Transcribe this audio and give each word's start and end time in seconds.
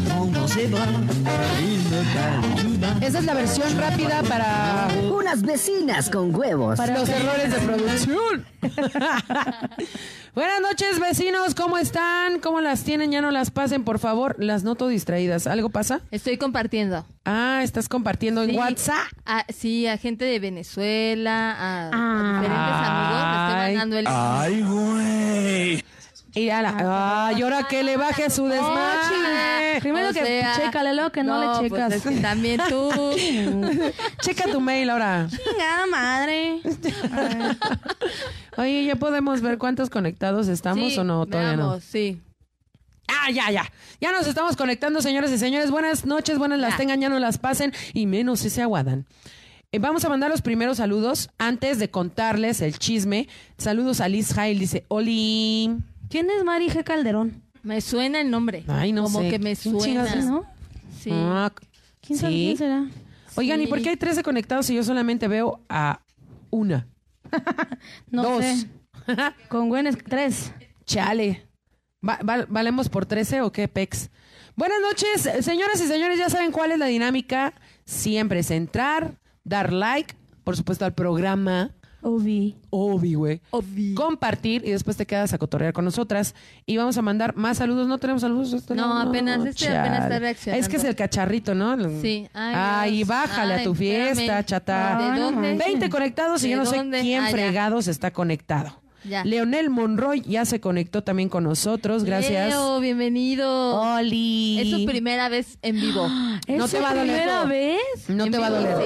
prend 0.00 0.26
dans 0.32 0.48
ses 0.48 0.66
bras. 0.66 0.86
Il 1.60 1.78
me 1.90 2.02
parle 2.14 2.54
tout 2.62 2.78
bas. 2.80 3.06
Esa 3.06 3.18
es 3.18 3.24
la 3.24 3.34
versión 3.34 3.68
rápida 3.78 4.22
para, 4.22 4.88
Unas 5.12 5.42
vecinas 5.42 6.10
con 6.10 6.34
huevos. 6.34 6.76
para 6.76 6.98
los 6.98 7.08
errores 7.08 7.50
de 7.52 7.58
producción. 7.60 8.46
Buenas 10.34 10.60
noches, 10.60 11.00
vecinos. 11.00 11.54
¿Cómo 11.54 11.78
están? 11.78 12.38
¿Cómo 12.40 12.60
las 12.60 12.84
tienen? 12.84 13.10
Ya 13.10 13.20
no 13.20 13.30
las 13.30 13.50
pasen, 13.50 13.82
por 13.84 13.98
favor. 13.98 14.36
Las 14.38 14.62
noto 14.62 14.86
distraídas. 14.88 15.46
¿Algo 15.46 15.70
pasa? 15.70 16.00
Estoy 16.10 16.36
compartiendo. 16.38 17.04
Ah, 17.24 17.60
estás 17.62 17.88
compartiendo 17.88 18.42
en 18.42 18.56
WhatsApp. 18.56 19.06
a- 19.26 19.44
sí, 19.52 19.86
a 19.86 19.96
gente 19.98 20.24
de 20.24 20.38
Venezuela, 20.38 21.52
a, 21.52 21.88
a 21.88 21.90
Ah. 21.92 22.40
diferentes 22.40 22.88
amigos. 22.88 23.18
Le 23.18 23.54
Ay. 23.54 23.74
estoy 23.74 23.76
mandando 23.76 23.98
el. 23.98 24.06
Ay, 24.08 24.62
güey. 24.62 25.84
Y, 26.38 26.50
a 26.50 26.62
la, 26.62 27.26
ay, 27.28 27.38
y 27.38 27.42
ahora 27.42 27.64
que 27.68 27.82
le 27.82 27.96
baje 27.96 28.30
su 28.30 28.46
desmadre. 28.46 29.80
Primero 29.80 30.10
O 30.10 30.12
que 30.12 30.24
sea, 30.24 30.54
chécale, 30.56 30.94
luego 30.94 31.10
que 31.10 31.22
no, 31.24 31.40
le 31.40 31.68
pues 31.68 31.72
checas. 31.72 31.92
es 31.94 32.02
que 32.02 32.20
también 32.20 32.60
tú. 32.68 32.90
Checa 34.22 34.44
tu 34.50 34.60
mail 34.60 34.90
ahora. 34.90 35.28
Chingada 35.30 35.86
madre. 35.86 36.60
Oye, 38.56 38.84
¿ya 38.84 38.96
podemos 38.96 39.40
ver 39.40 39.58
cuántos 39.58 39.90
conectados 39.90 40.48
estamos 40.48 40.92
Sí, 40.92 40.98
o 40.98 41.04
no? 41.04 41.26
Todavía 41.26 41.56
no. 41.56 41.66
veamos, 41.68 41.84
Sí. 41.84 42.20
Ah, 43.08 43.30
ya, 43.30 43.50
ya. 43.50 43.64
Ya 44.00 44.12
nos 44.12 44.26
estamos 44.26 44.54
conectando, 44.56 45.00
señores 45.00 45.30
y 45.30 45.38
señores. 45.38 45.70
Buenas 45.70 46.04
noches, 46.04 46.36
buenas 46.38 46.58
las 46.58 46.72
Ya. 46.72 46.76
tengan, 46.76 47.00
ya 47.00 47.08
no 47.08 47.18
las 47.18 47.38
pasen 47.38 47.72
y 47.94 48.06
menos 48.06 48.44
ese 48.44 48.60
aguadan. 48.62 49.06
Eh, 49.72 49.78
vamos 49.78 50.04
a 50.04 50.08
mandar 50.10 50.30
los 50.30 50.42
primeros 50.42 50.76
saludos 50.78 51.30
antes 51.38 51.78
de 51.78 51.90
contarles 51.90 52.60
el 52.60 52.78
chisme. 52.78 53.26
Saludos 53.56 54.00
a 54.00 54.08
Liz 54.08 54.36
Hail, 54.36 54.58
dice 54.58 54.84
Oli. 54.88 55.70
¿Quién 56.08 56.28
es 56.30 56.44
Mari 56.44 56.68
G. 56.68 56.84
Calderón? 56.84 57.42
Me 57.62 57.80
suena 57.80 58.20
el 58.20 58.30
nombre. 58.30 58.64
Ay, 58.68 58.92
no 58.92 59.04
Como 59.04 59.20
sé. 59.20 59.30
que 59.30 59.38
me 59.38 59.54
¿Quién 59.56 59.78
chingados 59.78 60.10
suena. 60.10 60.24
es? 60.24 60.24
¿No? 60.30 60.44
Sí. 60.98 61.10
Ah, 61.12 61.52
¿Quién 62.00 62.18
sabe 62.18 62.32
sí. 62.32 62.44
quién 62.46 62.56
será? 62.58 62.86
Oigan, 63.36 63.60
¿y 63.60 63.66
por 63.66 63.80
qué 63.82 63.90
hay 63.90 63.96
13 63.96 64.22
conectados 64.22 64.68
y 64.70 64.74
yo 64.74 64.82
solamente 64.82 65.28
veo 65.28 65.60
a 65.68 66.00
una? 66.50 66.86
No 68.10 68.22
Dos. 68.22 68.44
sé. 68.44 68.66
Con 69.48 69.68
Gwen 69.68 69.86
es 69.86 69.98
tres. 69.98 70.52
Chale. 70.86 71.46
Va- 72.06 72.18
val- 72.22 72.46
¿Valemos 72.48 72.88
por 72.88 73.06
13 73.06 73.42
o 73.42 73.52
qué, 73.52 73.68
Pex? 73.68 74.10
Buenas 74.56 74.78
noches, 74.80 75.44
señoras 75.44 75.80
y 75.80 75.86
señores. 75.86 76.18
Ya 76.18 76.28
saben 76.30 76.52
cuál 76.52 76.72
es 76.72 76.78
la 76.78 76.86
dinámica. 76.86 77.54
Siempre 77.84 78.40
es 78.40 78.50
entrar, 78.50 79.18
dar 79.44 79.72
like, 79.72 80.14
por 80.44 80.56
supuesto, 80.56 80.84
al 80.84 80.94
programa. 80.94 81.70
Obi. 82.00 82.56
Obi, 82.70 83.14
güey. 83.14 83.40
Obi. 83.50 83.94
Compartir 83.94 84.62
y 84.64 84.70
después 84.70 84.96
te 84.96 85.04
quedas 85.06 85.32
a 85.32 85.38
cotorrear 85.38 85.72
con 85.72 85.84
nosotras. 85.84 86.34
Y 86.64 86.76
vamos 86.76 86.96
a 86.96 87.02
mandar 87.02 87.34
más 87.36 87.58
saludos. 87.58 87.88
¿No 87.88 87.98
tenemos 87.98 88.22
saludos? 88.22 88.52
Este 88.52 88.74
No, 88.74 88.98
apenas, 89.00 89.44
este 89.44 89.68
apenas 89.68 90.04
está 90.04 90.18
reaccionando. 90.18 90.60
Es 90.62 90.68
que 90.68 90.76
es 90.76 90.84
el 90.84 90.94
cacharrito, 90.94 91.54
¿no? 91.54 91.76
Sí. 92.00 92.28
Ay, 92.34 93.02
bájale 93.04 93.54
a 93.54 93.62
tu 93.64 93.74
fiesta, 93.74 94.12
espérame. 94.20 94.44
chata. 94.44 95.12
¿De 95.14 95.20
dónde? 95.20 95.56
20 95.56 95.90
conectados 95.90 96.42
y 96.44 96.46
¿De 96.48 96.52
yo 96.52 96.56
no 96.58 96.66
sé 96.66 96.76
dónde? 96.76 97.00
quién 97.00 97.24
fregados 97.28 97.88
está 97.88 98.12
conectado. 98.12 98.80
Ya. 99.08 99.24
Leonel 99.24 99.70
Monroy 99.70 100.20
ya 100.22 100.44
se 100.44 100.60
conectó 100.60 101.02
también 101.02 101.28
con 101.28 101.44
nosotros. 101.44 102.04
Gracias. 102.04 102.48
Leo, 102.50 102.80
bienvenido. 102.80 103.80
Oli. 103.80 104.58
Es 104.60 104.70
su 104.70 104.84
primera 104.86 105.28
vez 105.28 105.58
en 105.62 105.76
vivo. 105.80 106.06
¿Es 106.46 106.58
No 106.58 106.66
su 106.68 106.76
te 106.76 106.80
va 106.82 106.90
a 106.90 106.94
doler. 106.94 107.06
primera 107.14 107.44
vez? 107.44 107.80
No 108.08 108.24
En 108.26 108.32
te 108.32 108.38
va 108.38 108.46
a 108.46 108.50
doler. 108.50 108.76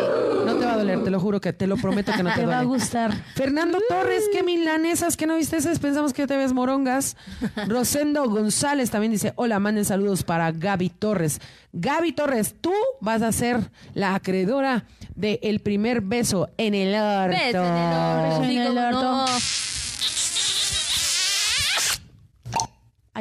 No 0.47 0.55
te 0.57 0.65
va 0.67 0.73
a 0.75 0.77
doler, 0.77 1.05
te 1.05 1.11
lo 1.11 1.21
juro 1.21 1.41
que 1.41 1.53
te 1.53 1.67
lo 1.67 1.77
prometo 1.77 2.13
que 2.13 2.23
no 2.23 2.31
te 2.35 2.41
Te 2.41 2.47
va 2.47 2.59
a 2.59 2.65
gustar. 2.65 3.13
Fernando 3.35 3.79
Torres, 3.89 4.25
qué 4.33 4.43
milanesas, 4.43 5.17
que 5.17 5.27
no 5.27 5.37
viste 5.37 5.57
esas, 5.57 5.79
pensamos 5.79 6.13
que 6.13 6.27
te 6.27 6.37
ves 6.37 6.53
morongas. 6.53 7.17
Rosendo 7.69 8.29
González 8.29 8.91
también 8.91 9.13
dice, 9.13 9.33
hola, 9.37 9.59
manden 9.61 9.85
saludos 9.85 10.23
para 10.25 10.51
Gaby 10.51 10.89
Torres. 10.91 11.41
Gaby 11.73 12.13
Torres, 12.13 12.55
tú 12.61 12.73
vas 13.01 13.23
a 13.23 13.33
ser 13.33 13.71
la 13.95 14.15
acreedora 14.15 14.85
del 15.15 15.61
primer 15.61 16.01
beso 16.01 16.49
en 16.59 16.75
el 16.75 16.95
orto. 16.95 17.37
Beso 17.37 17.65
en 17.65 17.77
el 17.77 17.93
orto. 17.95 18.41
Beso 18.41 18.45
en 18.45 18.59
el 18.61 18.79
orto. 18.79 19.03
no. 19.03 19.27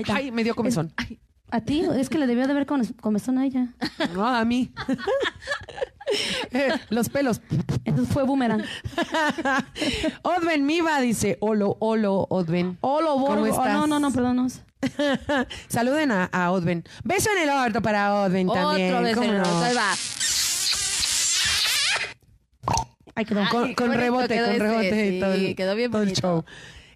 Ay, 0.09 0.31
me 0.31 0.43
dio 0.43 0.55
comezón. 0.55 0.93
A 1.53 1.59
ti, 1.61 1.83
es 1.97 2.09
que 2.09 2.17
le 2.17 2.27
debió 2.27 2.45
de 2.47 2.53
haber 2.53 2.65
comezón 2.65 3.37
a 3.37 3.45
ella. 3.45 3.67
No, 4.13 4.25
a 4.27 4.43
mí. 4.45 4.71
Eh, 6.51 6.73
Los 6.89 7.07
pelos. 7.07 7.39
Entonces 7.85 8.13
fue 8.13 8.23
boomerang. 8.23 8.61
Odven 10.23 10.65
Miva 10.65 10.99
dice, 10.99 11.37
olo, 11.39 11.77
olo, 11.79 12.27
Odven. 12.29 12.77
Olo, 12.81 13.13
¿Cómo 13.13 13.27
borgo. 13.27 13.43
Oh, 13.43 13.47
estás? 13.47 13.73
no, 13.73 13.87
no, 13.87 13.97
no, 13.99 14.11
perdón. 14.11 14.35
no. 14.35 14.47
Saluden 15.69 16.11
a, 16.11 16.25
a 16.25 16.51
Odven. 16.51 16.83
Beso 17.05 17.29
en 17.37 17.43
el 17.43 17.49
orto 17.49 17.81
para 17.81 18.13
Odven 18.23 18.49
también. 18.49 18.93
Otro 18.93 19.03
beso 19.05 19.19
¿cómo 19.21 19.31
en 19.31 19.35
el 19.37 19.41
no? 19.41 19.47
orto. 19.47 19.63
Ahí 19.63 19.73
va. 19.75 19.93
Ay, 23.15 23.25
quedó. 23.25 23.39
Ay, 23.41 23.47
Con, 23.49 23.73
con 23.75 23.93
rebote, 23.93 24.33
quedó 24.33 24.45
con 24.47 24.55
ese, 24.55 24.63
rebote 24.63 25.07
y 25.07 25.11
sí, 25.11 25.19
todo 25.19 25.33
el, 25.33 25.55
quedó 25.55 25.75
bien 25.75 25.91
todo 25.91 26.01
el 26.03 26.13
show. 26.13 26.43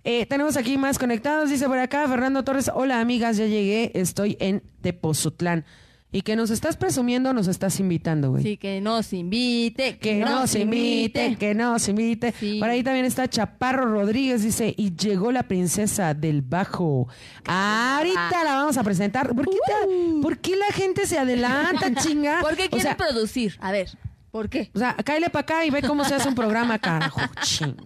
Eh, 0.07 0.25
tenemos 0.27 0.55
aquí 0.55 0.77
más 0.77 0.99
conectados, 0.99 1.49
dice 1.49 1.65
por 1.67 1.79
acá 1.79 2.07
Fernando 2.07 2.43
Torres, 2.43 2.69
hola 2.73 2.99
amigas, 3.01 3.37
ya 3.37 3.47
llegué, 3.47 3.91
estoy 3.95 4.37
en 4.39 4.61
Tepozotlán. 4.81 5.65
Y 6.11 6.21
que 6.21 6.37
nos 6.37 6.49
estás 6.49 6.77
presumiendo, 6.77 7.33
nos 7.33 7.47
estás 7.47 7.77
invitando, 7.81 8.29
güey. 8.29 8.41
Sí, 8.43 8.55
que 8.55 8.79
nos 8.79 9.11
invite. 9.11 9.97
Que 9.97 10.15
nos 10.19 10.55
invite, 10.55 11.35
que 11.37 11.53
nos 11.55 11.89
invite. 11.89 12.33
Sí. 12.39 12.57
Por 12.59 12.69
ahí 12.69 12.83
también 12.83 13.03
está 13.03 13.27
Chaparro 13.27 13.83
Rodríguez, 13.91 14.41
dice, 14.43 14.73
y 14.77 14.95
llegó 14.95 15.33
la 15.33 15.43
princesa 15.43 16.13
del 16.13 16.41
bajo. 16.41 17.09
Ahorita 17.45 18.43
la 18.45 18.53
vamos 18.55 18.77
a 18.77 18.83
presentar. 18.83 19.35
¿Por 19.35 19.45
qué, 19.49 19.57
te- 19.65 20.21
¿por 20.21 20.37
qué 20.37 20.55
la 20.55 20.67
gente 20.73 21.05
se 21.05 21.17
adelanta, 21.17 21.93
chinga? 21.95 22.39
¿Por 22.41 22.55
qué 22.55 22.65
O 22.65 22.69
quiere 22.69 22.83
sea, 22.83 22.95
producir? 22.95 23.57
A 23.59 23.73
ver, 23.73 23.89
¿por 24.35 24.49
qué? 24.49 24.69
o 24.75 24.79
sea, 24.79 24.97
cáele 24.97 25.29
para 25.29 25.43
acá 25.43 25.65
y 25.65 25.69
ve 25.69 25.81
cómo 25.81 26.03
se 26.03 26.13
hace 26.13 26.27
un 26.27 26.35
programa, 26.35 26.77
carajo. 26.77 27.21
ching. 27.41 27.77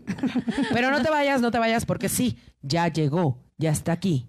Pero 0.73 0.89
no 0.89 0.99
te 1.03 1.11
vayas, 1.11 1.41
no 1.41 1.51
te 1.51 1.59
vayas, 1.59 1.85
porque 1.85 2.09
sí, 2.09 2.39
ya 2.63 2.87
llegó, 2.87 3.43
ya 3.59 3.69
está 3.69 3.91
aquí. 3.91 4.27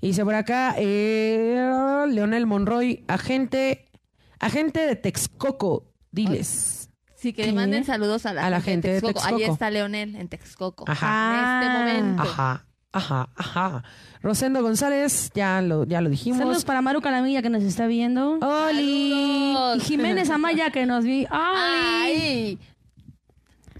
Y 0.00 0.06
dice 0.08 0.24
por 0.24 0.36
acá, 0.36 0.76
eh, 0.78 1.60
Leonel 2.08 2.46
Monroy, 2.46 3.04
agente, 3.08 3.90
agente 4.38 4.86
de 4.86 4.94
Texcoco, 4.94 5.92
diles. 6.12 6.88
Sí, 7.16 7.32
que 7.32 7.42
¿Qué? 7.42 7.48
le 7.48 7.54
manden 7.54 7.84
saludos 7.84 8.26
a 8.26 8.32
la, 8.32 8.46
A 8.46 8.50
la 8.50 8.60
gente 8.60 8.86
de 8.86 9.00
Texcoco. 9.00 9.26
Ahí 9.26 9.34
Texcoco. 9.38 9.52
está 9.54 9.70
Leonel 9.70 10.14
en 10.14 10.28
Texcoco. 10.28 10.84
Ajá. 10.86 11.62
En 11.64 11.64
este 11.64 11.78
momento. 11.78 12.22
Ajá, 12.22 12.66
ajá, 12.92 13.28
ajá. 13.34 13.82
Rosendo 14.22 14.62
González, 14.62 15.30
ya 15.34 15.62
lo, 15.62 15.84
ya 15.84 16.00
lo 16.02 16.10
dijimos. 16.10 16.38
Saludos 16.38 16.64
para 16.64 16.82
Maru 16.82 17.00
Calamilla 17.00 17.40
que 17.40 17.48
nos 17.48 17.62
está 17.62 17.86
viendo. 17.86 18.38
Oli. 18.40 19.52
Saludos. 19.54 19.76
Y 19.78 19.80
Jiménez 19.86 20.28
Amaya 20.30 20.70
que 20.70 20.84
nos 20.84 21.04
vi. 21.04 21.26
¡Ay! 21.30 22.12
Ay. 22.14 22.58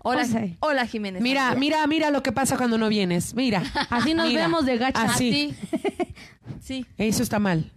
Hola, 0.03 0.27
hola 0.61 0.87
Jiménez. 0.87 1.23
Mira, 1.23 1.55
mira, 1.57 1.87
mira 1.87 2.11
lo 2.11 2.23
que 2.23 2.33
pasa 2.33 2.57
cuando 2.57 2.79
no 2.79 2.89
vienes. 2.89 3.35
Mira. 3.35 3.63
Así 3.91 4.15
nos 4.15 4.29
Mira. 4.29 4.43
vemos 4.43 4.65
de 4.65 4.79
gacha. 4.79 5.03
Así. 5.03 5.55
Así. 5.73 6.57
Sí, 6.63 6.87
Eso 6.97 7.23
está 7.23 7.39
mal. 7.39 7.71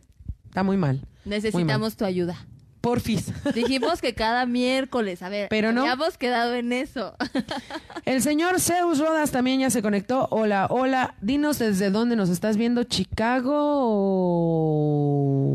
Está 0.46 0.64
muy 0.64 0.78
mal. 0.78 0.96
Muy 0.96 1.02
mal. 1.02 1.10
necesitamos 1.26 1.98
tu 1.98 2.06
ayuda. 2.06 2.38
Porfis. 2.84 3.32
Dijimos 3.56 4.02
que 4.02 4.14
cada 4.14 4.46
miércoles, 4.46 5.22
a 5.24 5.30
ver, 5.30 5.48
Pero 5.50 5.72
no. 5.72 5.84
habíamos 5.84 6.18
quedado 6.18 6.54
en 6.54 6.74
eso. 6.74 7.16
El 8.06 8.22
señor 8.22 8.60
Zeus 8.60 9.00
Rodas 9.00 9.32
también 9.32 9.62
ya 9.62 9.70
se 9.70 9.82
conectó. 9.82 10.28
Hola, 10.32 10.68
hola. 10.70 11.16
Dinos 11.22 11.60
desde 11.60 11.90
dónde 11.92 12.18
nos 12.18 12.28
estás 12.28 12.58
viendo. 12.58 12.84
¿Chicago 12.84 13.54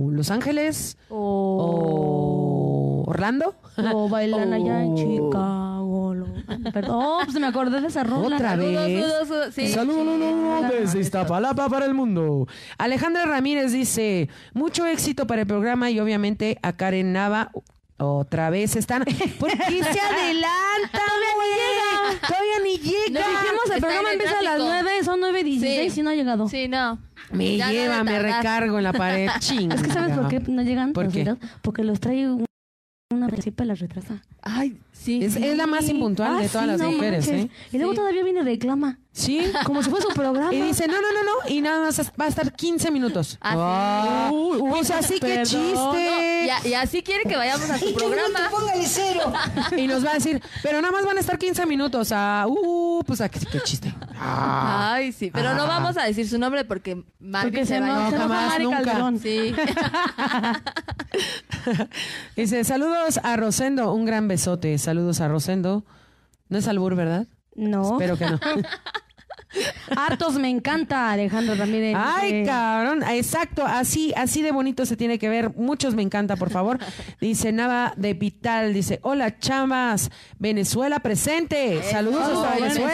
o 0.06 0.10
Los 0.10 0.30
Ángeles? 0.30 0.96
O, 1.10 3.04
¿O 3.04 3.10
Orlando? 3.10 3.54
o 3.92 4.08
bailan 4.08 4.54
allá 4.54 4.82
en 4.82 4.94
Chicago. 4.96 5.67
Perdón, 6.72 6.96
oh, 7.02 7.20
pues 7.24 7.38
me 7.38 7.46
acordé 7.46 7.80
de 7.80 7.88
esa 7.88 8.04
rola. 8.04 8.36
Otra 8.36 8.50
Saludos, 8.50 8.86
vez. 8.86 9.00
saludos, 9.06 9.54
saludos. 9.54 10.70
Sí. 10.70 10.76
Desde 10.78 11.00
Iztapalapa 11.00 11.68
para 11.68 11.86
el 11.86 11.94
mundo. 11.94 12.46
Alejandra 12.78 13.24
Ramírez 13.26 13.72
dice, 13.72 14.28
mucho 14.54 14.86
éxito 14.86 15.26
para 15.26 15.42
el 15.42 15.46
programa 15.46 15.90
y 15.90 16.00
obviamente 16.00 16.58
a 16.62 16.72
Karen 16.74 17.12
Nava 17.12 17.50
otra 18.00 18.48
vez 18.50 18.76
están. 18.76 19.04
¿Por 19.38 19.50
qué 19.50 19.82
se 19.82 20.00
adelanta? 20.00 21.00
Todavía 22.26 22.58
ni 22.62 22.76
llega. 22.78 22.98
Le 23.08 23.18
dijimos, 23.20 23.64
el 23.66 23.72
Está 23.72 23.78
programa 23.80 24.08
el 24.08 24.14
empieza 24.14 24.38
a 24.38 24.42
las 24.42 24.54
tráfico. 24.56 24.82
9, 24.84 25.04
son 25.04 25.20
9.16 25.20 25.90
Sí. 25.90 26.00
y 26.00 26.02
no 26.02 26.10
ha 26.10 26.14
llegado. 26.14 26.48
Sí, 26.48 26.68
no. 26.68 26.98
Me 27.32 27.56
Ya 27.56 27.70
lleva, 27.70 28.04
me 28.04 28.18
recargo 28.20 28.78
en 28.78 28.84
la 28.84 28.92
pared. 28.92 29.28
Chinga. 29.40 29.74
Es 29.74 29.82
que 29.82 29.90
¿sabes 29.90 30.16
por 30.16 30.28
qué 30.28 30.40
no 30.40 30.62
llegan 30.62 30.92
¿Por 30.92 31.04
los 31.04 31.12
qué? 31.12 31.20
videos? 31.20 31.38
Porque 31.62 31.82
los 31.84 32.00
trae 32.00 32.28
un- 32.28 32.46
una 33.10 33.26
principio 33.28 33.64
las 33.64 33.80
retrasa. 33.80 34.22
Ay, 34.42 34.76
sí. 34.92 35.24
Es, 35.24 35.34
es 35.36 35.56
la 35.56 35.66
más 35.66 35.88
impuntual 35.88 36.34
Ah, 36.36 36.40
de 36.42 36.48
todas 36.48 36.64
sí, 36.66 36.70
las 36.72 36.80
no 36.82 36.90
mujeres, 36.92 37.26
manches. 37.26 37.46
¿eh? 37.46 37.50
Y 37.72 37.76
luego 37.78 37.92
Sí. 37.92 37.96
todavía 37.96 38.22
viene 38.22 38.42
reclama. 38.42 38.98
Sí. 39.18 39.50
Como 39.64 39.82
si 39.82 39.90
fuera 39.90 40.06
su 40.08 40.14
programa. 40.14 40.54
Y 40.54 40.60
dice, 40.62 40.86
no, 40.86 40.94
no, 40.94 41.12
no, 41.12 41.24
no. 41.24 41.48
Y 41.52 41.60
nada 41.60 41.80
más 41.86 42.00
va 42.20 42.26
a 42.26 42.28
estar 42.28 42.52
15 42.52 42.90
minutos. 42.92 43.36
Ah, 43.40 43.50
sí. 43.50 43.56
Ah, 43.60 44.30
Uy, 44.32 44.58
uy, 44.60 44.80
o 44.80 44.84
sea, 44.84 45.02
sí 45.02 45.14
que 45.14 45.20
perdón. 45.26 45.44
chiste. 45.44 46.44
Y, 46.46 46.50
a- 46.50 46.68
y 46.68 46.74
así 46.74 47.02
quiere 47.02 47.24
que 47.24 47.36
vayamos 47.36 47.68
a 47.68 47.78
su 47.78 47.92
programa. 47.94 48.48
Póngale 48.50 48.86
cero. 48.86 49.32
Y 49.76 49.86
nos 49.88 50.04
va 50.04 50.12
a 50.12 50.14
decir, 50.14 50.40
pero 50.62 50.80
nada 50.80 50.92
más 50.92 51.04
van 51.04 51.16
a 51.16 51.20
estar 51.20 51.36
15 51.38 51.66
minutos. 51.66 52.10
Ah, 52.12 52.46
uh, 52.48 53.02
pues 53.04 53.20
aquí 53.20 53.40
qué 53.50 53.60
chiste. 53.60 53.92
Ah. 54.16 54.92
Ay, 54.94 55.10
sí, 55.12 55.30
pero 55.32 55.54
no 55.54 55.64
Ah. 55.64 55.66
vamos 55.66 55.96
a 55.96 56.04
decir 56.04 56.28
su 56.28 56.38
nombre 56.38 56.64
porque 56.64 57.02
Marvin 57.18 57.52
Porque 57.52 57.66
se, 57.66 57.80
va 57.80 57.86
a 57.86 57.90
enoja, 57.90 58.10
no, 58.10 58.18
jamás, 58.18 58.46
Mari 58.48 58.64
nunca. 58.64 58.82
Calderón. 58.82 59.18
Sí. 59.18 59.54
Dice, 62.36 62.64
saludos 62.64 63.18
a 63.22 63.36
Rosendo, 63.36 63.92
un 63.92 64.04
gran 64.04 64.28
besote. 64.28 64.76
Saludos 64.78 65.20
a 65.20 65.28
Rosendo. 65.28 65.84
No 66.48 66.58
es 66.58 66.68
albur, 66.68 66.94
¿verdad? 66.94 67.26
No. 67.54 67.92
Espero 68.00 68.16
que 68.16 68.26
no. 68.26 68.38
Hartos 69.96 70.34
me 70.38 70.48
encanta, 70.48 71.10
Alejandro 71.10 71.54
Ramírez. 71.54 71.96
Ay, 71.98 72.32
Dice, 72.32 72.44
cabrón. 72.50 73.02
Exacto, 73.02 73.64
así, 73.66 74.12
así 74.16 74.42
de 74.42 74.52
bonito 74.52 74.84
se 74.86 74.96
tiene 74.96 75.18
que 75.18 75.28
ver. 75.28 75.54
Muchos 75.56 75.94
me 75.94 76.02
encanta, 76.02 76.36
por 76.36 76.50
favor. 76.50 76.78
Dice 77.20 77.52
Nava 77.52 77.92
de 77.96 78.14
Vital, 78.14 78.74
dice, 78.74 79.00
hola 79.02 79.38
chamas, 79.38 80.10
Venezuela 80.38 81.00
presente. 81.00 81.82
Saludos 81.90 82.22
hasta 82.22 82.54
Venezuela. 82.56 82.88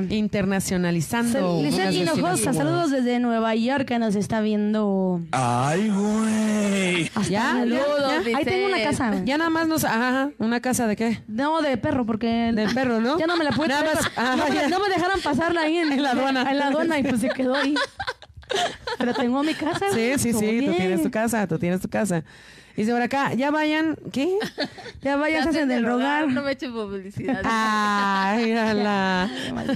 Venezuela. 0.00 0.02
Internacionalizando. 0.08 1.60
Hinojosa, 1.90 2.52
saludos 2.52 2.90
desde 2.90 3.18
Nueva 3.20 3.54
York 3.54 3.86
que 3.86 3.98
nos 3.98 4.14
está 4.16 4.40
viendo. 4.40 5.20
Ay, 5.32 5.88
güey. 5.90 7.10
¿Ya? 7.28 7.52
Saludos, 7.52 8.26
Ahí 8.34 8.44
tengo 8.44 8.66
una 8.66 8.82
casa. 8.82 9.12
Ya 9.24 9.38
nada 9.38 9.50
más 9.50 9.68
nos... 9.68 9.84
Ajá, 9.84 10.30
¿una 10.38 10.60
casa 10.60 10.86
de 10.86 10.96
qué? 10.96 11.22
No, 11.28 11.60
de 11.62 11.76
perro, 11.76 12.04
porque... 12.04 12.50
Del 12.54 12.72
perro, 12.74 13.00
¿no? 13.00 13.18
Ya 13.18 13.26
no 13.26 13.36
me 13.36 13.44
la 13.44 13.50
pude 13.52 13.68
Nada 13.68 13.84
más- 13.94 14.10
ajá, 14.16 14.36
no, 14.36 14.48
me, 14.48 14.54
ya. 14.54 14.68
no 14.68 14.80
me 14.80 14.88
dejaron 14.88 15.20
pasarla 15.22 15.67
ahí 15.68 15.78
en, 15.78 15.92
En 15.92 16.02
la 16.02 16.10
aduana. 16.10 16.50
En 16.50 16.58
la 16.58 16.66
aduana 16.68 16.98
y 16.98 17.02
pues 17.04 17.20
se 17.20 17.28
quedó 17.28 17.54
ahí. 17.54 17.74
Pero 18.98 19.14
tengo 19.14 19.42
mi 19.42 19.54
casa. 19.54 19.86
Sí, 19.92 20.12
sí, 20.18 20.32
sí, 20.32 20.64
tú 20.66 20.72
tienes 20.74 21.02
tu 21.02 21.10
casa, 21.10 21.46
tú 21.46 21.58
tienes 21.58 21.80
tu 21.80 21.88
casa. 21.88 22.24
Dice 22.78 22.92
por 22.92 23.02
acá, 23.02 23.34
ya 23.34 23.50
vayan, 23.50 23.96
¿qué? 24.12 24.38
Ya 25.02 25.16
vayan, 25.16 25.42
se 25.42 25.48
hacen 25.48 25.68
del 25.68 25.84
rogar. 25.84 26.28
No 26.28 26.42
me 26.42 26.52
echen 26.52 26.72
publicidad. 26.72 27.40
Ay. 27.42 28.54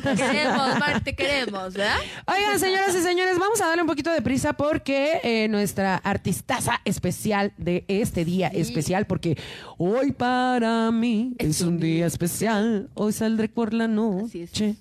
Te 0.00 0.14
queremos, 0.14 0.78
Mar, 0.78 1.00
te 1.02 1.14
queremos, 1.16 1.74
¿verdad? 1.74 1.96
Oigan, 2.28 2.60
señoras 2.60 2.94
y 2.94 3.00
señores, 3.00 3.40
vamos 3.40 3.60
a 3.60 3.66
darle 3.66 3.82
un 3.82 3.88
poquito 3.88 4.12
de 4.12 4.22
prisa 4.22 4.52
porque 4.52 5.18
eh, 5.24 5.48
nuestra 5.48 5.96
artistaza 5.96 6.80
especial 6.84 7.52
de 7.56 7.84
este 7.88 8.24
día 8.24 8.46
especial, 8.46 9.06
porque 9.06 9.36
hoy 9.78 10.12
para 10.12 10.92
mí 10.92 11.34
es 11.38 11.60
un 11.60 11.80
día 11.80 12.06
especial, 12.06 12.88
hoy 12.94 13.12
saldré 13.12 13.48
por 13.48 13.74
la 13.74 13.90
Así 14.24 14.42
es. 14.42 14.76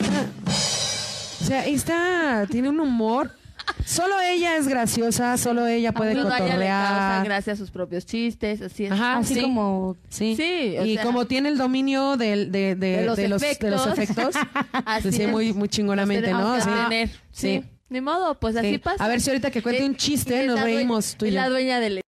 O 0.00 1.44
sea, 1.44 1.66
está, 1.66 2.46
tiene 2.50 2.68
un 2.68 2.80
humor. 2.80 3.32
Solo 3.84 4.14
ella 4.20 4.56
es 4.56 4.66
graciosa, 4.66 5.36
solo 5.36 5.66
ella 5.66 5.92
puede 5.92 6.14
causa 6.14 6.38
cotorrear. 6.38 7.24
gracia 7.24 7.52
a 7.52 7.56
sus 7.56 7.70
propios 7.70 8.06
chistes, 8.06 8.62
así 8.62 8.86
es. 8.86 8.92
Ajá, 8.92 9.18
Así 9.18 9.34
sí. 9.34 9.42
como... 9.42 9.96
Sí, 10.08 10.36
Sí, 10.36 10.76
o 10.78 10.84
y 10.86 10.94
sea- 10.94 11.04
como 11.04 11.26
tiene 11.26 11.50
el 11.50 11.58
dominio 11.58 12.16
del- 12.16 12.50
de, 12.50 12.74
de- 12.76 12.96
De 12.98 13.06
los 13.06 13.16
de 13.16 13.28
los, 13.28 13.40
de 13.42 13.70
los 13.70 13.86
efectos. 13.86 14.34
efectos, 14.34 14.34
Así 14.86 15.12
sí, 15.12 15.22
es. 15.22 15.28
muy, 15.30 15.52
muy 15.52 15.68
chingonamente, 15.68 16.30
¿no? 16.30 16.58
tener. 16.58 17.08
Sí. 17.30 17.60
Sí. 17.62 17.64
Ni 17.90 18.00
modo, 18.00 18.38
pues 18.38 18.54
Sí. 18.54 18.58
así 18.66 18.78
pasa. 18.78 19.04
A 19.04 19.08
ver 19.08 19.20
si 19.20 19.30
ahorita 19.30 19.50
que 19.50 19.62
cuente 19.62 19.82
Eh, 19.82 19.86
un 19.86 19.96
chiste 19.96 20.46
nos 20.46 20.60
reímos 20.60 21.14
tú 21.16 21.26
y 21.26 21.30
yo. 21.30 21.36
la 21.36 21.48
dueña 21.48 21.78
del 21.80 22.00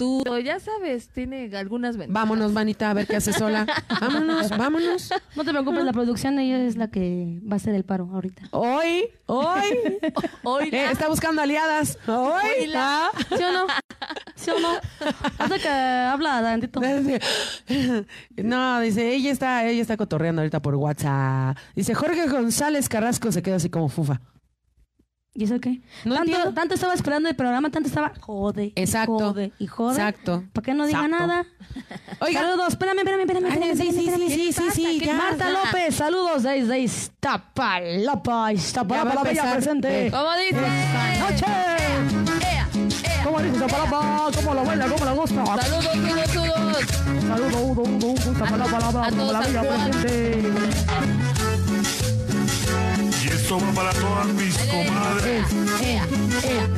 estudio, 0.00 0.38
ya 0.38 0.58
sabes, 0.60 1.08
tiene 1.08 1.50
algunas 1.56 1.96
ventajas. 1.96 2.14
Vámonos, 2.14 2.52
manita, 2.52 2.90
a 2.90 2.94
ver 2.94 3.06
qué 3.06 3.16
hace 3.16 3.32
sola. 3.32 3.66
Vámonos, 4.00 4.48
vámonos. 4.50 5.10
No 5.36 5.44
te 5.44 5.50
preocupes, 5.50 5.84
la 5.84 5.92
producción 5.92 6.38
ella 6.38 6.64
es 6.64 6.76
la 6.76 6.88
que 6.88 7.40
va 7.46 7.54
a 7.54 7.56
hacer 7.56 7.74
el 7.74 7.84
paro 7.84 8.08
ahorita. 8.12 8.42
Hoy, 8.52 9.10
hoy, 9.26 10.00
Hoy 10.42 10.68
eh, 10.72 10.90
está 10.90 11.08
buscando 11.08 11.42
aliadas. 11.42 11.98
Hoy, 12.06 12.72
ah. 12.74 13.10
¿Sí 13.28 13.42
o 13.42 13.52
no? 13.52 13.66
¿Sí 14.34 14.50
o 14.50 14.60
no? 14.60 14.74
Hasta 15.38 15.58
que 15.58 15.68
habla 15.68 16.40
tantito. 16.42 16.80
No, 18.36 18.80
dice, 18.80 19.14
ella 19.14 19.30
está, 19.30 19.66
ella 19.66 19.82
está 19.82 19.96
cotorreando 19.96 20.40
ahorita 20.40 20.60
por 20.62 20.74
WhatsApp. 20.76 21.56
Dice, 21.74 21.94
Jorge 21.94 22.26
González 22.28 22.88
Carrasco 22.88 23.30
se 23.32 23.42
queda 23.42 23.56
así 23.56 23.68
como 23.68 23.88
fufa. 23.88 24.20
¿Y 25.32 25.44
eso 25.44 25.60
qué? 25.60 25.80
No 26.04 26.16
tanto, 26.16 26.30
entiendo. 26.32 26.54
tanto 26.54 26.74
estaba 26.74 26.92
esperando 26.92 27.28
el 27.28 27.36
programa, 27.36 27.70
tanto 27.70 27.88
estaba 27.88 28.12
jode. 28.20 28.72
y 28.74 28.80
Exacto. 28.80 29.12
Jode 29.18 29.52
y 29.60 29.66
jode. 29.68 29.92
Exacto. 29.94 30.44
¿Para 30.52 30.64
qué 30.64 30.74
no 30.74 30.86
diga 30.86 31.04
Exacto. 31.04 31.26
nada? 31.26 31.46
Oiga. 32.20 32.40
Saludos, 32.40 32.68
espérame, 32.70 32.98
espérame, 32.98 33.20
espérame. 33.20 33.46
Espérame, 33.46 33.76
sí, 33.76 33.82
sí, 33.92 33.98
espérame, 34.08 34.28
sí, 34.28 34.34
sí, 34.34 34.48
espérame. 34.48 34.72
sí, 34.72 34.86
sí, 34.86 34.98
¿Qué 34.98 35.06
ya. 35.06 35.14
Marta? 35.14 35.50
López, 35.50 35.94
saludos 35.94 36.42
desde 36.42 36.80
Iztapalapa. 36.80 38.52
Iztapalapa, 38.52 39.14
la 39.14 39.22
bella 39.22 39.52
presente. 39.52 40.10
¿Cómo 40.10 40.30
dice? 40.36 40.60
¡Noche! 41.20 41.46
Ea, 41.46 42.68
ea. 43.04 43.22
¿Cómo 43.24 43.40
dice 43.40 43.54
Iztapalapa? 43.54 44.30
¿Cómo 44.34 44.54
lo 44.54 44.64
baila? 44.64 44.88
¿Cómo 44.88 45.04
lo 45.04 45.14
gusta? 45.14 45.46
Saludos, 45.46 45.84
saludos, 45.84 46.26
saludos. 46.26 46.86
Saludos, 47.28 47.54
Udo, 47.54 47.82
Udo, 47.82 48.06
Udo, 48.08 48.32
Iztapalapa, 48.32 48.80
la 48.80 49.10
bella, 49.10 49.62
la 49.62 49.62
presente. 49.62 51.29
Y 53.50 53.52
esto 53.52 53.66
va 53.66 53.72
para 53.72 53.92
todas 53.94 54.28
mis 54.34 54.56
comadres. 54.58 55.44
Ea, 55.82 56.06
ea. 56.44 56.68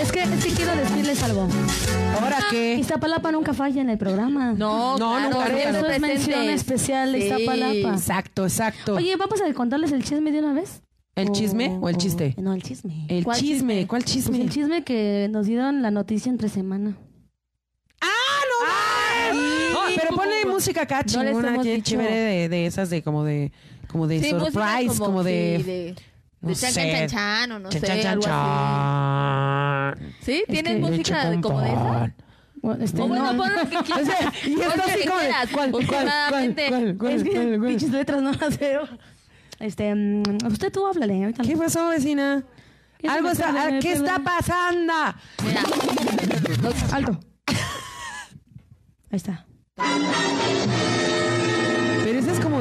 Es 0.00 0.10
que, 0.10 0.22
es 0.22 0.44
que 0.46 0.52
quiero 0.54 0.74
decirles 0.76 1.22
algo. 1.24 1.46
¿Ahora 2.18 2.38
qué? 2.48 2.76
Iztapalapa 2.76 3.30
nunca 3.32 3.52
falla 3.52 3.82
en 3.82 3.90
el 3.90 3.98
programa. 3.98 4.54
No, 4.54 4.96
No, 4.96 5.10
claro, 5.18 5.30
nunca 5.30 5.68
Eso 5.68 5.86
es 5.88 6.00
mención 6.00 6.48
especial 6.48 7.12
de 7.12 7.20
Sí. 7.20 7.26
Iztapalapa. 7.26 7.94
Exacto, 7.96 8.44
exacto. 8.44 8.94
Oye, 8.94 9.14
¿vamos 9.16 9.42
a 9.42 9.52
contarles 9.52 9.92
el 9.92 10.04
chisme 10.04 10.32
de 10.32 10.38
una 10.38 10.54
vez? 10.54 10.82
¿El 11.16 11.32
chisme 11.32 11.76
o 11.82 11.90
el 11.90 11.98
chiste? 11.98 12.34
No, 12.38 12.54
el 12.54 12.62
chisme. 12.62 13.04
El 13.10 13.24
¿Cuál 13.24 13.38
chisme, 13.38 13.74
chisme? 13.74 13.86
¿cuál 13.86 14.02
Pues 14.02 14.12
chisme? 14.14 14.40
el 14.40 14.48
chisme 14.48 14.84
que 14.84 15.28
nos 15.30 15.44
dieron 15.46 15.82
la 15.82 15.90
noticia 15.90 16.30
entre 16.30 16.48
semana. 16.48 16.96
Oh, 19.74 19.84
pero 19.94 20.16
ponle 20.16 20.46
música 20.46 20.82
acá 20.82 21.04
No 21.14 21.22
les 21.22 21.32
chingona, 21.32 21.48
hemos 21.48 21.64
que 21.66 21.74
dicho. 21.74 21.90
chévere 21.90 22.14
de, 22.14 22.48
de 22.48 22.66
esas 22.66 22.88
de 22.88 23.02
como 23.02 23.22
de 23.24 23.52
como 23.88 24.06
de 24.06 24.20
Sí, 24.22 24.32
música 24.32 24.50
surprise, 24.78 24.98
como, 24.98 25.22
de, 25.22 25.56
sí, 25.58 25.62
de, 25.64 25.94
no 26.42 26.48
de 26.48 26.54
chan, 26.56 26.72
sé. 26.72 26.80
chan, 26.92 26.92
chan, 26.92 27.08
chan, 27.08 27.52
o 27.52 27.58
no 27.58 27.68
chan, 27.70 27.80
sé, 27.80 27.86
chan, 27.86 28.00
chan, 28.02 28.12
algo 28.12 28.24
así. 28.26 29.98
chan. 30.02 30.14
¿Sí? 30.22 30.44
¿Tienes 30.48 30.72
que- 30.74 30.80
música 30.80 31.30
de, 31.30 31.40
como 31.40 31.60
de 31.60 31.68
esa? 31.68 32.14
Bueno, 32.62 32.84
este, 32.84 33.02
O 33.02 33.08
bueno, 33.08 33.32
no, 33.32 33.38
pon 33.38 33.52
lo 33.54 33.68
que 33.68 33.76
O 33.78 33.82
quieras. 33.84 34.06
sea, 34.06 34.32
y 34.46 34.54
Pon 34.54 34.62
está 34.62 34.76
lo 34.76 34.84
así 34.84 35.00
que 35.00 35.06
como 35.08 35.18
de, 35.20 35.26
quieras. 35.26 35.48
¿cuál, 35.52 35.70
cuál, 35.72 35.86
cuál, 35.86 36.02
Últimamente. 36.04 36.68
cuál, 36.68 36.96
cuál, 36.98 37.12
es 37.12 37.22
que 37.24 37.30
cuál, 37.32 37.58
cuál? 37.58 37.68
pinches 37.70 37.90
letras 37.90 38.22
no 38.22 38.32
las 38.32 38.58
veo. 38.58 38.88
Este, 39.58 39.94
mm, 39.94 40.22
usted 40.46 40.72
tú 40.72 40.86
háblale. 40.86 41.22
Ahorita 41.24 41.42
¿Qué 41.42 41.56
pasó, 41.56 41.88
vecina? 41.88 42.44
¿Qué 42.98 43.08
Algo 43.08 43.30
está, 43.30 43.78
¿qué 43.80 43.92
está 43.92 44.18
pasando? 44.20 44.92
Mira, 45.44 45.62
Alto. 46.92 47.18
Ahí 49.10 49.16
está. 49.16 49.44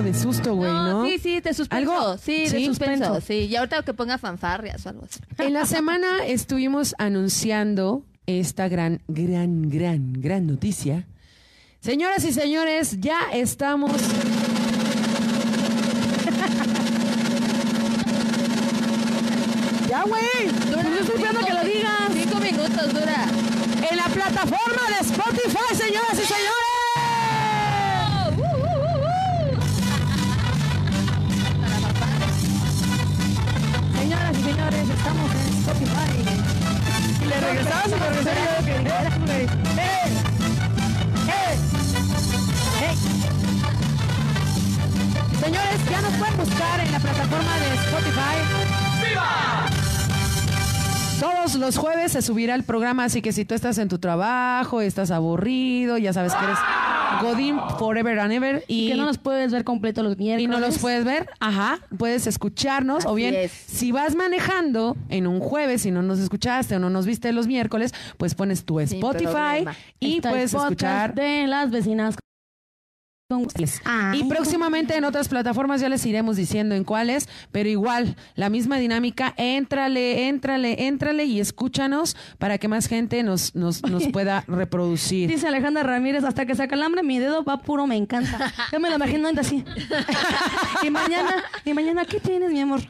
Como 0.02 0.14
de 0.14 0.20
susto, 0.20 0.56
güey, 0.56 0.72
¿no? 0.72 1.06
Sí, 1.06 1.20
sí, 1.20 1.40
de 1.42 1.54
suspenso. 1.54 1.92
Algo- 1.92 2.18
Sí, 2.18 2.44
de 2.46 2.50
sí, 2.50 2.66
suspenso. 2.66 3.06
suspenso. 3.06 3.28
Sí, 3.28 3.34
y 3.50 3.56
ahorita 3.56 3.84
que 3.84 3.94
ponga 3.94 4.18
fanfarrias 4.18 4.86
o 4.86 4.90
algo 4.90 5.04
así. 5.06 5.20
En 5.38 5.54
la 5.54 5.66
semana 5.66 6.26
estuvimos 6.26 6.96
anunciando 6.98 8.04
esta 8.26 8.68
gran, 8.68 9.02
gran, 9.08 9.70
gran, 9.70 10.14
gran 10.14 10.48
noticia. 10.48 11.08
Señoras 11.82 12.24
y 12.26 12.34
señores, 12.34 12.98
ya 13.00 13.20
estamos. 13.34 13.92
ya, 19.90 20.04
güey. 20.04 20.48
Dura 20.70 20.84
Pues 20.84 21.02
estoy 21.02 21.16
esperando 21.16 21.46
que 21.46 21.54
lo 21.54 21.64
digas. 21.64 21.92
Cinco 22.14 22.40
minutos 22.40 22.94
dura. 22.94 23.26
En 23.90 23.98
la 23.98 24.06
plataforma 24.06 24.82
de 24.90 25.00
Spotify, 25.08 25.76
señoras 25.76 26.14
y 26.14 26.26
señores. 26.26 26.81
Señoras 34.12 34.38
y 34.38 34.44
señores, 34.44 34.90
estamos 34.90 35.32
en 35.32 35.40
Spotify. 35.60 36.12
Y 37.22 37.26
le 37.28 37.40
regresamos 37.40 37.88
y 37.88 37.94
regresamos 37.94 38.46
yo 38.46 38.66
que. 38.66 38.76
¡Eh! 39.42 39.48
¡Eh! 41.30 41.56
¡Eh! 42.82 42.94
Señores, 45.40 45.80
ya 45.90 46.02
nos 46.02 46.14
pueden 46.16 46.36
buscar 46.38 46.80
en 46.82 46.92
la 46.92 47.00
plataforma 47.00 47.58
de 47.60 47.74
Spotify. 47.76 48.36
Todos 51.22 51.54
los 51.54 51.78
jueves 51.78 52.14
se 52.14 52.24
subirá 52.24 52.56
el 52.56 52.64
programa, 52.64 53.04
así 53.04 53.22
que 53.22 53.32
si 53.32 53.46
tú 53.46 53.54
estás 53.54 53.78
en 53.78 53.88
tu 53.90 54.00
trabajo, 54.00 54.82
estás 54.82 55.12
aburrido, 55.12 56.00
ya 56.00 56.14
sabes 56.14 56.34
que 56.34 56.44
eres 56.44 56.58
Godín 57.22 57.60
forever 57.78 58.18
and 58.18 58.32
ever 58.34 58.64
y, 58.68 58.90
Que 58.90 58.96
no 58.96 59.06
nos 59.06 59.20
puedes 59.20 59.52
ver 59.52 59.64
completo 59.64 60.02
los 60.02 60.18
miércoles. 60.18 60.44
y 60.44 60.48
no 60.48 60.60
los 60.60 60.80
puedes 60.80 61.06
ver, 61.06 61.30
ajá, 61.40 61.78
puedes 61.96 62.26
escucharnos 62.26 63.06
o 63.06 63.14
bien 63.14 63.36
es. 63.36 63.52
si 63.52 63.92
vas 63.92 64.16
manejando 64.16 64.98
en 65.10 65.28
un 65.28 65.42
jueves 65.42 65.86
y 65.86 65.92
no 65.92 66.02
nos 66.02 66.18
escuchaste 66.18 66.78
o 66.78 66.80
no 66.80 66.90
nos 66.90 67.06
viste 67.06 67.32
los 67.34 67.46
miércoles, 67.46 67.94
pues 68.18 68.34
pones 68.34 68.66
tu 68.66 68.80
Spotify 68.80 69.64
y 70.00 70.16
Está 70.16 70.32
puedes 70.32 70.56
escuchar 70.56 71.14
de 71.14 71.46
las 71.46 71.70
vecinas. 71.70 72.16
Con- 73.40 73.48
Ay. 73.86 74.20
y 74.22 74.24
próximamente 74.26 74.96
en 74.96 75.06
otras 75.06 75.28
plataformas 75.30 75.82
ya 75.82 75.90
les 75.90 76.06
iremos 76.06 76.36
diciendo 76.38 76.76
en 76.76 76.84
cuáles, 76.84 77.28
pero 77.52 77.68
igual, 77.70 78.16
la 78.36 78.50
misma 78.50 78.78
dinámica, 78.78 79.34
éntrale, 79.38 80.28
éntrale, 80.28 80.88
éntrale 80.88 81.26
y 81.26 81.40
escúchanos 81.40 82.16
para 82.38 82.58
que 82.58 82.68
más 82.68 82.88
gente 82.88 83.24
nos, 83.24 83.56
nos, 83.56 83.82
nos 83.84 84.08
pueda 84.12 84.44
reproducir. 84.48 85.30
Dice 85.30 85.48
Alejandra 85.48 85.84
Ramírez, 85.84 86.24
hasta 86.24 86.46
que 86.46 86.56
se 86.56 86.64
acalambre 86.64 87.02
mi 87.04 87.18
dedo 87.20 87.44
va 87.44 87.58
puro, 87.62 87.88
me 87.88 87.96
encanta. 87.96 88.54
Yo 88.72 88.80
me 88.80 88.90
lo 88.90 88.98
imagino 88.98 89.22
así. 89.40 89.64
y 90.84 90.90
mañana, 90.90 91.36
y 91.64 91.74
mañana, 91.74 92.06
¿qué 92.06 92.20
tienes, 92.20 92.52
mi 92.52 92.60
amor? 92.60 92.82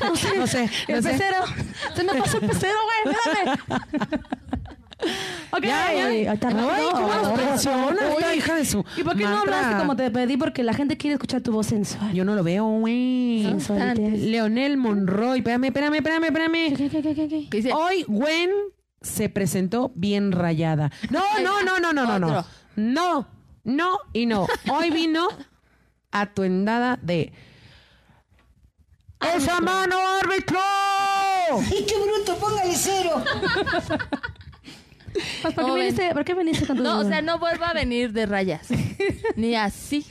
No 0.00 0.16
sé. 0.16 0.36
No 0.38 0.46
sé, 0.46 0.70
El 0.88 0.96
no 0.96 1.02
sé. 1.02 1.10
pecero. 1.10 1.36
Se 1.94 2.02
me 2.04 2.14
pasó 2.14 2.38
el 2.38 2.48
pecero, 2.48 2.78
güey. 3.04 3.14
Espérame. 3.14 4.22
ok, 5.52 5.62
Ya, 5.62 5.92
ya. 5.92 6.06
Ay, 6.06 6.26
esta 6.26 6.50
hija 8.34 8.54
de 8.56 8.64
su 8.64 8.84
¿Y 8.96 9.02
por 9.02 9.16
qué 9.16 9.24
no 9.24 9.30
mantra. 9.30 9.58
hablaste 9.58 9.80
como 9.80 9.96
te 9.96 10.10
pedí? 10.10 10.36
Porque 10.36 10.62
la 10.62 10.74
gente 10.74 10.96
quiere 10.96 11.14
escuchar 11.14 11.40
tu 11.40 11.52
voz 11.52 11.66
sensual. 11.66 12.12
Yo 12.12 12.24
no 12.24 12.34
lo 12.34 12.42
veo, 12.42 12.64
güey. 12.64 13.44
Sensualidad. 13.44 13.96
Leonel 13.96 14.76
Monroy. 14.76 15.38
Espérame, 15.38 15.64
espérame, 15.64 15.94
espérame, 15.96 16.24
espérame. 16.24 16.76
¿Qué, 16.76 16.88
qué, 16.88 17.02
qué, 17.02 17.14
qué, 17.14 17.28
qué? 17.28 17.48
¿Qué 17.50 17.56
dice? 17.56 17.72
Hoy 17.72 18.04
Gwen 18.08 18.50
se 19.00 19.28
presentó 19.28 19.92
bien 19.94 20.32
rayada. 20.32 20.90
No, 21.10 21.22
no, 21.42 21.62
no, 21.62 21.78
no, 21.78 21.92
no, 21.92 22.06
no, 22.06 22.18
no. 22.18 22.44
No, 22.76 23.28
no 23.64 23.98
y 24.12 24.26
no. 24.26 24.46
Hoy 24.70 24.90
vino 24.90 25.28
atuendada 26.10 26.98
de 27.02 27.32
¡Esa 29.36 29.60
mano, 29.60 29.96
árbitro! 30.20 30.58
¡Y 31.70 31.86
qué 31.86 31.94
bruto! 31.96 32.36
¡Póngale 32.38 32.74
cero! 32.74 33.22
Pues, 35.42 35.54
¿por, 35.54 35.64
qué 35.66 35.72
viniste, 35.74 36.14
¿Por 36.14 36.24
qué 36.24 36.34
viniste 36.34 36.66
con 36.66 36.76
tu 36.78 36.82
No, 36.82 37.00
o 37.00 37.04
sea, 37.04 37.20
no 37.22 37.38
vuelva 37.38 37.68
a 37.68 37.74
venir 37.74 38.12
de 38.12 38.26
rayas. 38.26 38.68
Ni 39.36 39.54
así. 39.54 40.06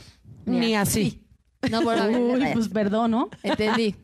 Ni 0.45 0.75
así. 0.75 1.23
No 1.69 1.81
vuelva 1.83 2.03
a 2.03 2.07
venir 2.07 2.21
de 2.27 2.33
Uy, 2.33 2.39
rayas. 2.39 2.53
pues 2.55 2.69
perdón, 2.69 3.11
¿no? 3.11 3.29
Entendí. 3.43 3.95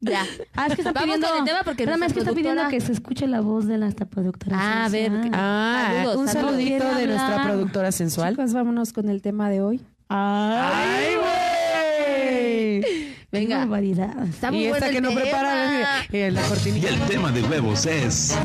Ya. 0.00 0.24
Ah, 0.54 0.66
es 0.68 0.74
que 0.76 0.80
está 0.82 0.92
Vamos 0.92 1.04
pidiendo... 1.16 1.28
con 1.28 1.38
el 1.38 1.44
tema 1.44 1.60
porque 1.64 1.82
Espérame, 1.82 2.04
es 2.04 2.12
que 2.12 2.20
nuestra 2.20 2.20
está 2.22 2.32
pidiendo 2.34 2.62
productora- 2.62 2.70
que 2.70 2.80
se 2.80 2.92
escuche 2.92 3.26
la 3.26 3.40
voz 3.40 3.66
de 3.66 3.78
nuestra 3.78 4.06
productora. 4.06 4.56
Ah, 4.58 4.84
a 4.86 4.88
ver, 4.88 5.10
sensual. 5.10 5.30
Ah, 5.34 5.90
Saludos, 5.96 6.16
un 6.16 6.28
saludos. 6.28 6.50
saludito 6.52 6.76
¿Quiere 6.84 7.00
de 7.00 7.06
nuestra 7.08 7.42
productora 7.44 7.92
sensual. 7.92 8.30
Chicos, 8.36 8.52
vámonos 8.52 8.92
con 8.92 9.08
el 9.08 9.20
tema 9.22 9.50
de 9.50 9.60
hoy. 9.60 9.80
¡Ay, 10.08 11.14
güey! 11.16 12.80
Qué 12.82 13.16
Venga. 13.30 13.58
barbaridad. 13.58 14.26
Está 14.28 14.50
muy 14.50 14.60
Y 14.60 14.66
esta 14.66 14.78
bueno 14.78 14.90
que 14.90 14.96
el 14.96 15.02
no 15.02 15.08
tema. 15.10 15.20
prepara 15.20 16.02
eh, 16.10 16.30
la 16.30 16.40
Y 16.40 16.48
cortinilla. 16.48 16.88
el 16.88 17.00
tema 17.02 17.30
de 17.32 17.42
huevos 17.42 17.86
es. 17.86 18.36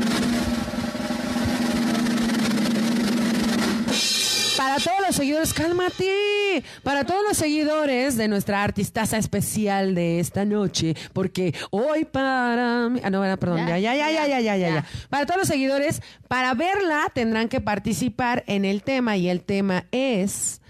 Los 5.06 5.16
seguidores, 5.16 5.52
cálmate. 5.52 6.62
Para 6.82 7.04
todos 7.04 7.22
los 7.28 7.36
seguidores 7.36 8.16
de 8.16 8.28
nuestra 8.28 8.62
artistaza 8.62 9.18
especial 9.18 9.94
de 9.94 10.20
esta 10.20 10.44
noche, 10.44 10.94
porque 11.12 11.54
hoy 11.70 12.04
para 12.04 12.88
mí. 12.88 13.00
Ah, 13.02 13.10
no, 13.10 13.20
perdón, 13.38 13.66
ya, 13.66 13.78
Ya, 13.78 13.94
ya, 13.94 14.10
ya, 14.10 14.26
ya, 14.26 14.40
ya, 14.40 14.56
ya, 14.56 14.68
ya. 14.68 14.84
Para 15.08 15.26
todos 15.26 15.38
los 15.38 15.48
seguidores, 15.48 16.02
para 16.28 16.54
verla 16.54 17.10
tendrán 17.14 17.48
que 17.48 17.60
participar 17.60 18.44
en 18.46 18.64
el 18.64 18.82
tema 18.82 19.16
y 19.16 19.28
el 19.28 19.42
tema 19.42 19.86
es. 19.92 20.60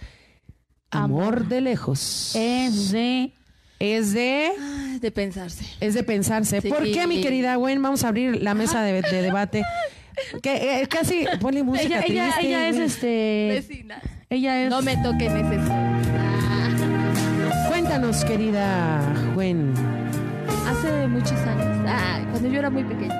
Amor 0.90 1.48
de 1.48 1.60
lejos. 1.60 2.34
Es 2.34 2.92
de... 2.92 3.32
Es 3.78 4.14
de. 4.14 4.52
Ay, 4.58 4.98
De 5.00 5.10
pensarse. 5.10 5.66
Es 5.80 5.92
de 5.92 6.02
pensarse. 6.02 6.62
Sí. 6.62 6.68
¿Por 6.68 6.84
qué, 6.84 7.06
mi 7.06 7.20
querida 7.20 7.56
Gwen? 7.56 7.82
Vamos 7.82 8.04
a 8.04 8.08
abrir 8.08 8.42
la 8.42 8.54
mesa 8.54 8.82
de, 8.82 9.02
de 9.02 9.22
debate. 9.22 9.62
Que 10.42 10.80
eh, 10.80 10.86
casi 10.88 11.26
ponle 11.40 11.62
música 11.62 12.00
Ella, 12.00 12.06
ella, 12.06 12.24
triste, 12.32 12.46
ella 12.46 12.68
es 12.70 12.78
este... 12.78 13.48
Vecina. 13.50 14.02
Ella 14.28 14.64
es... 14.64 14.70
No 14.70 14.82
me 14.82 14.96
toquen 14.96 15.36
ese 15.36 15.60
Cuéntanos, 17.68 18.24
querida 18.24 19.00
Gwen. 19.34 19.72
Hace 20.66 21.06
muchos 21.06 21.32
años. 21.32 21.84
Ah, 21.86 22.20
cuando 22.30 22.48
yo 22.48 22.58
era 22.58 22.70
muy 22.70 22.82
pequeña. 22.84 23.14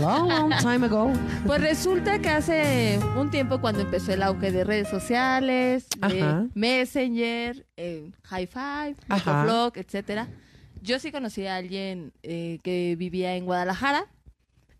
Long, 0.00 0.28
long 0.28 0.52
time 0.60 0.86
ago. 0.86 1.12
Pues 1.46 1.60
resulta 1.60 2.18
que 2.18 2.28
hace 2.28 2.98
un 3.16 3.30
tiempo 3.30 3.60
cuando 3.60 3.80
empezó 3.80 4.12
el 4.12 4.22
auge 4.22 4.52
de 4.52 4.64
redes 4.64 4.88
sociales, 4.88 5.86
de. 5.98 6.48
Messenger, 6.54 7.64
eh, 7.76 8.10
High 8.24 8.46
Five. 8.46 8.96
Metroflog, 9.08 9.78
etcétera. 9.78 10.28
Yo 10.82 10.98
sí 10.98 11.10
conocí 11.10 11.46
a 11.46 11.56
alguien 11.56 12.12
eh, 12.22 12.58
que 12.62 12.96
vivía 12.98 13.36
en 13.36 13.46
Guadalajara 13.46 14.06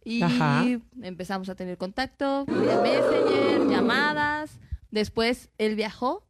y 0.04 0.22
Ajá. 0.22 0.64
empezamos 1.00 1.48
a 1.48 1.54
tener 1.54 1.78
contacto 1.78 2.44
vía 2.44 2.78
Messenger, 2.82 3.68
llamadas. 3.70 4.58
Después 4.94 5.50
él 5.58 5.74
viajó 5.74 6.24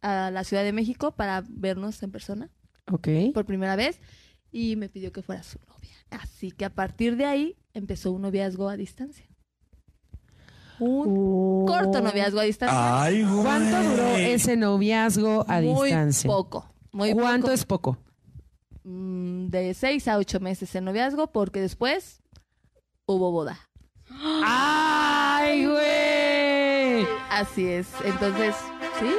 a 0.00 0.30
la 0.30 0.44
Ciudad 0.44 0.62
de 0.62 0.72
México 0.72 1.16
para 1.16 1.42
vernos 1.48 2.00
en 2.04 2.12
persona 2.12 2.48
Ok. 2.90 3.08
por 3.34 3.44
primera 3.44 3.74
vez 3.74 4.00
y 4.52 4.76
me 4.76 4.88
pidió 4.88 5.10
que 5.12 5.20
fuera 5.20 5.42
su 5.42 5.58
novia. 5.66 5.90
Así 6.10 6.52
que 6.52 6.64
a 6.64 6.70
partir 6.72 7.16
de 7.16 7.24
ahí 7.26 7.56
empezó 7.72 8.12
un 8.12 8.22
noviazgo 8.22 8.68
a 8.68 8.76
distancia. 8.76 9.26
Un 10.78 11.06
Oh. 11.08 11.64
corto 11.66 12.00
noviazgo 12.00 12.38
a 12.38 12.44
distancia. 12.44 13.02
Ay, 13.02 13.24
güey. 13.24 13.42
¿Cuánto 13.42 13.82
duró 13.90 14.06
ese 14.16 14.56
noviazgo 14.56 15.44
a 15.48 15.60
muy 15.60 15.88
distancia? 15.88 16.28
poco. 16.30 16.72
Muy 16.92 17.12
¿Cuánto 17.14 17.46
poco. 17.46 17.54
es 17.54 17.64
poco? 17.64 17.98
Mm, 18.84 19.46
De 19.48 19.74
seis 19.74 20.06
a 20.06 20.18
ocho 20.18 20.38
meses 20.38 20.72
el 20.76 20.84
noviazgo 20.84 21.32
porque 21.32 21.60
después 21.60 22.22
hubo 23.06 23.32
boda. 23.32 23.58
Así 27.34 27.68
es. 27.68 27.88
Entonces, 28.04 28.54
¿sí? 29.00 29.12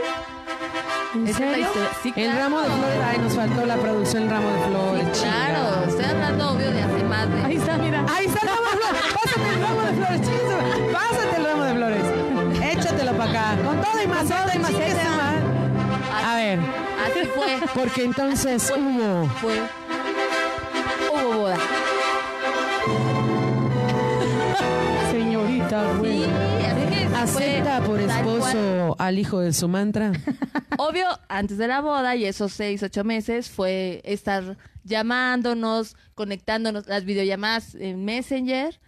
¿En 1.16 1.28
Esa 1.28 1.52
es 1.52 1.60
la 1.60 1.68
serio? 2.02 2.14
El 2.16 2.38
ramo 2.38 2.62
de 2.62 2.68
flores. 2.68 2.98
Ay, 3.06 3.18
nos 3.18 3.34
faltó 3.34 3.66
la 3.66 3.76
producción, 3.76 4.30
ramo 4.30 4.50
de 4.52 4.60
flores. 4.70 5.20
Claro, 5.20 5.84
estoy 5.86 6.06
hablando 6.06 6.52
obvio 6.52 6.72
de 6.72 6.82
hace 6.82 7.04
más 7.04 7.30
de... 7.30 7.44
Ahí 7.44 7.58
está, 7.58 7.78
mira. 7.78 8.06
Ahí 8.10 8.28
está 8.28 8.40
el 8.40 8.48
ramo 8.48 8.70
de 8.72 8.78
flores. 8.78 9.02
Pásate 9.14 9.50
el 9.50 9.62
ramo 9.62 9.82
de 9.82 9.94
flores, 9.94 10.22
chingue. 10.22 10.94
Pásate 10.94 11.36
el 11.36 11.46
ramo 11.46 11.64
de 11.64 11.74
flores. 11.76 12.78
Échatelo 12.78 13.12
para 13.18 13.30
acá. 13.32 13.64
Con 13.66 13.82
todo 13.82 14.00
y 14.00 14.04
y 14.06 14.08
maceta. 14.08 15.34
A 16.26 16.36
ver, 16.38 16.60
Así 17.06 17.26
fue. 17.36 17.60
porque 17.74 18.04
entonces 18.06 18.74
hubo. 18.74 19.28
Fue. 19.42 19.60
Hubo 21.12 21.38
boda. 21.38 21.58
Señorita, 25.12 25.84
güey. 26.00 26.55
¿Acepta 27.26 27.82
por 27.84 28.00
esposo 28.00 28.96
al 29.00 29.18
hijo 29.18 29.40
de 29.40 29.52
su 29.52 29.68
mantra? 29.68 30.12
Obvio, 30.78 31.08
antes 31.28 31.58
de 31.58 31.68
la 31.68 31.82
boda 31.82 32.16
y 32.16 32.26
esos 32.26 32.54
seis, 32.54 32.84
ocho 32.84 33.04
meses 33.04 33.50
fue 33.50 34.00
estar 34.04 34.58
llamándonos, 34.84 35.96
conectándonos, 36.14 36.86
las 36.86 37.04
videollamadas 37.04 37.74
en 37.74 38.06
Messenger. 38.06 38.80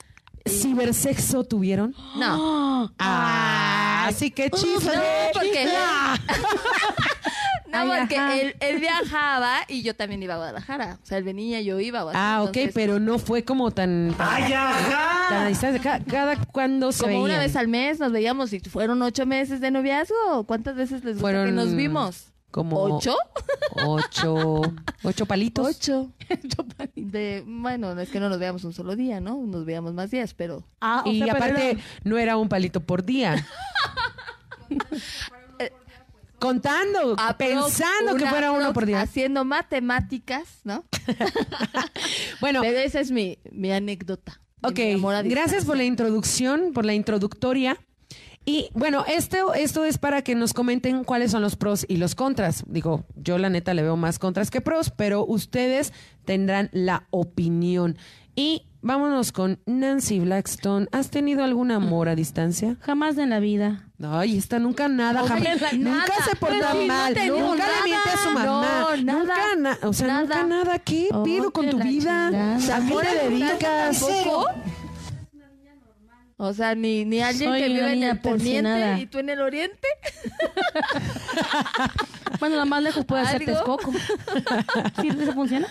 ¿Cibersexo 0.47 1.45
tuvieron? 1.45 1.95
No, 2.15 2.93
Ah, 2.99 4.05
así 4.07 4.29
que 4.29 4.51
chifle. 4.51 4.95
no, 4.95 5.01
porque, 5.33 5.67
no, 7.71 7.77
Ay, 7.93 7.99
porque 7.99 8.17
ajá. 8.17 8.35
él, 8.37 8.55
él 8.59 8.79
viajaba 8.79 9.57
y 9.67 9.81
yo 9.81 9.95
también 9.95 10.21
iba 10.23 10.33
a 10.35 10.37
Guadalajara. 10.37 10.99
O 11.01 11.05
sea, 11.05 11.17
él 11.17 11.23
venía, 11.23 11.61
yo 11.61 11.79
iba. 11.79 12.03
o 12.05 12.09
así, 12.09 12.17
Ah, 12.19 12.39
ok, 12.41 12.47
entonces, 12.47 12.71
pero 12.73 12.99
no 12.99 13.19
fue 13.19 13.43
como 13.43 13.71
tan... 13.71 14.13
tan, 14.17 14.49
tan 14.49 15.43
a 15.43 15.47
distancia. 15.47 15.81
Ca- 15.81 16.03
Cada, 16.03 16.35
cuando 16.45 16.91
se 16.91 17.03
Como 17.03 17.21
una 17.21 17.39
vez 17.39 17.55
al 17.55 17.67
mes 17.67 17.99
nos 17.99 18.11
veíamos 18.11 18.53
y 18.53 18.59
fueron 18.61 19.01
ocho 19.01 19.25
meses 19.25 19.59
de 19.61 19.71
noviazgo. 19.71 20.45
¿Cuántas 20.45 20.75
veces 20.75 21.03
les 21.03 21.15
gusta 21.15 21.21
Fueron 21.21 21.45
que 21.47 21.51
nos 21.51 21.73
vimos? 21.75 22.31
Como... 22.51 22.81
¿Ocho? 22.81 23.15
Ocho... 23.85 24.61
Ocho 25.03 25.25
palitos. 25.25 25.67
Ocho. 25.67 26.09
De, 26.95 27.43
bueno, 27.45 27.97
es 27.99 28.09
que 28.09 28.19
no 28.19 28.29
nos 28.29 28.39
veamos 28.39 28.63
un 28.63 28.73
solo 28.73 28.95
día, 28.95 29.19
¿no? 29.19 29.35
Nos 29.45 29.65
veíamos 29.65 29.93
más 29.93 30.09
días, 30.11 30.33
pero 30.33 30.63
Ah, 30.81 31.03
o 31.05 31.09
Y 31.11 31.19
sea, 31.19 31.33
pero 31.33 31.45
aparte, 31.45 31.71
era- 31.71 31.79
no 32.03 32.17
era 32.17 32.37
un 32.37 32.49
palito 32.49 32.79
por 32.81 33.03
día. 33.03 33.45
Contando, 36.39 37.15
Aprox- 37.17 37.37
pensando 37.37 38.15
que 38.15 38.25
fuera 38.27 38.51
uno 38.51 38.71
por 38.73 38.85
día. 38.85 39.01
Haciendo 39.01 39.43
matemáticas, 39.45 40.59
¿no? 40.63 40.83
Bueno, 42.41 42.61
Pero 42.61 42.77
esa 42.79 42.99
es 42.99 43.11
mi, 43.11 43.39
mi 43.51 43.71
anécdota. 43.71 44.39
ok, 44.61 44.79
a 45.11 45.21
gracias 45.23 45.65
por 45.65 45.77
la 45.77 45.83
introducción, 45.83 46.71
por 46.73 46.85
la 46.85 46.93
introductoria. 46.93 47.77
Y 48.45 48.69
bueno, 48.73 49.03
esto, 49.07 49.53
esto 49.53 49.83
es 49.83 49.97
para 49.97 50.21
que 50.21 50.33
nos 50.33 50.53
comenten 50.53 51.03
cuáles 51.03 51.31
son 51.31 51.41
los 51.41 51.57
pros 51.57 51.85
y 51.89 51.97
los 51.97 52.15
contras. 52.15 52.63
Digo, 52.67 53.03
yo 53.15 53.37
la 53.37 53.49
neta 53.49 53.73
le 53.73 53.81
veo 53.81 53.97
más 53.97 54.19
contras 54.19 54.51
que 54.51 54.61
pros, 54.61 54.89
pero 54.95 55.25
ustedes 55.25 55.91
tendrán 56.23 56.69
la 56.71 57.07
opinión. 57.09 57.97
Y 58.39 58.67
vámonos 58.83 59.31
con 59.31 59.59
Nancy 59.65 60.19
Blackstone. 60.19 60.87
¿Has 60.91 61.09
tenido 61.09 61.43
algún 61.43 61.71
amor 61.71 62.07
a 62.07 62.13
distancia? 62.15 62.77
Jamás 62.81 63.17
en 63.17 63.31
la 63.31 63.39
vida. 63.39 63.89
Ay, 63.99 64.37
esta 64.37 64.59
nunca 64.59 64.87
nada, 64.87 65.27
jamás. 65.27 65.59
la- 65.59 65.71
Nunca 65.73 65.89
nada. 65.89 66.13
se 66.29 66.35
porta 66.35 66.69
Pues 66.71 66.87
no 66.87 66.93
mal. 66.93 67.15
nunca 67.15 67.55
nada. 67.57 67.71
le 67.77 67.83
miente 67.83 68.09
a 68.13 68.17
su 68.17 68.29
mamá. 68.29 68.45
No, 68.45 68.95
nada. 68.97 69.19
Nunca, 69.19 69.35
na- 69.57 69.77
o 69.87 69.91
sea, 69.93 70.07
Nada. 70.07 70.21
nunca 70.21 70.43
nada. 70.43 70.77
¿Qué 70.79 71.09
Oh, 71.11 71.23
pido 71.23 71.49
con 71.51 71.67
tu 71.67 71.77
vida? 71.79 72.29
chingada. 72.29 72.55
¿A 72.57 72.59
qué 72.59 72.71
¿Amor 72.73 73.03
te 73.03 73.29
dedicas? 73.29 73.99
tampoco? 73.99 74.45
O 76.39 76.53
sea, 76.53 76.75
ni, 76.75 77.03
ni 77.05 77.19
alguien 77.21 77.49
Soy 77.49 77.59
que 77.61 77.67
vive 77.69 77.93
en 77.93 78.03
el 78.03 78.19
poniente 78.19 78.97
y 79.01 79.07
tú 79.07 79.17
en 79.17 79.29
el 79.31 79.41
oriente. 79.41 79.87
Bueno, 82.39 82.55
lo 82.57 82.67
más 82.67 82.83
lejos 82.83 83.03
puede 83.03 83.25
ser 83.25 83.41
¿Algo? 83.49 83.77
Texcoco. 83.77 83.91
¿Sí 85.01 85.07
eso 85.07 85.33
funciona? 85.33 85.65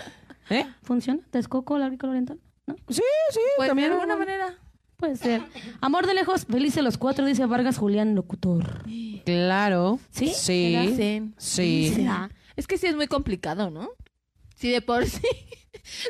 ¿Eh? 0.50 0.66
¿Funciona? 0.82 1.20
¿Texcoco, 1.30 1.78
la 1.78 1.85
agrícola 1.87 2.11
oriental? 2.11 2.40
¿No? 2.66 2.75
Sí, 2.88 3.02
sí, 3.30 3.40
Pues 3.56 3.68
también. 3.68 3.90
de 3.90 3.94
alguna 3.94 4.16
manera. 4.16 4.58
Puede 4.96 5.16
ser. 5.16 5.42
Amor 5.80 6.06
de 6.06 6.14
lejos, 6.14 6.46
felices 6.46 6.82
los 6.82 6.96
cuatro, 6.96 7.26
dice 7.26 7.44
Vargas 7.46 7.76
Julián, 7.76 8.14
locutor. 8.14 8.82
Claro. 9.25 9.99
¿Sí? 10.11 10.28
Sí. 10.35 11.32
Sí. 11.37 11.92
¿Será? 11.94 12.30
Es 12.56 12.66
que 12.66 12.78
sí 12.78 12.87
es 12.87 12.96
muy 12.96 13.06
complicado, 13.06 13.70
¿no? 13.70 13.90
Si 14.54 14.70
de 14.70 14.80
por 14.80 15.04
sí 15.06 15.20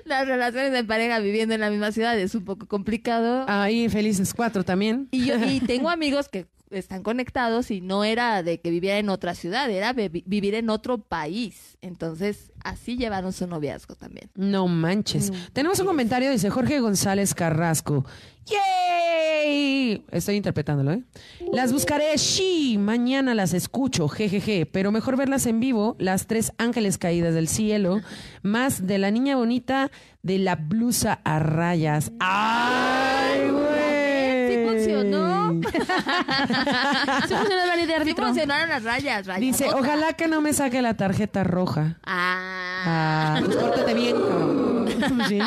las 0.05 0.27
relaciones 0.27 0.73
de 0.73 0.85
pareja 0.85 1.19
viviendo 1.19 1.55
en 1.55 1.61
la 1.61 1.71
misma 1.71 1.93
ciudad 1.93 2.19
es 2.19 2.35
un 2.35 2.45
poco 2.45 2.67
complicado. 2.67 3.45
Ahí 3.49 3.89
Felices 3.89 4.33
Cuatro 4.33 4.65
también. 4.65 5.09
Y, 5.11 5.27
yo, 5.27 5.35
y 5.45 5.61
tengo 5.67 5.91
amigos 5.91 6.29
que 6.29 6.47
están 6.71 7.03
conectados 7.03 7.71
y 7.71 7.81
no 7.81 8.05
era 8.05 8.43
de 8.43 8.59
que 8.61 8.71
viviera 8.71 8.99
en 8.99 9.09
otra 9.09 9.35
ciudad, 9.35 9.71
era 9.71 9.93
vi- 9.93 10.25
vivir 10.27 10.55
en 10.55 10.69
otro 10.71 10.99
país. 10.99 11.79
Entonces, 11.81 12.51
así 12.65 12.97
llevaron 12.97 13.33
su 13.33 13.47
noviazgo 13.47 13.95
también. 13.95 14.31
No 14.35 14.67
manches. 14.69 15.33
Tenemos 15.53 15.79
un 15.81 15.87
comentario, 15.87 16.31
dice 16.31 16.51
Jorge 16.51 16.81
González 16.81 17.35
Carrasco. 17.35 18.05
¡Yay! 18.47 20.05
Estoy 20.11 20.37
interpretándolo, 20.37 20.93
¿eh? 20.93 21.03
Las 21.53 21.73
buscaré, 21.73 22.17
sí, 22.19 22.77
mañana 22.79 23.35
las 23.35 23.55
escucho, 23.55 24.09
jejeje, 24.09 24.67
pero 24.67 24.91
mejor 24.93 25.17
verlas 25.17 25.47
en 25.47 25.61
vivo, 25.61 25.95
las 25.99 26.27
tres 26.27 26.53
ángeles 26.59 26.99
caídas 26.99 27.35
del 27.35 27.47
cielo, 27.49 28.01
más 28.43 28.87
de 28.87 28.99
la 28.99 29.11
niña 29.11 29.37
bonita 29.37 29.91
de 30.23 30.39
la 30.39 30.57
blusa 30.57 31.21
a 31.25 31.39
rayas. 31.39 32.11
¡Ay, 32.19 33.51
güey! 33.51 34.49
Sí 34.49 34.65
funcionó. 34.67 35.26
Sí 37.29 37.35
funciona 37.35 37.67
venir 37.75 37.89
de 37.89 38.05
Sí 38.05 38.15
funcionaron 38.15 38.69
las 38.69 38.83
rayas, 38.83 39.27
rayas. 39.27 39.41
Dice, 39.41 39.67
ojalá 39.75 40.13
que 40.13 40.29
no 40.29 40.41
me 40.41 40.53
saque 40.53 40.83
la 40.83 40.95
tarjeta 40.95 41.45
roja. 41.45 41.99
Ah. 42.05 42.77
Ah, 42.89 43.41
pues 43.45 43.57
pórtate 43.57 43.95
bien, 43.95 44.17
cabrón. 44.17 44.87
Sí. 45.29 45.39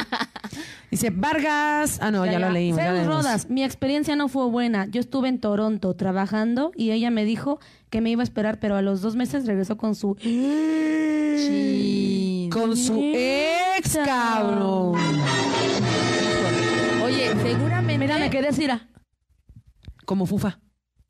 Dice, 0.91 1.09
Vargas. 1.11 1.99
Ah, 2.01 2.11
no, 2.11 2.25
ya, 2.25 2.39
lo 2.39 2.49
leímos. 2.49 2.81
ya 2.81 2.91
lo 2.91 2.97
leímos. 2.97 3.23
Rodas, 3.23 3.49
mi 3.49 3.63
experiencia 3.63 4.15
no 4.15 4.27
fue 4.27 4.47
buena. 4.47 4.87
Yo 4.87 4.99
estuve 4.99 5.29
en 5.29 5.39
Toronto 5.39 5.93
trabajando 5.95 6.71
y 6.75 6.91
ella 6.91 7.11
me 7.11 7.25
dijo 7.25 7.59
que 7.89 8.01
me 8.01 8.09
iba 8.09 8.21
a 8.21 8.23
esperar, 8.23 8.59
pero 8.59 8.75
a 8.75 8.81
los 8.81 9.01
dos 9.01 9.15
meses 9.15 9.45
regresó 9.45 9.77
con 9.77 9.95
su... 9.95 10.17
Con 12.51 12.75
su 12.75 12.99
ex, 13.15 13.99
cabrón. 14.03 14.95
Oye, 17.03 17.31
seguramente. 17.43 17.97
Mira, 17.99 18.17
me 18.17 18.29
quedé. 18.31 18.49
Como 20.09 20.25
fufa. 20.25 20.59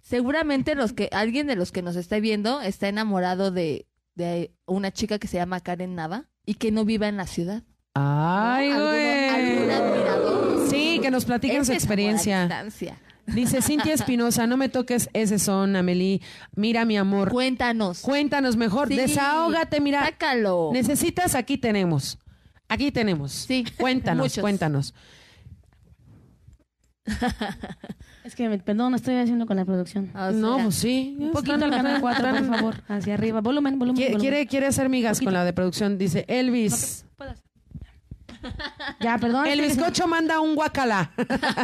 Seguramente 0.02 0.76
los 0.76 0.92
que 0.92 1.08
alguien 1.14 1.48
de 1.48 1.56
los 1.56 1.72
que 1.72 1.82
nos 1.82 1.96
está 1.96 2.20
viendo 2.20 2.60
está 2.60 2.90
enamorado 2.90 3.50
de, 3.50 3.88
de 4.16 4.52
una 4.66 4.92
chica 4.92 5.20
que 5.20 5.28
se 5.30 5.38
llama 5.38 5.62
Karen 5.62 5.96
Nava 5.96 6.26
y 6.46 6.56
que 6.56 6.70
no 6.74 6.84
viva 6.84 7.08
en 7.08 7.16
la 7.16 7.26
ciudad. 7.26 7.64
Ay, 7.94 8.72
¿Alguno- 8.72 8.90
güey. 8.90 9.30
¿Algún 9.30 9.72
admirador? 9.72 10.68
Sí, 10.70 11.00
que 11.02 11.12
nos 11.12 11.24
platiquen 11.24 11.64
su 11.64 11.72
experiencia. 11.72 12.66
Dice 13.26 13.62
Cintia 13.62 13.94
Espinosa, 13.94 14.48
no 14.48 14.58
me 14.58 14.68
toques 14.68 15.10
ese 15.14 15.40
son, 15.40 15.78
Amelie. 15.78 16.20
Mira, 16.58 16.84
mi 16.84 16.98
amor. 16.98 17.30
Cuéntanos. 17.32 18.02
Cuéntanos 18.02 18.58
mejor. 18.58 18.90
Sí. 18.90 18.98
Desahógate, 18.98 19.80
mira. 19.80 20.04
Sácalo. 20.04 20.72
Necesitas, 20.74 21.36
aquí 21.36 21.58
tenemos. 21.58 22.18
Aquí 22.68 22.92
tenemos. 22.92 23.32
Sí, 23.32 23.64
Cuéntanos, 23.78 24.38
cuéntanos. 24.40 24.94
Es 28.24 28.36
que, 28.36 28.48
me- 28.50 28.60
perdón, 28.60 28.94
estoy 28.94 29.16
haciendo 29.16 29.46
con 29.46 29.58
la 29.58 29.66
producción. 29.66 30.12
O 30.16 30.32
no, 30.32 30.60
pues 30.64 30.76
sí. 30.76 31.16
Un 31.20 31.32
poquito 31.32 31.54
al 31.56 31.72
canal 31.72 32.00
4, 32.02 32.30
por 32.30 32.46
favor. 32.46 32.76
Hacia 32.88 33.14
arriba. 33.16 33.42
Volumen, 33.42 33.80
volumen, 33.80 33.96
Quiere, 33.96 34.14
volumen. 34.18 34.48
quiere, 34.48 34.68
hacer 34.68 34.90
migas 34.90 35.20
con 35.22 35.34
la 35.34 35.44
de 35.46 35.54
producción. 35.54 35.98
Dice 35.98 36.26
Elvis. 36.28 37.06
Ya, 39.00 39.18
perdón. 39.18 39.48
El 39.48 39.62
bizcocho 39.62 40.08
manda 40.08 40.40
un 40.42 40.54
guacala. 40.56 41.12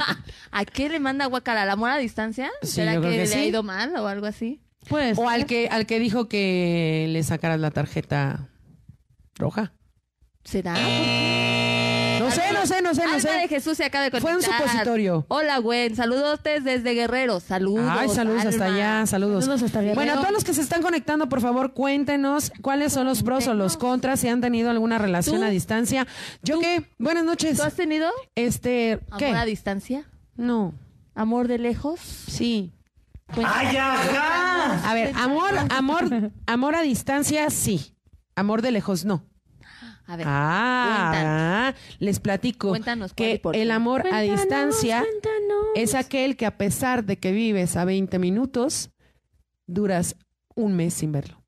¿A 0.51 0.65
qué 0.65 0.89
le 0.89 0.99
manda 0.99 1.25
Guacala? 1.27 1.63
¿Al 1.63 1.69
amor 1.69 1.89
a 1.89 1.97
distancia? 1.97 2.49
Sí, 2.61 2.67
¿Será 2.69 2.95
yo 2.95 3.01
que, 3.01 3.09
le 3.09 3.21
ha 3.23 3.27
sí. 3.27 3.39
ido 3.45 3.61
mal 3.63 3.95
o 3.95 4.07
algo 4.07 4.25
así? 4.25 4.61
Pues, 4.89 5.17
o 5.17 5.29
al 5.29 5.45
que, 5.45 5.67
al 5.69 5.85
que 5.85 5.99
dijo 5.99 6.27
que 6.27 7.07
le 7.09 7.23
sacaras 7.23 7.59
la 7.59 7.71
tarjeta 7.71 8.49
roja. 9.35 9.73
¿Será? 10.43 10.75
No 12.25 12.31
sé, 12.31 12.41
no 12.53 12.65
sé, 12.65 12.81
no 12.81 12.93
sé, 12.95 13.01
no 13.05 13.13
Alma 13.13 13.15
de 13.15 13.41
sé. 13.41 13.47
Jesús 13.47 13.77
se 13.77 13.85
acaba 13.85 14.03
de 14.03 14.11
Fue 14.11 14.19
un 14.19 14.41
conectar. 14.41 14.61
supositorio. 14.61 15.25
Hola, 15.27 15.57
Gwen. 15.59 15.95
Saludos 15.95 16.39
desde 16.43 16.93
Guerrero. 16.93 17.39
Saludos. 17.39 17.85
Ay, 17.89 18.09
saludos 18.09 18.45
hasta 18.45 18.65
allá, 18.65 19.05
saludos. 19.05 19.45
Saludos 19.45 19.63
hasta 19.63 19.79
allá. 19.79 19.93
Bueno, 19.93 20.13
a 20.13 20.15
todos 20.15 20.31
los 20.31 20.43
que 20.43 20.53
se 20.53 20.61
están 20.61 20.81
conectando, 20.81 21.29
por 21.29 21.41
favor, 21.41 21.73
cuéntenos 21.73 22.51
cuáles 22.61 22.93
son 22.93 23.05
los 23.05 23.23
pros 23.23 23.47
o 23.47 23.53
los 23.53 23.77
contras, 23.77 24.19
si 24.19 24.27
han 24.27 24.41
tenido 24.41 24.69
alguna 24.69 24.97
relación 24.97 25.37
¿Tú? 25.39 25.43
a 25.45 25.49
distancia. 25.49 26.07
¿Yo 26.43 26.59
qué? 26.59 26.89
Buenas 26.97 27.23
noches. 27.25 27.57
¿Tú 27.57 27.63
has 27.63 27.75
tenido 27.75 28.09
Este, 28.35 28.99
¿qué? 29.17 29.27
amor 29.27 29.37
a 29.39 29.45
distancia? 29.45 30.05
No, 30.35 30.73
¿Amor 31.13 31.47
de 31.47 31.59
lejos? 31.59 31.99
sí. 32.27 32.71
¡Ay, 33.43 33.75
ajá! 33.75 34.89
A 34.89 34.93
ver, 34.93 35.11
amor, 35.15 35.51
amor, 35.71 36.31
amor 36.45 36.75
a 36.75 36.81
distancia, 36.83 37.49
sí. 37.49 37.95
Amor 38.35 38.61
de 38.61 38.71
lejos, 38.71 39.03
no. 39.03 39.23
A 40.07 40.15
ver, 40.17 40.25
Ah, 40.29 41.73
les 41.99 42.19
platico 42.19 42.69
Cuéntanos 42.69 43.13
que 43.13 43.39
por 43.39 43.53
qué. 43.53 43.61
el 43.61 43.71
amor 43.71 44.01
a 44.01 44.03
Cuéntanos, 44.09 44.39
distancia 44.39 44.99
cuéntanos. 45.01 45.65
es 45.75 45.95
aquel 45.95 46.35
que 46.37 46.45
a 46.45 46.57
pesar 46.57 47.05
de 47.05 47.17
que 47.17 47.31
vives 47.31 47.75
a 47.77 47.85
20 47.85 48.19
minutos, 48.19 48.91
duras 49.67 50.15
un 50.55 50.75
mes 50.75 50.93
sin 50.93 51.11
verlo. 51.11 51.41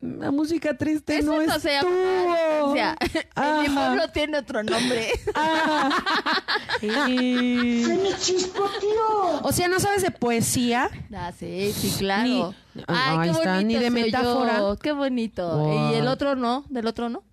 La 0.00 0.30
música 0.30 0.76
triste 0.76 1.18
Eso 1.18 1.30
no, 1.32 1.42
no, 1.42 1.54
es 1.54 1.62
se 1.62 1.72
llama 1.72 1.90
mi 3.62 3.68
pueblo 3.68 4.08
tiene 4.12 4.38
otro 4.38 4.62
nombre. 4.62 5.08
Ah. 5.34 5.90
Sí. 6.80 7.84
¡Se 7.84 7.96
me 7.96 8.14
chispoteó! 8.18 9.40
O 9.42 9.52
sea, 9.52 9.68
no 9.68 9.80
sabes 9.80 10.02
de 10.02 10.10
poesía. 10.10 10.90
Ah, 11.14 11.32
sí, 11.36 11.72
sí, 11.72 11.94
claro. 11.98 12.54
Ni- 12.74 12.84
Ay, 12.86 13.18
ahí 13.18 13.18
qué 13.24 13.30
está, 13.30 13.52
bonito 13.54 13.66
ni 13.66 13.76
de 13.76 13.90
metáfora. 13.90 14.60
Qué 14.82 14.92
bonito. 14.92 15.56
Wow. 15.56 15.92
Y 15.92 15.94
el 15.94 16.08
otro 16.08 16.36
no, 16.36 16.66
del 16.68 16.86
otro 16.86 17.08
no. 17.08 17.24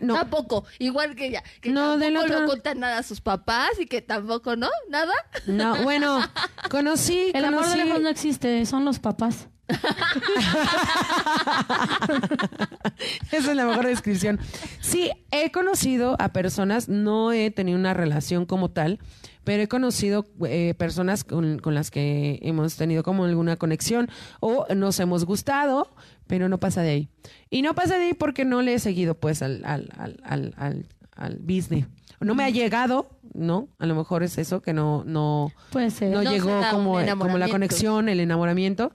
No, 0.00 0.14
Tampoco. 0.14 0.64
Igual 0.80 1.14
que 1.14 1.26
ella. 1.28 1.42
Que 1.60 1.70
No, 1.70 1.80
tampoco 1.92 1.98
del 2.04 2.16
otro 2.16 2.34
no 2.34 2.40
no. 2.40 2.46
cuentan 2.48 2.80
nada 2.80 2.98
a 2.98 3.02
sus 3.04 3.20
papás 3.20 3.70
y 3.78 3.86
que 3.86 4.02
tampoco, 4.02 4.56
¿no? 4.56 4.68
Nada. 4.90 5.12
no, 5.46 5.76
bueno, 5.82 6.20
conocí, 6.68 7.30
El 7.32 7.44
amor 7.44 7.64
de 7.64 7.70
conocí- 7.70 7.84
lejos 7.84 8.00
no 8.00 8.08
existe, 8.08 8.66
son 8.66 8.84
los 8.84 8.98
papás. 8.98 9.48
Esa 13.32 13.50
es 13.50 13.56
la 13.56 13.66
mejor 13.66 13.86
descripción. 13.86 14.38
Sí, 14.80 15.10
he 15.30 15.50
conocido 15.50 16.16
a 16.18 16.32
personas, 16.32 16.88
no 16.88 17.32
he 17.32 17.50
tenido 17.50 17.78
una 17.78 17.94
relación 17.94 18.46
como 18.46 18.70
tal, 18.70 18.98
pero 19.44 19.62
he 19.62 19.68
conocido 19.68 20.26
eh, 20.46 20.74
personas 20.76 21.24
con, 21.24 21.58
con 21.58 21.74
las 21.74 21.90
que 21.90 22.38
hemos 22.42 22.76
tenido 22.76 23.02
como 23.02 23.24
alguna 23.24 23.56
conexión 23.56 24.08
o 24.40 24.66
nos 24.74 25.00
hemos 25.00 25.24
gustado, 25.24 25.90
pero 26.26 26.48
no 26.48 26.58
pasa 26.58 26.82
de 26.82 26.90
ahí. 26.90 27.08
Y 27.48 27.62
no 27.62 27.74
pasa 27.74 27.96
de 27.96 28.08
ahí 28.08 28.14
porque 28.14 28.44
no 28.44 28.62
le 28.62 28.74
he 28.74 28.78
seguido 28.78 29.14
pues 29.14 29.42
al, 29.42 29.64
al, 29.64 29.90
al, 29.96 30.54
al, 30.56 30.86
al, 31.16 31.38
business. 31.38 31.86
No 32.20 32.34
me 32.34 32.44
ha 32.44 32.50
llegado, 32.50 33.08
¿no? 33.32 33.68
A 33.78 33.86
lo 33.86 33.94
mejor 33.94 34.22
es 34.22 34.38
eso, 34.38 34.60
que 34.60 34.72
no, 34.72 35.04
no, 35.04 35.52
Puede 35.70 35.90
ser. 35.90 36.12
no 36.12 36.24
No 36.24 36.30
llegó 36.30 36.60
como, 36.70 36.98
como 37.18 37.38
la 37.38 37.48
conexión, 37.48 38.08
el 38.08 38.20
enamoramiento, 38.20 38.92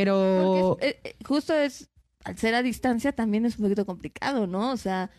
pero... 0.00 0.78
Es- 0.80 0.92
eh, 0.94 1.00
eh, 1.04 1.14
justo 1.26 1.54
es, 1.54 1.88
al 2.24 2.38
ser 2.38 2.54
a 2.54 2.62
distancia 2.62 3.12
también 3.12 3.44
es 3.46 3.58
un 3.58 3.64
poquito 3.64 3.84
complicado, 3.84 4.46
¿no? 4.46 4.70
O 4.72 4.76
sea, 4.76 5.10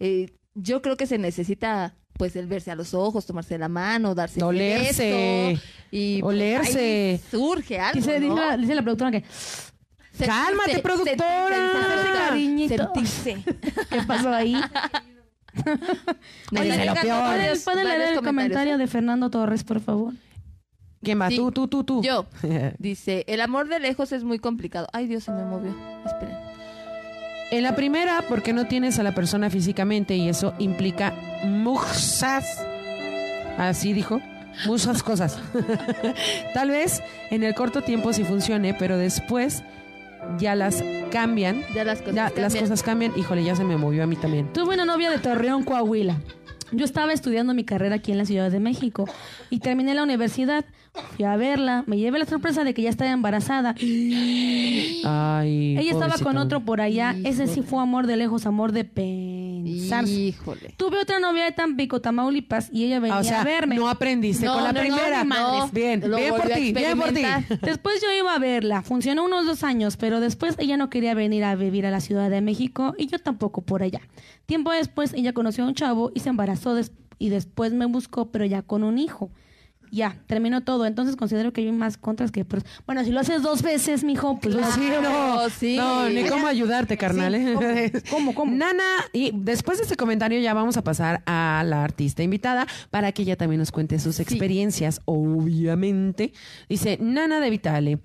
eh, 0.00 0.32
yo 0.54 0.82
creo 0.82 0.96
que 0.96 1.06
se 1.06 1.18
necesita 1.18 1.94
pues 2.14 2.34
el 2.34 2.46
verse 2.46 2.70
a 2.70 2.74
los 2.74 2.94
ojos, 2.94 3.26
tomarse 3.26 3.58
la 3.58 3.68
mano, 3.68 4.14
darse 4.14 4.42
Olerse. 4.42 5.60
y 5.90 6.22
pues, 6.22 6.34
Olerse. 6.34 7.10
ahí 7.12 7.20
surge 7.30 7.78
algo, 7.78 8.00
Dice, 8.00 8.20
¿no? 8.20 8.34
dice 8.34 8.46
la, 8.48 8.56
dice 8.56 8.74
la 8.74 8.82
productora 8.82 9.10
que, 9.10 9.22
Sentirse- 9.22 10.26
Cálmate, 10.26 10.78
productora. 10.78 11.16
sentirse- 11.18 12.28
Cariñito. 12.28 12.76
Sentirse. 12.94 13.44
¿qué 13.90 14.02
pasó 14.06 14.30
ahí? 14.30 14.54
Oye, 16.58 16.84
lo 16.86 16.94
peor. 16.94 17.36
¿Pueden, 17.64 17.88
leer 17.88 18.12
el 18.14 18.22
comentario 18.22 18.78
de 18.78 18.86
Fernando 18.86 19.28
Torres, 19.30 19.62
por 19.64 19.80
favor? 19.80 20.14
¿Quién 21.02 21.20
va? 21.20 21.28
Sí. 21.28 21.36
Tú, 21.36 21.52
tú, 21.52 21.68
tú, 21.68 21.84
tú. 21.84 22.02
Yo. 22.02 22.26
Dice, 22.78 23.24
el 23.28 23.40
amor 23.40 23.68
de 23.68 23.78
lejos 23.80 24.12
es 24.12 24.24
muy 24.24 24.38
complicado. 24.38 24.86
Ay, 24.92 25.06
Dios, 25.06 25.24
se 25.24 25.32
me 25.32 25.44
movió. 25.44 25.74
Esperen. 26.04 26.36
En 27.52 27.62
la 27.62 27.76
primera, 27.76 28.24
porque 28.28 28.52
no 28.52 28.66
tienes 28.66 28.98
a 28.98 29.04
la 29.04 29.14
persona 29.14 29.50
físicamente 29.50 30.16
y 30.16 30.28
eso 30.28 30.52
implica 30.58 31.14
muchas, 31.44 32.44
así 33.56 33.92
dijo, 33.92 34.20
muchas 34.66 35.02
cosas. 35.04 35.38
Tal 36.54 36.70
vez 36.70 37.02
en 37.30 37.44
el 37.44 37.54
corto 37.54 37.82
tiempo 37.82 38.12
sí 38.12 38.24
funcione, 38.24 38.74
pero 38.74 38.98
después 38.98 39.62
ya 40.38 40.56
las 40.56 40.82
cambian, 41.12 41.62
Ya 41.72 41.84
las 41.84 42.00
cosas 42.00 42.14
ya 42.16 42.22
las 42.24 42.32
cambian. 42.34 42.60
cosas 42.64 42.82
cambian. 42.82 43.12
Híjole, 43.16 43.44
ya 43.44 43.54
se 43.54 43.62
me 43.62 43.76
movió 43.76 44.02
a 44.02 44.06
mí 44.08 44.16
también. 44.16 44.52
Tuve 44.52 44.74
una 44.74 44.84
novia 44.84 45.10
de 45.10 45.18
Torreón, 45.18 45.62
Coahuila. 45.62 46.16
Yo 46.72 46.84
estaba 46.84 47.12
estudiando 47.12 47.54
mi 47.54 47.62
carrera 47.64 47.94
aquí 47.94 48.10
en 48.10 48.18
la 48.18 48.24
Ciudad 48.24 48.50
de 48.50 48.58
México 48.58 49.04
y 49.50 49.60
terminé 49.60 49.94
la 49.94 50.02
universidad. 50.02 50.64
Fui 51.16 51.24
a 51.24 51.36
verla, 51.36 51.84
me 51.86 51.96
llevé 51.98 52.18
la 52.18 52.26
sorpresa 52.26 52.64
de 52.64 52.74
que 52.74 52.82
ya 52.82 52.90
estaba 52.90 53.10
embarazada. 53.10 53.74
Ay. 55.04 55.76
Ella 55.78 55.92
estaba 55.92 56.16
con 56.18 56.36
otro 56.36 56.60
por 56.64 56.80
allá. 56.80 57.14
Ese 57.24 57.46
sí 57.46 57.62
fue 57.62 57.80
amor 57.82 58.06
de 58.06 58.16
lejos, 58.16 58.46
amor 58.46 58.72
de 58.72 58.84
zarzo. 59.88 60.10
Híjole. 60.10 60.74
Tuve 60.76 61.00
otra 61.00 61.18
novia 61.20 61.44
de 61.44 61.52
Tampico, 61.52 62.00
Tamaulipas, 62.00 62.68
y 62.72 62.84
ella 62.84 63.00
venía 63.00 63.16
Ah, 63.16 63.20
o 63.20 63.24
sea, 63.24 63.40
a 63.42 63.44
verme. 63.44 63.76
no 63.76 63.88
aprendiste 63.88 64.46
No, 64.46 64.54
con 64.54 64.64
la 64.64 64.72
no, 64.72 64.80
no, 64.82 64.88
primera. 64.88 65.24
madres. 65.24 65.72
Bien, 65.72 66.00
Lo 66.08 66.16
bien 66.16 66.34
por 66.34 66.48
ti, 66.48 66.72
bien 66.72 66.98
por 66.98 67.12
ti. 67.12 67.22
Después 67.62 68.00
yo 68.02 68.08
iba 68.18 68.34
a 68.34 68.38
verla. 68.38 68.82
Funcionó 68.82 69.24
unos 69.24 69.46
dos 69.46 69.64
años, 69.64 69.96
pero 69.96 70.20
después 70.20 70.54
ella 70.58 70.76
no 70.76 70.90
quería 70.90 71.14
venir 71.14 71.44
a 71.44 71.54
vivir 71.56 71.86
a 71.86 71.90
la 71.90 72.00
Ciudad 72.00 72.30
de 72.30 72.40
México 72.40 72.94
y 72.98 73.06
yo 73.06 73.18
tampoco 73.18 73.62
por 73.62 73.82
allá. 73.82 74.00
Tiempo 74.46 74.70
después 74.72 75.12
ella 75.14 75.32
conoció 75.32 75.64
a 75.64 75.68
un 75.68 75.74
chavo 75.74 76.10
y 76.14 76.20
se 76.20 76.28
embarazó 76.28 76.74
des- 76.74 76.92
y 77.18 77.30
después 77.30 77.72
me 77.72 77.86
buscó, 77.86 78.30
pero 78.30 78.44
ya 78.44 78.62
con 78.62 78.82
un 78.84 78.98
hijo. 78.98 79.30
Ya, 79.96 80.14
terminó 80.26 80.60
todo. 80.62 80.84
Entonces 80.84 81.16
considero 81.16 81.54
que 81.54 81.62
hay 81.62 81.72
más 81.72 81.96
contras 81.96 82.30
que 82.30 82.44
pros. 82.44 82.64
Bueno, 82.84 83.02
si 83.02 83.12
lo 83.12 83.20
haces 83.20 83.40
dos 83.40 83.62
veces, 83.62 84.04
mijo, 84.04 84.38
pues 84.38 84.54
Pues 84.54 84.66
sí, 84.74 84.80
no, 84.92 85.00
Claro, 85.00 85.48
sí. 85.48 85.76
no, 85.78 86.10
ni 86.10 86.22
cómo 86.24 86.46
ayudarte, 86.46 86.98
carnal. 86.98 87.34
¿eh? 87.34 87.90
¿Cómo, 88.10 88.34
cómo? 88.34 88.54
Nana, 88.54 88.84
y 89.14 89.32
después 89.34 89.78
de 89.78 89.84
este 89.84 89.96
comentario 89.96 90.38
ya 90.38 90.52
vamos 90.52 90.76
a 90.76 90.82
pasar 90.84 91.22
a 91.24 91.64
la 91.64 91.82
artista 91.82 92.22
invitada 92.22 92.66
para 92.90 93.10
que 93.12 93.22
ella 93.22 93.36
también 93.36 93.58
nos 93.58 93.72
cuente 93.72 93.98
sus 93.98 94.20
experiencias, 94.20 95.00
obviamente. 95.06 96.34
Dice, 96.68 96.98
Nana 97.00 97.40
de 97.40 97.48
Vitale, 97.48 97.98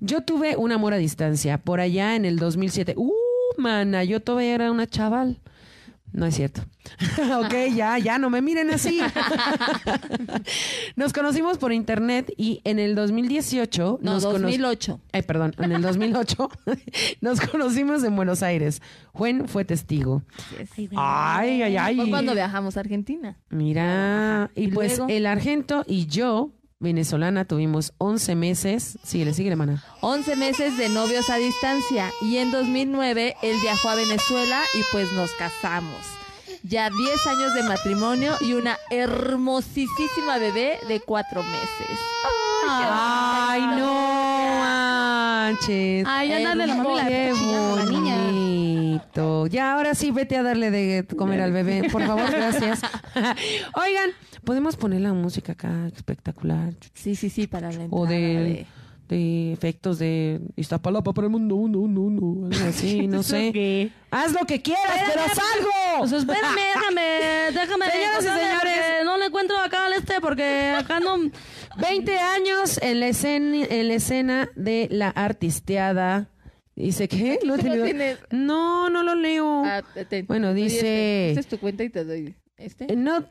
yo 0.00 0.22
tuve 0.22 0.56
un 0.56 0.72
amor 0.72 0.94
a 0.94 0.96
distancia 0.96 1.58
por 1.58 1.78
allá 1.80 2.16
en 2.16 2.24
el 2.24 2.38
2007. 2.38 2.94
Uh, 2.96 3.12
mana, 3.58 4.02
yo 4.02 4.20
todavía 4.20 4.54
era 4.54 4.70
una 4.70 4.86
chaval. 4.86 5.40
No 6.14 6.26
es 6.26 6.36
cierto. 6.36 6.62
ok, 7.44 7.74
ya, 7.74 7.98
ya, 7.98 8.18
no 8.18 8.30
me 8.30 8.40
miren 8.40 8.70
así. 8.70 9.00
nos 10.96 11.12
conocimos 11.12 11.58
por 11.58 11.72
internet 11.72 12.32
y 12.36 12.60
en 12.62 12.78
el 12.78 12.94
2018 12.94 13.98
No, 14.00 14.12
nos 14.14 14.24
cono- 14.24 14.38
2008. 14.38 15.00
Ay, 15.12 15.22
perdón, 15.22 15.54
en 15.58 15.72
el 15.72 15.82
2008 15.82 16.50
nos 17.20 17.40
conocimos 17.40 18.04
en 18.04 18.14
Buenos 18.14 18.44
Aires. 18.44 18.80
Juan 19.12 19.48
fue 19.48 19.64
testigo. 19.64 20.22
Ay, 20.96 21.62
ay, 21.62 21.76
ay. 21.76 21.96
Fue 21.96 22.10
cuando 22.10 22.32
viajamos 22.32 22.76
a 22.76 22.80
Argentina. 22.80 23.36
Mira, 23.50 24.50
y, 24.54 24.64
¿Y 24.64 24.68
pues 24.68 24.98
luego? 24.98 25.12
el 25.12 25.26
argento 25.26 25.84
y 25.86 26.06
yo, 26.06 26.52
venezolana, 26.84 27.44
tuvimos 27.44 27.92
11 27.98 28.36
meses. 28.36 28.98
Síguele, 29.02 29.34
síguele, 29.34 29.56
mana. 29.56 29.82
11 30.00 30.36
meses 30.36 30.78
de 30.78 30.88
novios 30.88 31.28
a 31.30 31.36
distancia 31.36 32.12
y 32.22 32.36
en 32.36 32.52
2009 32.52 33.34
él 33.42 33.56
viajó 33.60 33.88
a 33.88 33.96
Venezuela 33.96 34.62
y 34.74 34.82
pues 34.92 35.12
nos 35.12 35.32
casamos. 35.32 35.98
Ya 36.62 36.88
10 36.88 37.26
años 37.26 37.54
de 37.54 37.62
matrimonio 37.64 38.36
y 38.40 38.52
una 38.52 38.78
hermosísima 38.90 40.38
bebé 40.38 40.78
de 40.88 41.00
4 41.00 41.42
meses. 41.42 41.98
Ay, 42.66 43.60
no 43.60 44.58
manches. 44.60 46.06
Ay, 46.08 46.28
ya 46.28 46.40
dale 46.40 46.66
la 46.66 46.74
mami 46.74 46.96
la 46.96 47.04
la 47.04 47.84
niña. 47.84 48.43
Bonito. 48.98 49.46
Ya, 49.46 49.72
ahora 49.74 49.94
sí, 49.94 50.10
vete 50.10 50.36
a 50.36 50.42
darle 50.42 50.70
de 50.70 51.04
comer 51.16 51.40
al 51.40 51.52
bebé. 51.52 51.88
Por 51.90 52.02
favor, 52.06 52.30
gracias. 52.30 52.80
Oigan, 53.74 54.10
¿podemos 54.44 54.76
poner 54.76 55.00
la 55.00 55.12
música 55.12 55.52
acá 55.52 55.86
espectacular? 55.94 56.74
Sí, 56.94 57.14
sí, 57.16 57.30
sí, 57.30 57.46
para 57.46 57.68
la 57.72 57.84
entrada 57.84 58.02
O 58.02 58.06
de, 58.06 58.16
de- 58.16 58.66
de 59.06 59.52
efectos 59.52 59.98
de 59.98 60.40
Iztapalapa 60.56 61.12
para 61.12 61.26
el 61.26 61.30
mundo, 61.30 61.56
uno, 61.56 61.78
uno, 61.80 62.00
uno, 62.00 62.46
algo 62.46 62.68
así, 62.68 63.06
no 63.06 63.22
sé. 63.22 63.90
Haz 64.10 64.32
lo 64.32 64.46
que 64.46 64.62
quieras, 64.62 64.98
pero 65.06 65.20
haz 65.20 65.38
algo. 65.56 65.70
Pues 65.98 66.12
espérame, 66.12 66.54
déjame, 66.74 67.02
déjame. 67.60 67.84
Señoras 67.90 68.20
y 68.20 68.28
señores. 68.28 68.78
No 69.04 69.18
le 69.18 69.26
encuentro 69.26 69.58
acá 69.58 69.84
al 69.86 69.92
este 69.92 70.20
porque 70.22 70.74
acá 70.78 71.00
no. 71.00 71.18
20 71.76 72.18
años 72.18 72.78
en 72.82 73.00
la 73.00 73.08
escena, 73.08 73.66
en 73.68 73.88
la 73.88 73.94
escena 73.94 74.48
de 74.56 74.88
la 74.90 75.10
artisteada. 75.10 76.28
Dice 76.76 77.06
¿Tú 77.08 77.16
lo 77.46 77.56
tienes? 77.56 78.18
No, 78.30 78.90
no 78.90 79.02
lo 79.02 79.14
leo. 79.14 79.62
Ah, 79.64 79.82
te- 80.08 80.22
Bueno, 80.24 80.48
te 80.48 80.54
doy 80.54 80.62
dice- 80.64 80.76
este. 80.78 81.28
Esta 81.30 81.40
es 81.40 81.46
tu 81.46 81.58
cuenta 81.58 81.84
y 81.84 81.90
te 81.90 82.04
doy 82.04 82.34
este. 82.56 82.92
Eh, 82.92 82.96
No, 82.96 83.24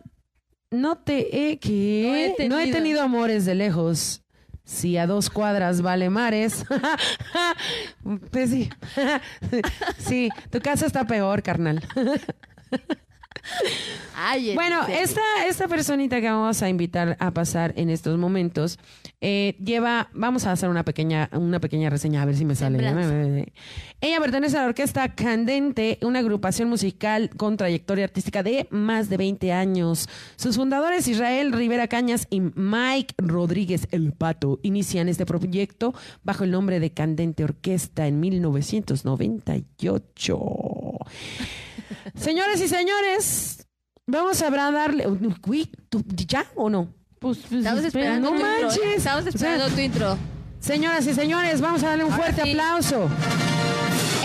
no 0.72 0.98
te 0.98 1.50
he 1.52 1.60
que 1.60 2.04
No 2.38 2.44
he 2.44 2.48
no 2.50 2.58
he 2.60 2.62
tenido. 2.64 2.78
tenido 2.78 3.02
amores 3.02 3.46
de 3.46 3.56
lejos. 3.56 4.22
Si 4.66 4.96
a 4.98 5.06
dos 5.08 5.30
cuadras 5.30 5.82
vale 5.82 6.10
mares. 6.10 6.64
pues 8.32 8.50
sí. 8.50 8.70
sí, 9.98 10.30
tu 10.50 10.62
casa 10.62 10.86
está 10.86 11.06
peor, 11.06 11.44
carnal. 11.44 11.84
Ay, 14.15 14.54
Bueno, 14.56 14.86
esta, 14.88 15.22
esta 15.48 15.67
personita 15.67 16.22
que 16.22 16.30
vamos 16.30 16.62
a 16.62 16.69
invitar 16.69 17.17
a 17.19 17.32
pasar 17.32 17.74
en 17.78 17.89
estos 17.89 18.17
momentos 18.17 18.80
eh, 19.22 19.56
lleva, 19.63 20.10
vamos 20.13 20.46
a 20.46 20.52
hacer 20.52 20.69
una 20.69 20.84
pequeña, 20.84 21.30
una 21.34 21.60
pequeña 21.60 21.89
reseña 21.89 22.22
a 22.22 22.26
ver 22.26 22.36
si 22.36 22.46
me 22.46 22.54
sale. 22.56 23.52
Ella 24.02 24.19
pertenece 24.19 24.58
a 24.58 24.62
la 24.62 24.67
orquesta 24.67 25.15
Candente, 25.15 25.98
una 26.02 26.19
agrupación 26.19 26.69
musical 26.69 27.32
con 27.38 27.58
trayectoria 27.58 28.06
artística 28.06 28.43
de 28.43 28.67
más 28.69 29.10
de 29.10 29.17
20 29.17 29.52
años. 29.54 30.08
Sus 30.36 30.58
fundadores 30.58 31.08
Israel 31.08 31.54
Rivera 31.54 31.88
Cañas 31.88 32.28
y 32.30 32.41
Mike 32.41 33.15
Rodríguez 33.17 33.88
El 33.91 34.12
Pato 34.13 34.60
inician 34.62 35.08
este 35.08 35.26
proyecto 35.26 35.93
bajo 36.24 36.43
el 36.43 36.52
nombre 36.52 36.80
de 36.80 36.91
Candente 36.91 37.46
Orquesta 37.46 38.08
en 38.08 38.19
1998. 38.19 40.38
Señores 42.15 42.62
y 42.62 42.67
señores, 42.67 43.65
vamos 44.06 44.41
a 44.41 44.49
darle. 44.49 45.08
Uy, 45.47 45.69
¿tú- 45.89 46.04
¿Ya 46.28 46.45
o 46.56 46.69
no? 46.69 46.93
Pues, 47.19 47.39
pues, 47.39 47.54
Estamos 47.54 47.84
espera, 47.84 48.15
esperando 48.15 48.32
no 48.32 48.38
tu 48.39 48.45
intro. 48.45 48.67
manches. 48.67 48.97
Estamos 48.97 49.26
esperando 49.28 49.65
O 49.65 49.67
sea, 49.67 49.76
tu 49.76 49.82
intro. 49.82 50.17
Señoras 50.60 51.08
y 51.08 51.13
señores, 51.13 51.62
vamos 51.62 51.84
a 51.84 51.89
darle 51.89 52.04
un 52.06 52.13
fuerte 52.13 52.41
sí. 52.43 52.52
aplauso. 52.52 53.10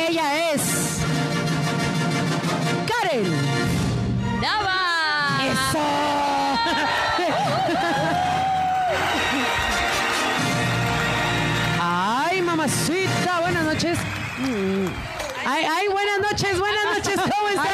Ella 0.09 0.53
es. 0.53 0.99
Karen. 2.87 3.25
¡Daba! 4.41 5.45
¡Eso! 5.45 5.79
¡Ay, 11.81 12.43
mamacita! 12.43 13.41
Buenas 13.41 13.65
noches. 13.65 13.99
¡Ay, 15.51 15.65
ay, 15.65 15.89
buenas 15.89 16.21
noches, 16.21 16.59
buenas 16.59 16.85
noches! 16.95 17.15
¿Cómo 17.17 17.49
estás? 17.49 17.69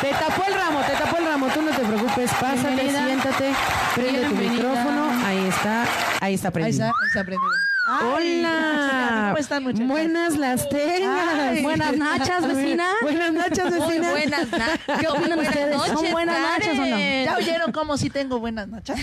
Te 0.00 0.10
tapó 0.12 0.44
el 0.46 0.54
ramo, 0.54 0.80
te 0.80 0.92
tapó 0.92 1.16
el 1.18 1.24
ramo, 1.26 1.46
tú 1.48 1.62
no 1.62 1.70
te 1.70 1.82
preocupes, 1.84 2.30
pásate, 2.32 2.68
Bienvenida. 2.74 3.04
siéntate, 3.06 3.54
prende 3.94 4.28
tu 4.28 4.34
micrófono, 4.34 5.10
ahí 5.24 5.46
está, 5.46 5.84
ahí 6.20 6.34
está 6.34 6.48
Ahí 6.48 6.52
prendido. 6.52 6.84
está, 6.86 6.86
ahí 6.86 7.08
está 7.08 7.24
prendido. 7.24 7.50
Hola. 7.88 9.26
¿Cómo 9.28 9.38
están, 9.38 9.62
muchachas? 9.62 9.88
Buenas 9.88 10.36
las 10.36 10.68
tengas. 10.68 11.34
Ay. 11.38 11.62
Buenas 11.62 11.96
nachas, 11.96 12.46
vecina. 12.54 12.88
Buenas 13.02 13.32
noches, 13.32 13.64
Muy 13.70 13.80
vecina. 13.98 14.10
buenas 14.10 14.50
na- 14.50 14.98
¿Qué 14.98 15.06
opinan 15.08 15.36
Buenas 15.38 15.48
ustedes? 15.48 15.82
¿Son 15.92 16.10
buenas 16.12 16.40
nachas 16.40 16.78
o 16.78 16.84
no? 16.84 16.98
¿Ya 16.98 17.36
oyeron 17.38 17.72
cómo 17.72 17.96
sí 17.96 18.10
tengo 18.10 18.40
buenas 18.40 18.66
noches? 18.68 18.96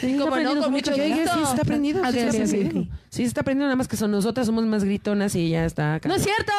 Sí, 0.00 0.12
está 0.12 0.24
no, 0.42 0.60
con 0.60 0.70
mucho 0.72 0.92
gusto. 0.92 1.34
sí 1.34 1.42
está 1.42 1.64
prendido, 1.64 2.02
sí 2.12 2.18
está 2.18 2.28
ok, 2.28 2.28
ok, 2.28 2.48
prendido. 2.50 2.80
ok. 2.80 2.86
Sí 3.08 3.22
está 3.24 3.42
prendido, 3.42 3.66
nada 3.66 3.76
más 3.76 3.88
que 3.88 3.96
son 3.96 4.10
nosotras 4.10 4.46
somos 4.46 4.64
más 4.66 4.84
gritonas 4.84 5.34
y 5.34 5.46
ella 5.46 5.64
está 5.64 5.94
acá. 5.94 6.08
¡No 6.08 6.14
es 6.16 6.22
cierto! 6.22 6.52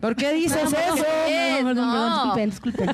¿Por 0.00 0.14
qué 0.14 0.32
dices 0.34 0.62
No, 0.70 0.78
eso? 0.78 1.04
perdón, 1.64 1.76
no. 1.76 2.14
disculpen, 2.14 2.50
disculpen. 2.50 2.90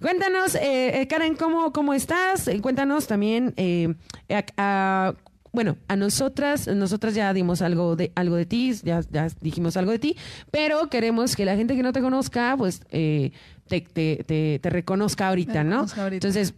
Cuéntanos, 0.00 0.54
eh, 0.54 1.00
eh, 1.00 1.06
Karen, 1.08 1.34
¿cómo, 1.34 1.72
cómo 1.72 1.92
estás? 1.94 2.46
Eh, 2.48 2.60
cuéntanos 2.60 3.06
también, 3.06 3.52
eh, 3.56 3.94
a- 4.30 4.44
a- 4.56 5.14
bueno, 5.54 5.76
a 5.86 5.94
nosotras, 5.96 6.66
nosotras 6.66 7.14
ya 7.14 7.32
dimos 7.32 7.62
algo 7.62 7.94
de 7.94 8.10
algo 8.16 8.34
de 8.34 8.44
ti, 8.44 8.74
ya, 8.82 9.02
ya 9.10 9.28
dijimos 9.40 9.76
algo 9.76 9.92
de 9.92 10.00
ti, 10.00 10.16
pero 10.50 10.90
queremos 10.90 11.36
que 11.36 11.44
la 11.44 11.56
gente 11.56 11.76
que 11.76 11.82
no 11.82 11.92
te 11.92 12.00
conozca, 12.00 12.56
pues, 12.58 12.82
eh, 12.90 13.30
te, 13.68 13.80
te, 13.80 14.24
te, 14.26 14.58
te 14.58 14.70
reconozca 14.70 15.28
ahorita, 15.28 15.62
¿no? 15.62 15.70
reconozca 15.70 16.02
ahorita. 16.02 16.26
Entonces, 16.26 16.54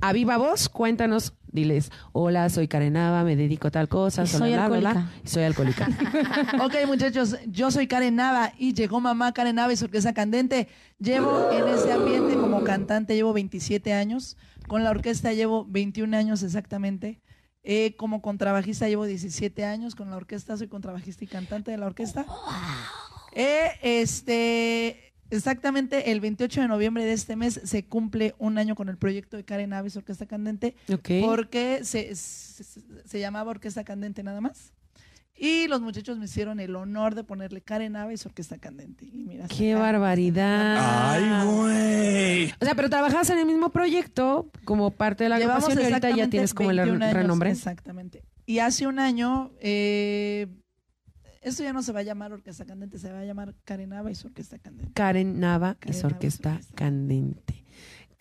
a 0.00 0.12
viva 0.12 0.38
voz, 0.38 0.68
cuéntanos, 0.70 1.34
diles, 1.52 1.92
hola, 2.12 2.48
soy 2.48 2.68
Karen 2.68 2.94
Nava, 2.94 3.22
me 3.22 3.36
dedico 3.36 3.68
a 3.68 3.70
tal 3.70 3.88
cosa, 3.88 4.22
Y 4.24 4.26
soy 4.26 4.38
soy 4.40 4.52
bla, 4.52 4.68
bla, 4.68 4.78
bla, 4.78 4.90
alcohólica. 4.90 5.20
y 5.24 5.28
soy 5.28 5.42
alcohólica. 5.44 5.88
ok, 6.64 6.74
muchachos, 6.86 7.36
yo 7.46 7.70
soy 7.70 7.86
Karen 7.86 8.16
Nava 8.16 8.52
y 8.58 8.72
llegó 8.72 9.00
mamá 9.00 9.32
Karen 9.32 9.56
Nava 9.56 9.72
y 9.72 9.76
su 9.76 9.84
orquesta 9.84 10.14
candente. 10.14 10.68
Llevo 10.98 11.50
en 11.52 11.68
ese 11.68 11.92
ambiente 11.92 12.34
como 12.34 12.64
cantante, 12.64 13.14
llevo 13.14 13.32
27 13.34 13.92
años. 13.92 14.36
Con 14.68 14.84
la 14.84 14.90
orquesta 14.90 15.34
llevo 15.34 15.66
21 15.68 16.16
años 16.16 16.42
exactamente. 16.42 17.20
Eh, 17.64 17.94
como 17.96 18.22
contrabajista 18.22 18.88
llevo 18.88 19.04
17 19.06 19.64
años. 19.64 19.94
Con 19.94 20.10
la 20.10 20.16
orquesta 20.16 20.56
soy 20.56 20.68
contrabajista 20.68 21.24
y 21.24 21.28
cantante 21.28 21.70
de 21.70 21.76
la 21.76 21.86
orquesta. 21.86 22.26
Eh, 23.34 23.70
este, 23.82 25.14
exactamente 25.30 26.12
el 26.12 26.20
28 26.20 26.60
de 26.60 26.68
noviembre 26.68 27.04
de 27.04 27.12
este 27.14 27.34
mes 27.34 27.60
se 27.64 27.84
cumple 27.84 28.34
un 28.38 28.58
año 28.58 28.74
con 28.74 28.88
el 28.88 28.98
proyecto 28.98 29.36
de 29.36 29.44
Karen 29.44 29.72
su 29.90 30.00
orquesta 30.00 30.26
candente. 30.26 30.76
porque 31.24 31.80
se, 31.84 32.14
se, 32.14 32.64
se 33.04 33.20
llamaba 33.20 33.50
Orquesta 33.50 33.84
Candente 33.84 34.22
nada 34.22 34.40
más. 34.40 34.72
Y 35.34 35.66
los 35.66 35.80
muchachos 35.80 36.18
me 36.18 36.26
hicieron 36.26 36.60
el 36.60 36.76
honor 36.76 37.14
de 37.14 37.24
ponerle 37.24 37.62
Karen 37.62 37.96
Ava 37.96 38.12
y 38.12 38.16
su 38.16 38.28
Orquesta 38.28 38.58
Candente. 38.58 39.06
Y 39.06 39.24
mira, 39.24 39.46
¡Qué 39.48 39.74
barbaridad! 39.74 40.76
Ay, 40.78 41.46
güey. 41.46 42.54
O 42.60 42.64
sea, 42.64 42.74
pero 42.74 42.88
trabajabas 42.90 43.28
en 43.30 43.38
el 43.38 43.46
mismo 43.46 43.70
proyecto 43.70 44.50
como 44.64 44.90
parte 44.90 45.24
de 45.24 45.30
la 45.30 45.38
Llevamos 45.38 45.64
agrupación 45.64 45.90
y 45.90 45.92
ahorita 45.94 46.16
ya 46.16 46.30
tienes 46.30 46.54
como 46.54 46.70
el 46.70 46.76
21 46.78 47.04
años, 47.04 47.14
renombre. 47.16 47.50
Exactamente. 47.50 48.22
Y 48.46 48.58
hace 48.60 48.86
un 48.86 48.98
año, 48.98 49.50
eh, 49.60 50.46
esto 51.40 51.62
ya 51.64 51.72
no 51.72 51.82
se 51.82 51.92
va 51.92 52.00
a 52.00 52.04
llamar 52.04 52.32
Orquesta 52.32 52.64
Candente, 52.64 52.98
se 52.98 53.10
va 53.10 53.20
a 53.20 53.24
llamar 53.24 53.54
Karen 53.64 53.88
Nava 53.88 54.10
y 54.10 54.14
su 54.14 54.28
Orquesta 54.28 54.58
Candente. 54.58 54.92
Karen 54.92 55.40
Nava 55.40 55.72
y 55.72 55.80
Karen 55.86 56.00
su 56.00 56.06
orquesta. 56.06 56.60
candente. 56.74 57.64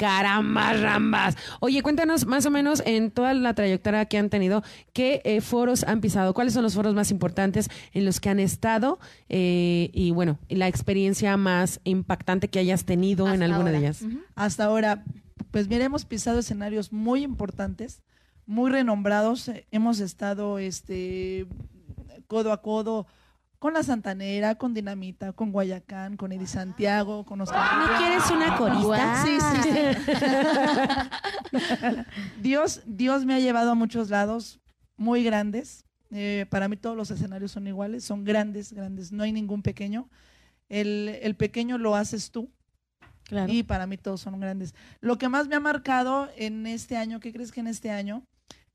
Carambas, 0.02 0.82
rambas. 0.82 1.38
Oye, 1.60 1.84
cuéntanos 1.84 2.26
más 2.26 2.48
o 2.48 2.50
menos 2.50 2.82
en 2.88 3.12
toda 3.12 3.36
la 3.36 3.54
trayectoria 3.54 4.06
que 4.06 4.18
han 4.18 4.32
tenido, 4.32 4.64
qué 4.94 5.22
eh, 5.26 5.42
foros 5.42 5.84
han 5.84 6.02
pisado, 6.02 6.34
cuáles 6.34 6.56
son 6.56 6.64
los 6.64 6.74
foros 6.74 6.96
más 6.96 7.12
importantes 7.12 7.70
en 7.94 8.06
los 8.06 8.20
que 8.20 8.30
han 8.30 8.40
estado 8.40 8.98
eh, 9.30 9.92
y 9.94 10.10
bueno, 10.10 10.40
la 10.50 10.68
experiencia 10.68 11.38
más 11.38 11.82
impactante 11.84 12.48
que 12.48 12.58
hayas 12.58 12.84
tenido 12.84 13.32
en 13.32 13.44
alguna 13.44 13.70
de 13.70 13.78
ellas. 13.78 14.04
Hasta 14.34 14.66
ahora, 14.66 15.04
pues 15.52 15.68
mira, 15.68 15.86
hemos 15.86 16.06
pisado 16.06 16.40
escenarios 16.40 16.92
muy 16.92 17.22
importantes, 17.22 18.02
muy 18.48 18.72
renombrados. 18.72 19.52
Hemos 19.70 20.00
estado 20.00 20.58
este 20.58 21.46
codo 22.26 22.54
a 22.54 22.64
codo 22.64 23.06
con 23.62 23.76
la 23.76 23.84
Santanera, 23.84 24.56
con 24.56 24.74
Dinamita, 24.74 25.34
con 25.34 25.52
Guayacán, 25.52 26.18
con 26.18 26.32
Eddie 26.32 26.48
Santiago, 26.48 27.24
con 27.24 27.42
Oscar. 27.42 27.78
¿No 27.78 27.84
Rivera. 27.86 28.00
quieres 28.00 28.32
una 28.32 28.58
corista? 28.58 29.24
Sí, 29.24 29.38
sí, 29.40 29.70
sí. 29.70 29.70
Dios, 32.42 32.82
Dios 32.88 33.24
me 33.24 33.36
ha 33.36 33.40
llevado 33.40 33.70
a 33.70 33.76
muchos 33.76 34.10
lados 34.10 34.60
muy 34.98 35.24
grandes. 35.24 35.86
Eh, 36.10 36.48
para 36.50 36.68
mí 36.70 36.76
todos 36.76 36.98
los 36.98 37.12
escenarios 37.12 37.52
son 37.52 37.68
iguales, 37.68 38.04
son 38.04 38.24
grandes, 38.24 38.74
grandes. 38.74 39.12
No 39.12 39.22
hay 39.22 39.32
ningún 39.32 39.62
pequeño. 39.62 40.10
El, 40.68 41.20
el 41.22 41.36
pequeño 41.36 41.78
lo 41.78 41.96
haces 41.96 42.32
tú 42.32 42.50
Claro. 43.26 43.54
y 43.54 43.62
para 43.62 43.86
mí 43.86 43.96
todos 43.98 44.22
son 44.22 44.40
grandes. 44.40 44.74
Lo 45.02 45.20
que 45.20 45.30
más 45.30 45.48
me 45.48 45.56
ha 45.56 45.60
marcado 45.60 46.30
en 46.36 46.66
este 46.66 46.98
año, 46.98 47.20
¿qué 47.20 47.32
crees 47.32 47.52
que 47.52 47.60
en 47.60 47.68
este 47.68 47.92
año? 47.92 48.24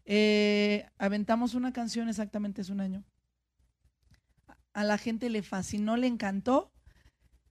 Eh, 0.04 0.86
aventamos 0.96 1.54
una 1.54 1.72
canción 1.72 2.08
exactamente 2.08 2.60
hace 2.60 2.70
un 2.70 2.80
año. 2.80 3.02
A 4.76 4.84
la 4.84 4.98
gente 4.98 5.30
le 5.30 5.42
fascinó, 5.42 5.96
le 5.96 6.06
encantó. 6.06 6.70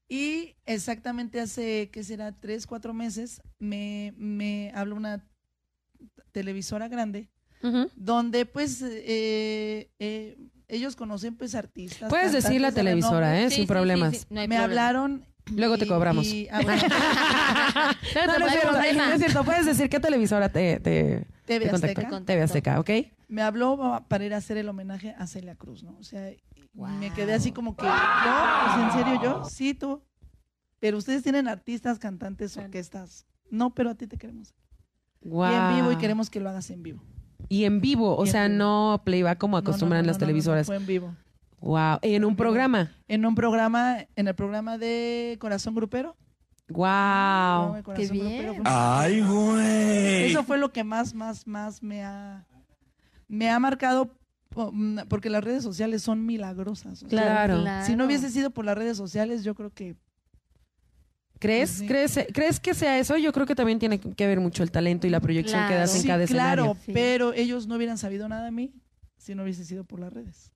Y 0.07 0.55
exactamente 0.67 1.39
hace, 1.41 1.89
¿qué 1.91 2.03
será? 2.03 2.31
Tres, 2.33 2.67
cuatro 2.67 2.93
meses, 2.93 3.41
me, 3.57 4.13
me 4.17 4.71
habló 4.75 4.95
una 4.95 5.25
televisora 6.31 6.87
grande, 6.87 7.29
Ujú. 7.63 7.89
donde 7.95 8.45
pues 8.45 8.81
eh, 8.83 9.89
eh, 9.97 10.37
ellos 10.67 10.95
conocen 10.95 11.35
pues 11.35 11.55
artistas. 11.55 12.09
Puedes 12.09 12.31
decir 12.33 12.61
la 12.61 12.69
de 12.69 12.75
televisora. 12.75 13.41
¿eh? 13.41 13.49
Sí, 13.49 13.55
Sin 13.55 13.63
sí, 13.63 13.67
problemas. 13.67 14.13
sí, 14.13 14.19
sí, 14.19 14.25
no 14.29 14.35
Me 14.41 14.47
problema. 14.47 14.63
hablaron. 14.63 15.25
Luego 15.51 15.77
te 15.79 15.87
cobramos. 15.87 16.25
y- 16.27 16.47
ah, 16.51 16.61
bueno. 16.63 16.83
No, 16.83 18.33
no 18.33 18.39
no 18.39 18.45
es 18.45 18.51
cierto, 18.51 18.69
problema. 18.71 19.07
no 19.07 19.13
es 19.13 19.19
cierto. 19.19 19.43
Puedes 19.43 19.65
decir 19.65 19.89
qué 19.89 19.99
televisora 19.99 20.49
te, 20.49 20.79
te, 20.79 21.25
TV 21.45 21.65
te 21.65 21.71
contactó. 21.71 22.01
Azteca. 22.01 22.21
TV 22.25 22.41
Azteca, 22.43 22.79
¿ok? 22.79 22.89
Me 23.27 23.41
habló 23.41 24.03
para 24.07 24.25
ir 24.25 24.33
a 24.33 24.37
hacer 24.37 24.57
el 24.57 24.69
homenaje 24.69 25.15
a 25.17 25.27
Celia 25.27 25.55
Cruz, 25.55 25.83
¿no? 25.83 25.97
O 25.97 26.03
sea, 26.03 26.31
me 26.73 27.11
quedé 27.13 27.33
así 27.33 27.51
como 27.51 27.75
que, 27.75 27.85
¿yo? 27.85 27.91
Pues, 27.91 28.85
¿En 28.85 28.91
serio 28.91 29.21
yo? 29.23 29.45
Sí, 29.45 29.73
tú. 29.73 30.01
Pero 30.79 30.97
ustedes 30.97 31.23
tienen 31.23 31.47
artistas, 31.47 31.99
cantantes, 31.99 32.57
orquestas. 32.57 33.25
No, 33.49 33.73
pero 33.73 33.91
a 33.91 33.95
ti 33.95 34.07
te 34.07 34.17
queremos. 34.17 34.53
Wow. 35.21 35.51
Y 35.51 35.55
en 35.55 35.75
vivo 35.75 35.91
y 35.91 35.95
queremos 35.97 36.29
que 36.29 36.39
lo 36.39 36.49
hagas 36.49 36.69
en 36.69 36.83
vivo. 36.83 37.01
Y 37.49 37.63
en 37.63 37.81
vivo, 37.81 38.15
o 38.15 38.25
en 38.25 38.31
sea, 38.31 38.47
vivo. 38.47 38.57
no 38.57 39.01
playback 39.03 39.37
como 39.37 39.57
No, 39.57 39.61
no, 39.61 39.69
acostumbran 39.69 40.01
no, 40.03 40.07
las 40.07 40.17
no, 40.17 40.19
no, 40.19 40.25
no, 40.25 40.27
televisoras. 40.27 40.67
fue 40.67 40.75
en 40.75 40.85
vivo. 40.85 41.15
Wow. 41.59 41.99
En 42.01 42.25
un 42.25 42.35
programa. 42.35 42.91
En 43.07 43.25
un 43.25 43.33
programa, 43.33 44.05
en 44.15 44.27
el 44.27 44.35
programa 44.35 44.77
de 44.77 45.37
Corazón 45.39 45.73
Grupero. 45.73 46.15
Wow. 46.67 47.81
Corazón 47.83 48.11
bien. 48.11 48.43
Grupero, 48.43 48.61
Ay, 48.65 49.21
güey. 49.21 50.25
Eso 50.25 50.43
fue 50.43 50.57
lo 50.57 50.71
que 50.71 50.83
más, 50.83 51.13
más, 51.13 51.47
más 51.47 51.81
me 51.81 52.03
ha, 52.03 52.45
me 53.27 53.49
ha 53.49 53.59
marcado 53.59 54.11
mm, 54.55 54.99
porque 55.09 55.29
las 55.29 55.43
redes 55.43 55.63
sociales 55.63 56.01
son 56.01 56.25
milagrosas. 56.25 57.03
o 57.03 57.09
sea, 57.09 57.09
Claro. 57.09 57.63
Si 57.85 57.95
no 57.95 58.05
hubiese 58.05 58.29
sido 58.29 58.51
por 58.51 58.65
las 58.65 58.77
redes 58.77 58.97
sociales, 58.97 59.43
yo 59.43 59.55
creo 59.55 59.71
que 59.71 59.95
¿Crees, 61.37 61.69
Sí. 61.69 61.85
crees, 61.85 62.17
¿Crees 62.33 62.59
que 62.61 62.73
sea 62.73 62.97
eso? 62.97 63.17
Yo 63.17 63.33
creo 63.33 63.45
que 63.45 63.55
también 63.55 63.77
tiene 63.77 63.99
que 63.99 64.25
ver 64.27 64.39
mucho 64.39 64.63
el 64.63 64.71
talento 64.71 65.05
y 65.05 65.09
la 65.09 65.19
proyección 65.19 65.67
que 65.67 65.75
das 65.75 65.93
en 65.95 66.01
sí, 66.01 66.07
cada 66.07 66.23
escenario. 66.23 66.63
claro, 66.63 66.77
Sí. 66.85 66.91
pero 66.93 67.33
ellos 67.33 67.67
no 67.67 67.75
hubieran 67.75 67.97
sabido 67.97 68.29
nada 68.29 68.45
de 68.45 68.51
mí 68.51 68.73
si 69.17 69.35
no 69.35 69.43
hubiese 69.43 69.65
sido 69.65 69.83
por 69.83 69.99
las 69.99 70.13
redes. 70.13 70.51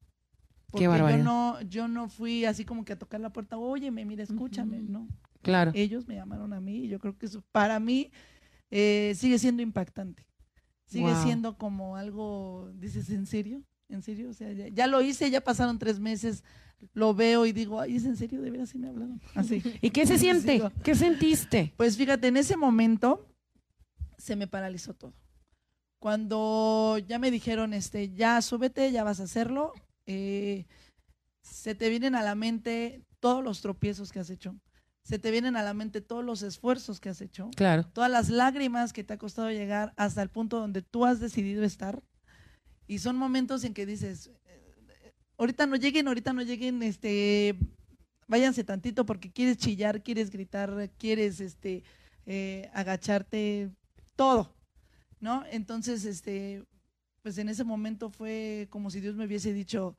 Porque 0.72 0.88
barbaridad. 0.88 1.18
yo 1.18 1.24
no, 1.26 1.62
yo 1.64 1.88
no 1.90 2.08
fui 2.08 2.46
así 2.46 2.64
como 2.64 2.86
que 2.86 2.94
a 2.94 2.96
tocar 2.98 3.20
la 3.20 3.32
puerta, 3.32 3.58
óyeme, 3.58 4.06
mira, 4.06 4.24
escúchame, 4.24 4.80
no. 4.80 5.08
Claro. 5.42 5.72
Ellos 5.74 6.08
me 6.08 6.16
llamaron 6.16 6.54
a 6.54 6.62
mí 6.62 6.86
y 6.86 6.88
yo 6.88 7.00
creo 7.00 7.18
que 7.18 7.26
eso 7.26 7.44
para 7.52 7.80
mí 7.80 8.10
eh, 8.72 9.14
sigue 9.18 9.38
siendo 9.38 9.62
impactante. 9.62 10.26
Sigue 10.90 11.14
Wow. 11.14 11.24
siendo 11.24 11.58
como 11.58 11.96
algo, 11.96 12.72
dices, 12.76 13.10
¿en 13.12 13.26
serio? 13.28 13.62
¿En 13.90 14.02
serio? 14.02 14.30
O 14.30 14.34
sea, 14.34 14.52
ya, 14.52 14.68
ya 14.68 14.88
lo 14.88 15.02
hice, 15.02 15.30
ya 15.32 15.40
pasaron 15.42 15.78
tres 15.80 16.00
meses, 16.00 16.44
lo 16.94 17.14
veo 17.14 17.46
y 17.46 17.52
digo, 17.54 17.80
ay, 17.80 17.96
¿es 17.96 18.06
en 18.06 18.18
serio? 18.18 18.42
¿De 18.42 18.50
veras 18.52 18.70
sí 18.70 18.78
me 18.80 18.88
hablaron? 18.90 19.22
Así. 19.36 19.62
¿Y 19.82 19.92
qué 19.92 20.06
se 20.06 20.18
siente? 20.20 20.62
¿Qué 20.84 20.96
sentiste? 20.96 21.74
Pues 21.78 21.96
fíjate, 21.96 22.28
en 22.28 22.38
ese 22.38 22.58
momento 22.58 23.26
se 24.18 24.36
me 24.36 24.48
paralizó 24.48 24.94
todo. 24.96 25.14
Cuando 26.00 26.98
ya 27.08 27.20
me 27.20 27.30
dijeron, 27.30 27.74
este, 27.74 28.10
ya 28.14 28.42
súbete, 28.42 28.92
ya 28.92 29.04
vas 29.04 29.20
a 29.20 29.24
hacerlo, 29.24 29.74
eh, 30.06 30.66
se 31.44 31.76
te 31.76 31.90
vienen 31.90 32.16
a 32.16 32.24
la 32.24 32.36
mente 32.36 33.04
todos 33.20 33.44
los 33.44 33.62
tropiezos 33.62 34.12
que 34.12 34.20
has 34.20 34.30
hecho, 34.30 34.56
se 35.04 35.18
te 35.20 35.32
vienen 35.32 35.56
a 35.56 35.64
la 35.64 35.74
mente 35.74 36.02
todos 36.02 36.24
los 36.24 36.42
esfuerzos 36.44 37.00
que 37.00 37.10
has 37.10 37.22
hecho, 37.22 37.50
Claro. 37.56 37.86
todas 37.94 38.12
las 38.12 38.30
lágrimas 38.30 38.94
que 38.94 39.04
te 39.04 39.14
ha 39.14 39.18
costado 39.18 39.50
llegar 39.50 39.94
hasta 39.96 40.22
el 40.22 40.30
punto 40.30 40.60
donde 40.60 40.82
tú 40.82 41.06
has 41.06 41.20
decidido 41.20 41.64
estar. 41.64 42.04
Y 42.88 43.00
son 43.00 43.16
momentos 43.16 43.64
en 43.64 43.74
que 43.74 43.86
dices, 43.86 44.32
eh, 44.46 45.14
ahorita 45.38 45.66
no 45.66 45.76
lleguen, 45.76 46.08
ahorita 46.08 46.34
no 46.34 46.42
lleguen, 46.42 46.84
este, 46.84 47.56
váyanse 48.28 48.64
tantito 48.64 49.06
porque 49.06 49.32
quieres 49.32 49.58
chillar, 49.58 50.04
quieres 50.04 50.30
gritar, 50.30 50.92
quieres, 50.98 51.40
este, 51.40 51.84
eh, 52.26 52.70
agacharte, 52.74 53.72
todo, 54.16 54.54
¿no? 55.20 55.44
Entonces, 55.52 56.06
este, 56.06 56.64
pues 57.24 57.38
en 57.38 57.50
ese 57.50 57.64
momento 57.64 58.10
fue 58.10 58.68
como 58.70 58.90
si 58.92 59.00
Dios 59.00 59.16
me 59.16 59.26
hubiese 59.26 59.54
dicho, 59.54 59.96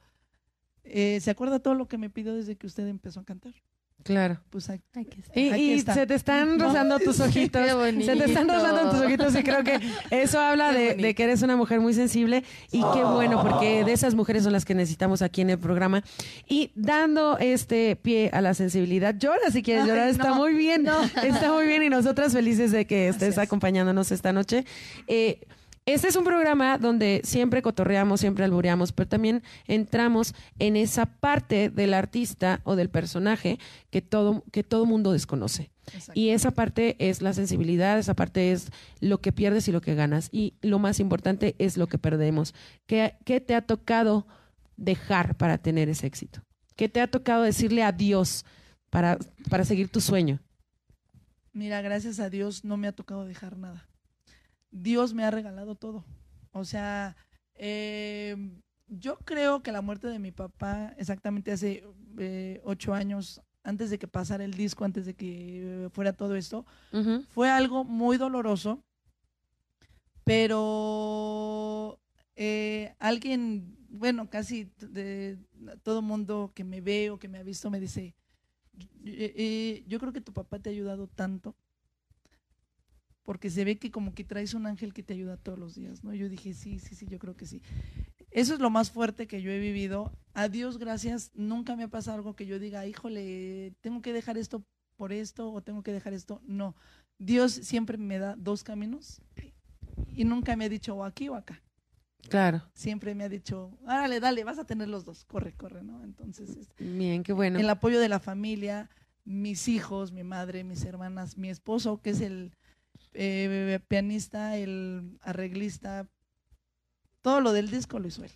eh, 0.85 1.19
¿se 1.21 1.31
acuerda 1.31 1.59
todo 1.59 1.75
lo 1.75 1.89
que 1.89 1.99
me 1.99 2.11
pidió 2.11 2.35
desde 2.35 2.57
que 2.57 2.67
usted 2.67 2.87
empezó 2.87 3.21
a 3.21 3.25
cantar? 3.25 3.55
Claro. 4.03 4.39
Pues 4.51 4.71
aquí, 4.71 4.83
Aquí 4.97 5.21
está. 5.21 5.39
Y, 5.41 5.51
Aquí 5.51 5.63
y 5.63 5.73
está. 5.75 5.95
se 5.95 6.07
te 6.07 6.15
están 6.15 6.57
No, 6.57 6.65
rozando 6.65 6.99
tus 6.99 7.17
sí, 7.17 7.23
ojitos. 7.23 7.65
qué 7.67 7.73
bonito. 7.75 8.07
Se 8.07 8.17
te 8.17 8.25
están 8.25 8.49
rozando 8.49 8.91
tus 8.91 9.01
ojitos 9.01 9.35
y 9.37 9.43
creo 9.43 9.63
que 9.63 9.79
eso 10.11 10.41
habla 10.41 10.73
de, 10.73 11.15
que 11.15 11.23
eres 11.23 11.43
una 11.43 11.57
mujer 11.57 11.81
muy 11.81 11.95
sensible 11.95 12.43
y 12.73 12.81
qué 12.95 13.05
bueno, 13.05 13.43
porque 13.43 13.85
de 13.85 13.93
esas 13.93 14.15
mujeres 14.15 14.45
son 14.45 14.53
las 14.53 14.65
que 14.65 14.75
necesitamos 14.75 15.23
aquí 15.23 15.43
en 15.43 15.51
el 15.51 15.59
programa. 15.59 16.03
Y 16.49 16.71
dando 16.75 17.39
este 17.39 17.97
pie 17.97 18.31
a 18.33 18.41
la 18.41 18.55
sensibilidad, 18.55 19.15
llora 19.17 19.51
si 19.53 19.63
quieres 19.63 19.85
Ay, 19.85 19.89
llorar, 19.91 20.09
está 20.09 20.29
no, 20.31 20.35
muy 20.37 20.55
bien, 20.55 20.87
está 21.23 21.53
muy 21.53 21.67
bien 21.67 21.83
y 21.83 21.91
nosotras 21.91 22.33
felices 22.33 22.73
de 22.73 22.87
que 22.87 23.09
estés 23.09 23.21
Gracias. 23.35 23.47
acompañándonos 23.47 24.11
esta 24.13 24.33
noche. 24.33 24.65
Eh, 25.07 25.41
este 25.93 26.09
es 26.09 26.17
un 26.17 26.25
programa 26.25 26.79
donde 26.79 27.21
siempre 27.25 27.63
cotorreamos, 27.63 28.21
siempre 28.21 28.45
albureamos, 28.45 28.93
pero 28.93 29.09
también 29.09 29.43
entramos 29.67 30.35
en 30.59 30.77
esa 30.77 31.07
parte 31.07 31.71
del 31.71 31.95
artista 31.95 32.61
o 32.65 32.77
del 32.77 32.91
personaje 32.91 33.59
que 33.91 34.03
todo, 34.03 34.45
que 34.53 34.63
todo 34.63 34.87
mundo 34.87 35.13
desconoce. 35.13 35.71
Exacto. 35.87 36.13
Y 36.15 36.31
esa 36.31 36.51
parte 36.53 36.97
es 36.99 37.23
la 37.23 37.33
sensibilidad, 37.33 37.99
esa 37.99 38.15
parte 38.15 38.53
es 38.53 38.71
lo 39.01 39.21
que 39.21 39.33
pierdes 39.33 39.69
y 39.69 39.73
lo 39.73 39.81
que 39.81 39.95
ganas. 39.95 40.29
Y 40.33 40.55
lo 40.61 40.79
más 40.79 41.01
importante 41.01 41.57
es 41.59 41.77
lo 41.77 41.87
que 41.87 41.99
perdemos. 41.99 42.55
¿Qué, 42.87 43.15
qué 43.25 43.41
te 43.41 43.55
ha 43.55 43.63
tocado 43.63 44.27
dejar 44.77 45.37
para 45.37 45.59
tener 45.59 45.89
ese 45.89 46.07
éxito? 46.07 46.43
¿Qué 46.77 46.89
te 46.89 47.01
ha 47.01 47.11
tocado 47.11 47.43
decirle 47.43 47.83
adiós 47.83 48.45
para, 48.89 49.19
para 49.49 49.65
seguir 49.65 49.89
tu 49.89 50.01
sueño? 50.01 50.41
Mira, 51.53 51.83
gracias 51.83 52.21
a 52.21 52.31
Dios 52.31 52.65
no 52.65 52.77
me 52.77 52.87
ha 52.87 52.93
tocado 52.93 53.25
dejar 53.25 53.57
nada. 53.57 53.90
Dios 54.71 55.15
me 55.15 55.25
ha 55.25 55.31
regalado 55.31 55.75
todo. 55.75 56.05
O 56.53 56.65
sea, 56.65 57.17
eh, 57.55 58.37
yo 58.91 59.19
creo 59.19 59.63
que 59.63 59.73
la 59.73 59.83
muerte 59.83 60.09
de 60.09 60.19
mi 60.19 60.33
papá, 60.33 60.95
exactamente 60.99 61.53
hace 61.53 61.85
eh, 62.19 62.61
ocho 62.65 62.93
años, 62.93 63.41
antes 63.63 63.91
de 63.91 63.99
que 63.99 64.09
pasara 64.09 64.45
el 64.45 64.55
disco, 64.55 64.85
antes 64.85 65.07
de 65.07 65.15
que 65.15 65.85
eh, 65.87 65.89
fuera 65.91 66.13
todo 66.13 66.35
esto, 66.35 66.67
fue 67.33 67.49
algo 67.49 67.85
muy 67.85 68.17
doloroso, 68.17 68.83
pero 70.25 72.01
eh, 72.35 72.95
alguien, 72.99 73.77
bueno, 73.89 74.29
casi 74.29 74.71
de 74.81 75.39
todo 75.83 76.03
mundo 76.03 76.53
que 76.55 76.65
me 76.65 76.81
ve 76.81 77.11
o 77.11 77.19
que 77.19 77.29
me 77.29 77.39
ha 77.39 77.43
visto 77.43 77.71
me 77.71 77.81
dice, 77.81 78.15
yo 79.87 79.99
creo 80.01 80.13
que 80.13 80.21
tu 80.21 80.33
papá 80.33 80.59
te 80.59 80.71
ha 80.71 80.73
ayudado 80.73 81.07
tanto, 81.07 81.55
porque 83.31 83.49
se 83.49 83.65
ve 83.65 83.79
que 83.79 83.93
como 83.93 84.13
que 84.13 84.25
traes 84.25 84.55
un 84.55 84.67
ángel 84.67 84.93
que 84.93 85.05
te 85.05 85.15
ayuda 85.15 85.37
todos 85.37 85.57
los 85.57 85.77
días, 85.77 86.03
¿no? 86.03 86.13
Yo 86.13 86.29
dije, 86.29 86.53
sí, 86.53 86.81
sí, 86.81 86.97
sí, 86.97 87.07
yo 87.07 87.21
creo 87.21 87.37
que 87.37 87.47
sí. 87.47 87.63
Eso 88.33 88.55
es 88.55 88.59
lo 88.59 88.71
más 88.71 88.91
fuerte 88.91 89.29
que 89.29 89.41
yo 89.41 89.53
he 89.53 89.61
vivido. 89.61 90.13
A 90.35 90.49
Dios 90.49 90.79
gracias, 90.79 91.31
nunca 91.37 91.77
me 91.77 91.85
ha 91.85 91.89
pasado 91.89 92.17
algo 92.17 92.35
que 92.35 92.47
yo 92.47 92.59
diga, 92.59 92.85
híjole, 92.89 93.73
tengo 93.83 94.03
que 94.03 94.13
dejar 94.13 94.37
esto 94.37 94.65
por 94.97 95.13
esto 95.13 95.53
o 95.53 95.63
tengo 95.63 95.85
que 95.85 95.93
dejar 95.93 96.13
esto. 96.13 96.43
No, 96.45 96.75
Dios 97.21 97.53
siempre 97.53 97.99
me 97.99 98.19
da 98.19 98.35
dos 98.37 98.65
caminos 98.65 99.23
y 100.09 100.25
nunca 100.25 100.57
me 100.57 100.65
ha 100.65 100.69
dicho 100.69 100.97
o 100.97 101.05
aquí 101.05 101.29
o 101.29 101.37
acá. 101.37 101.63
Claro. 102.29 102.69
Siempre 102.75 103.15
me 103.15 103.23
ha 103.23 103.29
dicho, 103.29 103.79
árale, 103.87 104.19
dale, 104.19 104.43
vas 104.43 104.59
a 104.59 104.65
tener 104.65 104.89
los 104.89 105.05
dos, 105.05 105.25
corre, 105.25 105.53
corre, 105.53 105.85
¿no? 105.85 106.03
Entonces, 106.03 106.69
Bien, 106.81 107.23
qué 107.23 107.33
bueno. 107.33 107.61
el 107.61 107.71
apoyo 107.71 108.01
de 108.01 108.09
la 108.09 108.19
familia, 108.19 108.91
mis 109.25 109.69
hijos, 109.69 110.11
mi 110.11 110.25
madre, 110.25 110.65
mis 110.65 110.85
hermanas, 110.85 111.39
mi 111.39 111.49
esposo, 111.49 112.03
que 112.03 112.11
es 112.11 112.21
el 112.23 112.57
eh, 113.15 113.81
pianista, 113.89 114.57
el 114.57 115.19
arreglista, 115.21 116.09
todo 117.23 117.41
lo 117.41 117.53
del 117.53 117.71
disco 117.71 117.99
lo 117.99 118.09
hizo 118.09 118.25
él. 118.25 118.33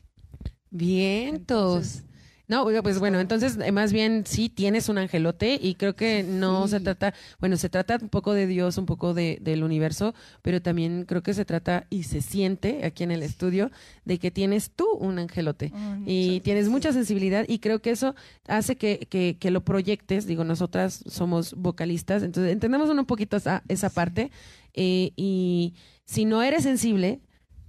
Vientos. 0.70 1.38
Entonces, 1.40 2.04
No, 2.46 2.64
pues 2.64 2.96
es 2.96 3.00
bueno, 3.00 3.20
entonces 3.20 3.58
eh, 3.64 3.72
más 3.72 3.90
bien 3.90 4.24
sí 4.26 4.50
tienes 4.50 4.90
un 4.90 4.98
angelote 4.98 5.58
y 5.60 5.76
creo 5.76 5.96
que 5.96 6.22
no 6.22 6.68
se 6.68 6.78
trata, 6.80 7.14
bueno, 7.40 7.56
se 7.56 7.70
trata 7.70 7.98
un 8.00 8.10
poco 8.10 8.34
de 8.34 8.46
Dios, 8.46 8.76
un 8.76 8.84
poco 8.84 9.14
de, 9.14 9.38
del 9.40 9.64
universo, 9.64 10.14
pero 10.42 10.60
también 10.60 11.06
creo 11.06 11.22
que 11.22 11.32
se 11.32 11.46
trata 11.46 11.86
y 11.88 12.02
se 12.02 12.20
siente 12.20 12.84
aquí 12.84 13.02
en 13.02 13.12
el 13.12 13.22
estudio 13.22 13.70
de 14.04 14.18
que 14.18 14.30
tienes 14.30 14.70
tú 14.70 14.86
un 14.98 15.18
angelote 15.18 15.72
y 16.04 16.40
tienes 16.40 16.68
mucha 16.68 16.92
sensibilidad 16.92 17.46
y 17.48 17.60
creo 17.60 17.80
que 17.80 17.90
eso 17.90 18.14
hace 18.46 18.76
que, 18.76 19.06
que, 19.08 19.38
que 19.40 19.50
lo 19.50 19.64
proyectes. 19.64 20.26
Digo, 20.26 20.44
nosotras 20.44 21.02
somos 21.06 21.54
vocalistas, 21.54 22.22
entonces 22.22 22.52
entendemos 22.52 22.90
un 22.90 23.06
poquito 23.06 23.38
esa, 23.38 23.62
esa 23.68 23.88
parte 23.88 24.30
eh, 24.74 25.12
y 25.16 25.74
si 26.04 26.26
no 26.26 26.42
eres 26.42 26.64
sensible, 26.64 27.20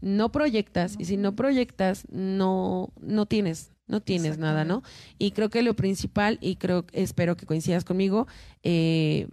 no 0.01 0.31
proyectas 0.31 0.95
y 0.99 1.05
si 1.05 1.15
no 1.15 1.35
proyectas, 1.35 2.05
no, 2.11 2.91
no 2.99 3.25
tienes. 3.25 3.71
No 3.87 4.01
tienes 4.01 4.37
nada, 4.37 4.65
¿no? 4.65 4.81
Y 5.19 5.31
creo 5.31 5.49
que 5.49 5.61
lo 5.61 5.75
principal, 5.75 6.37
y 6.41 6.55
creo, 6.55 6.85
espero 6.91 7.37
que 7.37 7.45
coincidas 7.45 7.83
conmigo, 7.83 8.27
eh, 8.63 9.27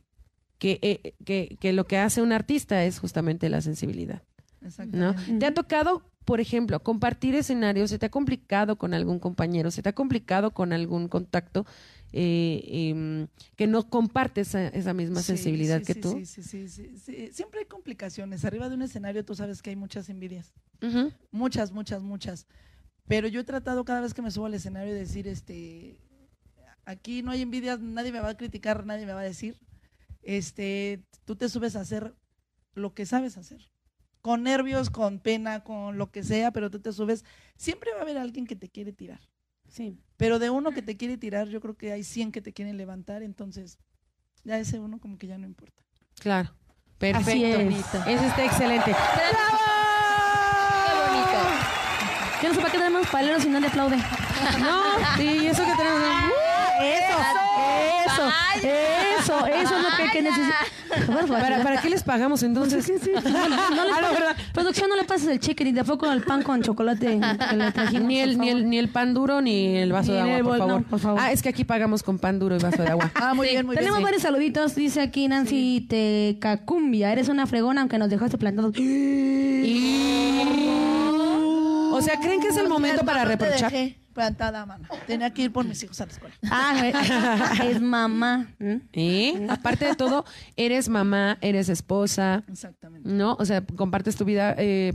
que, 0.58 0.78
eh, 0.82 1.14
que, 1.24 1.56
que 1.58 1.72
lo 1.72 1.86
que 1.86 1.96
hace 1.98 2.20
un 2.22 2.32
artista 2.32 2.84
es 2.84 2.98
justamente 2.98 3.48
la 3.48 3.60
sensibilidad. 3.62 4.22
¿no? 4.92 5.14
¿Te 5.40 5.46
ha 5.46 5.54
tocado, 5.54 6.02
por 6.24 6.40
ejemplo, 6.40 6.80
compartir 6.82 7.34
escenarios? 7.34 7.90
¿Se 7.90 7.98
te 7.98 8.06
ha 8.06 8.10
complicado 8.10 8.76
con 8.76 8.94
algún 8.94 9.18
compañero? 9.18 9.70
¿Se 9.70 9.82
te 9.82 9.88
ha 9.88 9.94
complicado 9.94 10.52
con 10.52 10.72
algún 10.72 11.08
contacto 11.08 11.66
eh, 12.12 12.62
em, 12.90 13.26
que 13.56 13.66
no 13.66 13.88
comparte 13.88 14.42
esa, 14.42 14.68
esa 14.68 14.92
misma 14.92 15.20
Sí, 15.20 15.28
sensibilidad 15.28 15.80
sí, 15.80 15.84
que 15.86 15.94
sí, 15.94 16.00
tú? 16.00 16.12
Sí, 16.12 16.26
sí, 16.26 16.42
sí, 16.42 16.68
sí, 16.68 16.98
sí. 16.98 17.28
Siempre 17.32 17.60
hay 17.60 17.66
complicaciones. 17.66 18.44
Arriba 18.44 18.68
de 18.68 18.74
un 18.76 18.82
escenario 18.82 19.24
tú 19.24 19.34
sabes 19.34 19.62
que 19.62 19.70
hay 19.70 19.76
muchas 19.76 20.08
envidias. 20.08 20.52
Muchas, 21.30 21.72
muchas, 21.72 22.02
muchas. 22.02 22.46
Pero 23.08 23.28
yo 23.28 23.40
he 23.40 23.44
tratado 23.44 23.84
cada 23.84 24.00
vez 24.00 24.14
que 24.14 24.22
me 24.22 24.30
subo 24.30 24.46
al 24.46 24.54
escenario 24.54 24.92
de 24.92 25.00
decir, 25.00 25.26
este, 25.26 25.98
aquí 26.84 27.22
no 27.22 27.30
hay 27.30 27.42
envidias, 27.42 27.80
nadie 27.80 28.12
me 28.12 28.20
va 28.20 28.30
a 28.30 28.36
criticar, 28.36 28.86
nadie 28.86 29.06
me 29.06 29.12
va 29.12 29.20
a 29.20 29.24
decir. 29.24 29.58
Este, 30.22 31.04
tú 31.24 31.36
te 31.36 31.48
subes 31.48 31.76
a 31.76 31.80
hacer 31.80 32.14
lo 32.74 32.94
que 32.94 33.06
sabes 33.06 33.36
hacer. 33.36 33.70
Con 34.20 34.44
nervios, 34.44 34.88
con 34.88 35.18
pena, 35.18 35.64
con 35.64 35.98
lo 35.98 36.10
que 36.10 36.22
sea, 36.22 36.52
pero 36.52 36.70
tú 36.70 36.80
te 36.80 36.92
subes. 36.92 37.24
Siempre 37.56 37.92
va 37.92 37.98
a 37.98 38.02
haber 38.02 38.18
alguien 38.18 38.46
que 38.46 38.54
te 38.54 38.68
quiere 38.68 38.92
tirar. 38.92 39.20
Sí. 39.68 39.98
Pero 40.16 40.38
de 40.38 40.50
uno 40.50 40.70
que 40.70 40.82
te 40.82 40.96
quiere 40.96 41.18
tirar, 41.18 41.48
yo 41.48 41.60
creo 41.60 41.76
que 41.76 41.92
hay 41.92 42.04
100 42.04 42.30
que 42.30 42.40
te 42.40 42.52
quieren 42.52 42.76
levantar, 42.76 43.22
entonces 43.22 43.78
ya 44.44 44.58
ese 44.58 44.78
uno 44.78 45.00
como 45.00 45.18
que 45.18 45.26
ya 45.26 45.38
no 45.38 45.46
importa. 45.46 45.82
Claro. 46.20 46.54
Perfecto. 46.98 47.30
Así 47.30 47.44
es. 47.44 47.94
Ese 48.06 48.26
está 48.28 48.44
excelente. 48.44 48.94
Yo 52.42 52.48
no 52.48 52.55
sé 52.55 52.61
para 52.61 52.72
qué 52.72 52.78
tenemos 52.78 53.07
paleros 53.09 53.42
si 53.42 53.48
no 53.48 53.61
le 53.61 53.66
aplaude. 53.68 53.96
No, 53.96 54.83
sí, 55.16 55.46
eso 55.46 55.64
que 55.64 55.72
tenemos. 55.72 56.02
Eso, 56.83 57.18
eso, 58.07 58.26
eso, 59.18 59.46
eso 59.46 59.76
es 59.76 59.83
lo 59.83 59.96
que, 59.96 60.11
que 60.12 60.22
necesitamos. 60.22 61.31
¿Para, 61.31 61.62
¿Para 61.62 61.81
qué 61.81 61.88
les 61.90 62.02
pagamos 62.02 62.42
entonces? 62.42 62.85
Sí, 62.85 62.94
sí, 63.00 63.11
sí. 63.14 63.28
No, 63.31 63.48
no 63.76 63.85
le 63.85 63.92
Ah, 63.92 64.00
pases- 64.00 64.52
producción, 64.52 64.88
no 64.90 64.96
le 64.96 65.05
pases 65.05 65.28
el 65.28 65.38
cheque 65.40 65.64
ni 65.64 65.72
tampoco 65.72 66.11
el 66.11 66.22
pan 66.22 66.42
con 66.42 66.62
chocolate 66.62 67.20
trajimos. 67.74 68.09
Ni 68.09 68.18
el, 68.20 68.38
ni, 68.38 68.48
el, 68.50 68.68
ni 68.68 68.78
el 68.78 68.88
pan 68.88 69.14
duro 69.14 69.40
ni 69.40 69.76
el 69.76 69.92
vaso 69.92 70.11
Ni 70.12 70.16
de 70.18 70.22
agua, 70.22 70.37
el 70.37 70.44
por 70.44 70.59
no, 70.59 70.66
favor. 70.66 70.83
por 70.85 70.98
favor. 71.00 71.20
Ah, 71.22 71.33
es 71.33 71.40
que 71.42 71.48
aquí 71.50 71.64
pagamos 71.64 72.02
con 72.02 72.18
pan 72.18 72.38
duro 72.38 72.57
y 72.57 72.59
vaso 72.59 72.83
de 72.83 72.88
agua. 72.88 73.11
Ah, 73.22 73.35
muy 73.35 73.46
Sí. 73.46 73.52
bien, 73.55 73.66
muy 73.66 73.76
Tenemos 73.76 73.98
bien. 73.98 74.05
varios 74.05 74.22
saluditos. 74.22 74.74
Dice 74.74 75.00
aquí 75.00 75.28
Nancy 75.28 75.87
Tecacumbia. 75.88 77.12
Eres 77.12 77.28
una 77.28 77.46
fregona 77.46 77.83
aunque 77.83 77.98
nos 77.98 78.11
dejaste 78.11 78.37
plantados. 78.38 78.74
O 81.92 82.02
sea, 82.02 82.18
¿creen 82.20 82.40
que 82.40 82.48
es 82.48 82.57
el 82.57 82.68
momento 82.68 83.05
para 83.05 83.24
reprochar? 83.24 83.70
dejé 83.72 83.98
plantada, 84.12 84.66
mana. 84.66 84.88
Tenía 85.07 85.33
que 85.33 85.42
ir 85.42 85.52
por 85.52 85.64
mis 85.64 85.83
hijos 85.83 85.98
a 86.00 86.07
la 86.07 86.12
escuela. 86.12 86.35
Ah, 86.50 87.57
es 87.64 87.81
mamá. 87.81 88.52
¿Eh? 88.92 89.46
Aparte 89.48 89.87
de 89.87 89.94
todo, 89.94 90.24
eres 90.57 90.88
mamá, 90.90 91.38
eres 91.40 91.68
esposa, 91.70 92.44
Exactamente. 92.48 93.09
¿no? 93.09 93.35
O 93.38 93.44
sea, 93.46 93.64
compartes 93.64 94.16
tu 94.16 94.24
vida, 94.26 94.55
eh, 94.59 94.92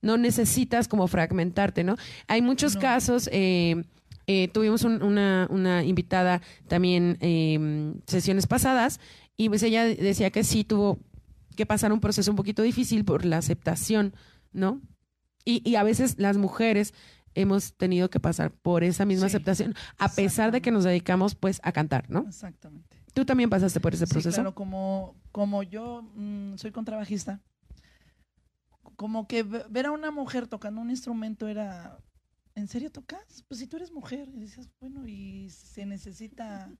no 0.00 0.16
necesitas 0.16 0.88
como 0.88 1.06
fragmentarte, 1.08 1.84
¿no? 1.84 1.96
Hay 2.26 2.40
muchos 2.40 2.74
No. 2.76 2.80
casos, 2.80 3.28
eh, 3.32 3.84
eh, 4.26 4.48
tuvimos 4.48 4.82
un- 4.84 5.02
una, 5.02 5.46
una 5.50 5.84
invitada 5.84 6.40
también 6.66 7.18
eh, 7.20 7.92
sesiones 8.06 8.46
pasadas 8.46 8.98
y 9.36 9.50
pues 9.50 9.62
ella 9.62 9.84
decía 9.84 10.30
que 10.30 10.42
sí 10.44 10.64
tuvo 10.64 10.98
que 11.56 11.66
pasar 11.66 11.92
un 11.92 12.00
proceso 12.00 12.30
un 12.30 12.36
poquito 12.36 12.62
difícil 12.62 13.04
por 13.04 13.26
la 13.26 13.36
aceptación, 13.36 14.14
¿no? 14.54 14.80
Y, 15.44 15.68
y 15.68 15.76
a 15.76 15.82
veces 15.82 16.18
las 16.18 16.36
mujeres 16.36 16.94
hemos 17.34 17.74
tenido 17.74 18.10
que 18.10 18.20
pasar 18.20 18.52
por 18.52 18.84
esa 18.84 19.04
misma 19.04 19.28
Sí, 19.28 19.34
aceptación, 19.36 19.74
a 19.98 20.08
pesar 20.08 20.52
de 20.52 20.62
que 20.62 20.70
nos 20.70 20.84
dedicamos 20.84 21.34
pues 21.34 21.60
a 21.64 21.72
cantar, 21.72 22.08
¿no? 22.08 22.20
Exactamente. 22.20 22.96
¿Tú 23.12 23.24
también 23.24 23.50
pasaste 23.50 23.80
por 23.80 23.92
ese 23.94 24.06
Sí, 24.06 24.12
proceso? 24.12 24.34
claro, 24.36 24.54
como, 24.54 25.14
como 25.32 25.62
yo 25.62 26.02
mm, 26.14 26.56
soy 26.56 26.70
contrabajista, 26.72 27.40
como 28.96 29.26
que 29.26 29.42
ve- 29.42 29.64
ver 29.68 29.86
a 29.86 29.90
una 29.92 30.10
mujer 30.10 30.46
tocando 30.46 30.80
un 30.80 30.90
instrumento 30.90 31.48
era, 31.48 31.98
¿en 32.54 32.68
serio 32.68 32.90
tocas? 32.90 33.44
Pues 33.48 33.60
si 33.60 33.66
tú 33.66 33.76
eres 33.76 33.92
mujer, 33.92 34.28
y 34.32 34.40
decías, 34.40 34.68
bueno, 34.80 35.06
y 35.06 35.48
se 35.50 35.86
necesita 35.86 36.70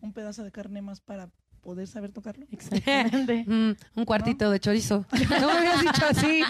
un 0.00 0.12
pedazo 0.12 0.44
de 0.44 0.52
carne 0.52 0.82
más 0.82 1.00
para 1.00 1.30
poder 1.66 1.88
saber 1.88 2.12
tocarlo. 2.12 2.46
Exactamente. 2.52 3.44
Mm, 3.56 3.72
un 3.96 4.04
cuartito 4.04 4.50
de 4.50 4.60
chorizo. 4.60 5.04
No 5.40 5.46
me 5.48 5.58
habías 5.58 5.80
dicho 5.80 6.06
así. 6.08 6.42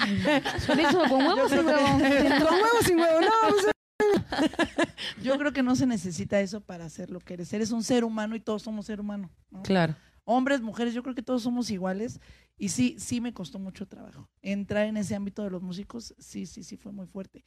Chorizo 0.66 1.02
con 1.08 1.26
huevos 1.26 1.50
y 1.52 1.56
huevo. 1.56 1.86
Con 1.88 2.54
huevo 2.62 2.78
sin 2.84 2.98
huevo. 2.98 3.20
No, 3.22 3.28
pues, 3.48 3.66
Yo 5.22 5.38
creo 5.38 5.52
que 5.52 5.62
no 5.62 5.74
se 5.74 5.86
necesita 5.86 6.40
eso 6.40 6.60
para 6.60 6.84
hacer 6.84 7.10
lo 7.10 7.20
que 7.20 7.34
eres. 7.34 7.52
Eres 7.52 7.70
un 7.70 7.82
ser 7.82 8.04
humano 8.04 8.36
y 8.36 8.40
todos 8.40 8.62
somos 8.62 8.84
ser 8.84 9.00
humano. 9.00 9.30
¿no? 9.50 9.62
Claro. 9.62 9.96
hombres, 10.24 10.60
mujeres, 10.60 10.92
yo 10.92 11.02
creo 11.02 11.14
que 11.14 11.22
todos 11.22 11.42
somos 11.42 11.70
iguales 11.70 12.20
y 12.58 12.68
sí, 12.68 12.96
sí 12.98 13.20
me 13.22 13.32
costó 13.32 13.58
mucho 13.58 13.86
trabajo. 13.86 14.28
Entrar 14.42 14.86
en 14.86 14.98
ese 14.98 15.14
ámbito 15.14 15.42
de 15.42 15.50
los 15.50 15.62
músicos, 15.62 16.14
sí, 16.18 16.44
sí, 16.44 16.62
sí 16.62 16.76
fue 16.76 16.92
muy 16.92 17.06
fuerte. 17.06 17.42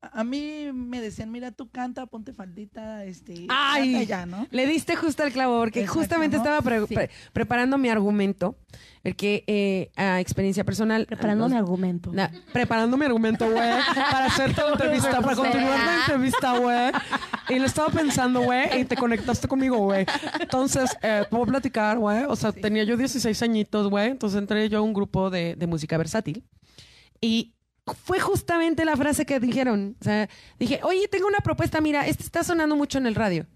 A, 0.00 0.22
mí 0.22 0.70
me 0.72 1.00
decían, 1.00 1.32
mira, 1.32 1.50
tú 1.50 1.70
canta, 1.70 2.06
ponte 2.06 2.32
faldita, 2.32 3.04
este, 3.04 3.46
Ay. 3.48 3.92
canta 3.94 4.02
ya, 4.04 4.26
¿no? 4.26 4.46
Le 4.52 4.64
diste 4.66 4.94
justo 4.94 5.24
al 5.24 5.32
clavo, 5.32 5.58
porque 5.58 5.80
Exacto, 5.80 5.98
justamente 6.00 6.36
¿no? 6.36 6.42
estaba 6.44 6.62
pre- 6.62 6.86
Sí. 6.86 6.94
pre- 6.94 7.10
preparando 7.32 7.78
mi 7.78 7.88
argumento, 7.88 8.56
porque 9.02 9.42
eh, 9.48 9.90
a 9.96 10.20
experiencia 10.20 10.62
personal. 10.62 11.04
Preparando 11.06 11.48
mi 11.48 11.56
argumento. 11.56 12.12
Na- 12.12 12.30
preparando 12.52 12.96
mi 12.96 13.06
argumento, 13.06 13.44
güey, 13.50 13.70
para 13.94 14.26
hacerte 14.26 14.60
la 14.62 14.68
entrevista, 14.72 15.20
para 15.20 15.34
continuar 15.34 15.78
la 15.84 15.96
entrevista, 16.00 16.58
güey. 16.58 16.92
Y 17.48 17.58
lo 17.58 17.66
estaba 17.66 17.88
pensando, 17.88 18.42
güey, 18.42 18.80
y 18.80 18.84
te 18.84 18.94
conectaste 18.96 19.48
conmigo, 19.48 19.78
güey. 19.78 20.06
Entonces, 20.38 20.96
eh, 21.02 21.24
a 21.28 21.44
platicar, 21.44 21.98
güey. 21.98 22.22
O 22.28 22.36
sea, 22.36 22.52
tenía 22.52 22.84
yo 22.84 22.96
16 22.96 23.42
añitos, 23.42 23.90
güey. 23.90 24.10
Entonces 24.10 24.38
entré 24.38 24.68
yo 24.68 24.78
a 24.78 24.82
un 24.82 24.92
grupo 24.94 25.28
de, 25.28 25.56
de 25.56 25.66
música 25.66 25.98
versátil. 25.98 26.44
Y 27.20 27.54
fue 27.94 28.20
justamente 28.20 28.84
la 28.84 28.96
frase 28.96 29.24
que 29.26 29.40
dijeron. 29.40 29.96
O 30.00 30.04
sea, 30.04 30.28
dije, 30.58 30.80
oye, 30.82 31.08
tengo 31.08 31.26
una 31.26 31.38
propuesta, 31.40 31.80
mira, 31.80 32.06
este 32.06 32.22
está 32.24 32.44
sonando 32.44 32.76
mucho 32.76 32.98
en 32.98 33.06
el 33.06 33.14
radio. 33.14 33.46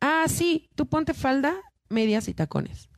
Ah, 0.00 0.24
sí, 0.28 0.68
tú 0.74 0.86
ponte 0.86 1.14
falda, 1.14 1.54
medias 1.88 2.28
y 2.28 2.34
tacones. 2.34 2.88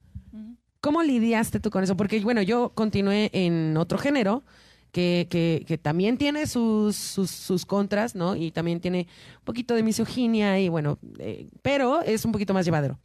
¿Cómo 0.81 1.03
lidiaste 1.03 1.61
tú 1.61 1.71
con 1.71 1.83
eso? 1.83 1.97
Porque, 1.97 2.21
bueno, 2.21 2.43
yo 2.43 2.73
continué 2.75 3.31
en 3.33 3.77
otro 3.79 3.97
género 3.99 4.45
que, 4.93 5.27
que, 5.31 5.65
que 5.67 5.79
también 5.79 6.19
tiene 6.19 6.47
sus, 6.47 6.95
sus, 6.97 7.31
sus 7.31 7.65
contras, 7.65 8.15
¿no? 8.15 8.37
Y 8.37 8.51
también 8.51 8.81
tiene 8.81 9.09
un 9.39 9.45
poquito 9.45 9.75
de 9.75 9.83
misoginia 9.83 10.61
y, 10.61 10.69
bueno, 10.69 10.99
eh, 11.19 11.49
pero 11.63 12.03
es 12.03 12.25
un 12.27 12.33
poquito 12.33 12.53
más 12.53 12.65
llevadero. 12.67 13.01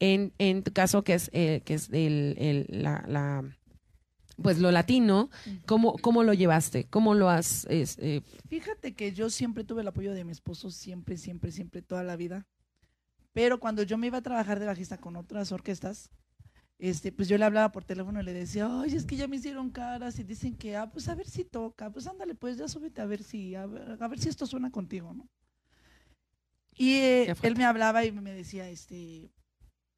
En, 0.00 0.32
en 0.38 0.64
tu 0.64 0.72
caso, 0.72 1.04
que 1.04 1.14
es, 1.14 1.30
eh, 1.32 1.62
que 1.64 1.74
es 1.74 1.88
el, 1.92 2.34
el- 2.38 2.66
la, 2.68 3.04
la- 3.06 3.44
pues 4.40 4.58
lo 4.58 4.70
latino, 4.70 5.30
¿cómo, 5.66 5.96
¿cómo 5.98 6.22
lo 6.22 6.32
llevaste? 6.34 6.84
¿Cómo 6.84 7.14
lo 7.14 7.28
has...? 7.28 7.66
es, 7.70 7.98
eh, 7.98 8.22
Fíjate 8.48 8.94
que 8.94 9.12
yo 9.12 9.30
siempre 9.30 9.64
tuve 9.64 9.82
el 9.82 9.88
apoyo 9.88 10.14
de 10.14 10.24
mi 10.24 10.32
esposo, 10.32 10.70
siempre, 10.70 11.16
siempre, 11.16 11.52
siempre, 11.52 11.82
toda 11.82 12.02
la 12.02 12.16
vida. 12.16 12.46
Pero 13.32 13.60
cuando 13.60 13.82
yo 13.82 13.98
me 13.98 14.08
iba 14.08 14.18
a 14.18 14.22
trabajar 14.22 14.60
de 14.60 14.66
bajista 14.66 14.98
con 14.98 15.16
otras 15.16 15.52
orquestas, 15.52 16.10
este, 16.78 17.12
pues 17.12 17.28
yo 17.28 17.38
le 17.38 17.44
hablaba 17.44 17.70
por 17.70 17.84
teléfono 17.84 18.20
y 18.20 18.24
le 18.24 18.32
decía, 18.32 18.68
oye, 18.68 18.96
es 18.96 19.06
que 19.06 19.16
ya 19.16 19.28
me 19.28 19.36
hicieron 19.36 19.70
caras 19.70 20.18
y 20.18 20.24
dicen 20.24 20.56
que, 20.56 20.76
ah, 20.76 20.90
pues 20.90 21.08
a 21.08 21.14
ver 21.14 21.28
si 21.28 21.44
toca, 21.44 21.90
pues 21.90 22.06
ándale, 22.06 22.34
pues 22.34 22.56
ya 22.56 22.68
súbete 22.68 23.00
a 23.00 23.06
ver 23.06 23.22
si, 23.22 23.54
a 23.54 23.66
ver, 23.66 23.96
a 24.00 24.08
ver 24.08 24.18
si 24.18 24.28
esto 24.28 24.46
suena 24.46 24.70
contigo, 24.70 25.14
¿no? 25.14 25.28
Y 26.74 26.94
eh, 26.94 27.34
él 27.42 27.56
me 27.56 27.64
hablaba 27.64 28.04
y 28.04 28.12
me 28.12 28.32
decía, 28.32 28.68
este, 28.68 29.30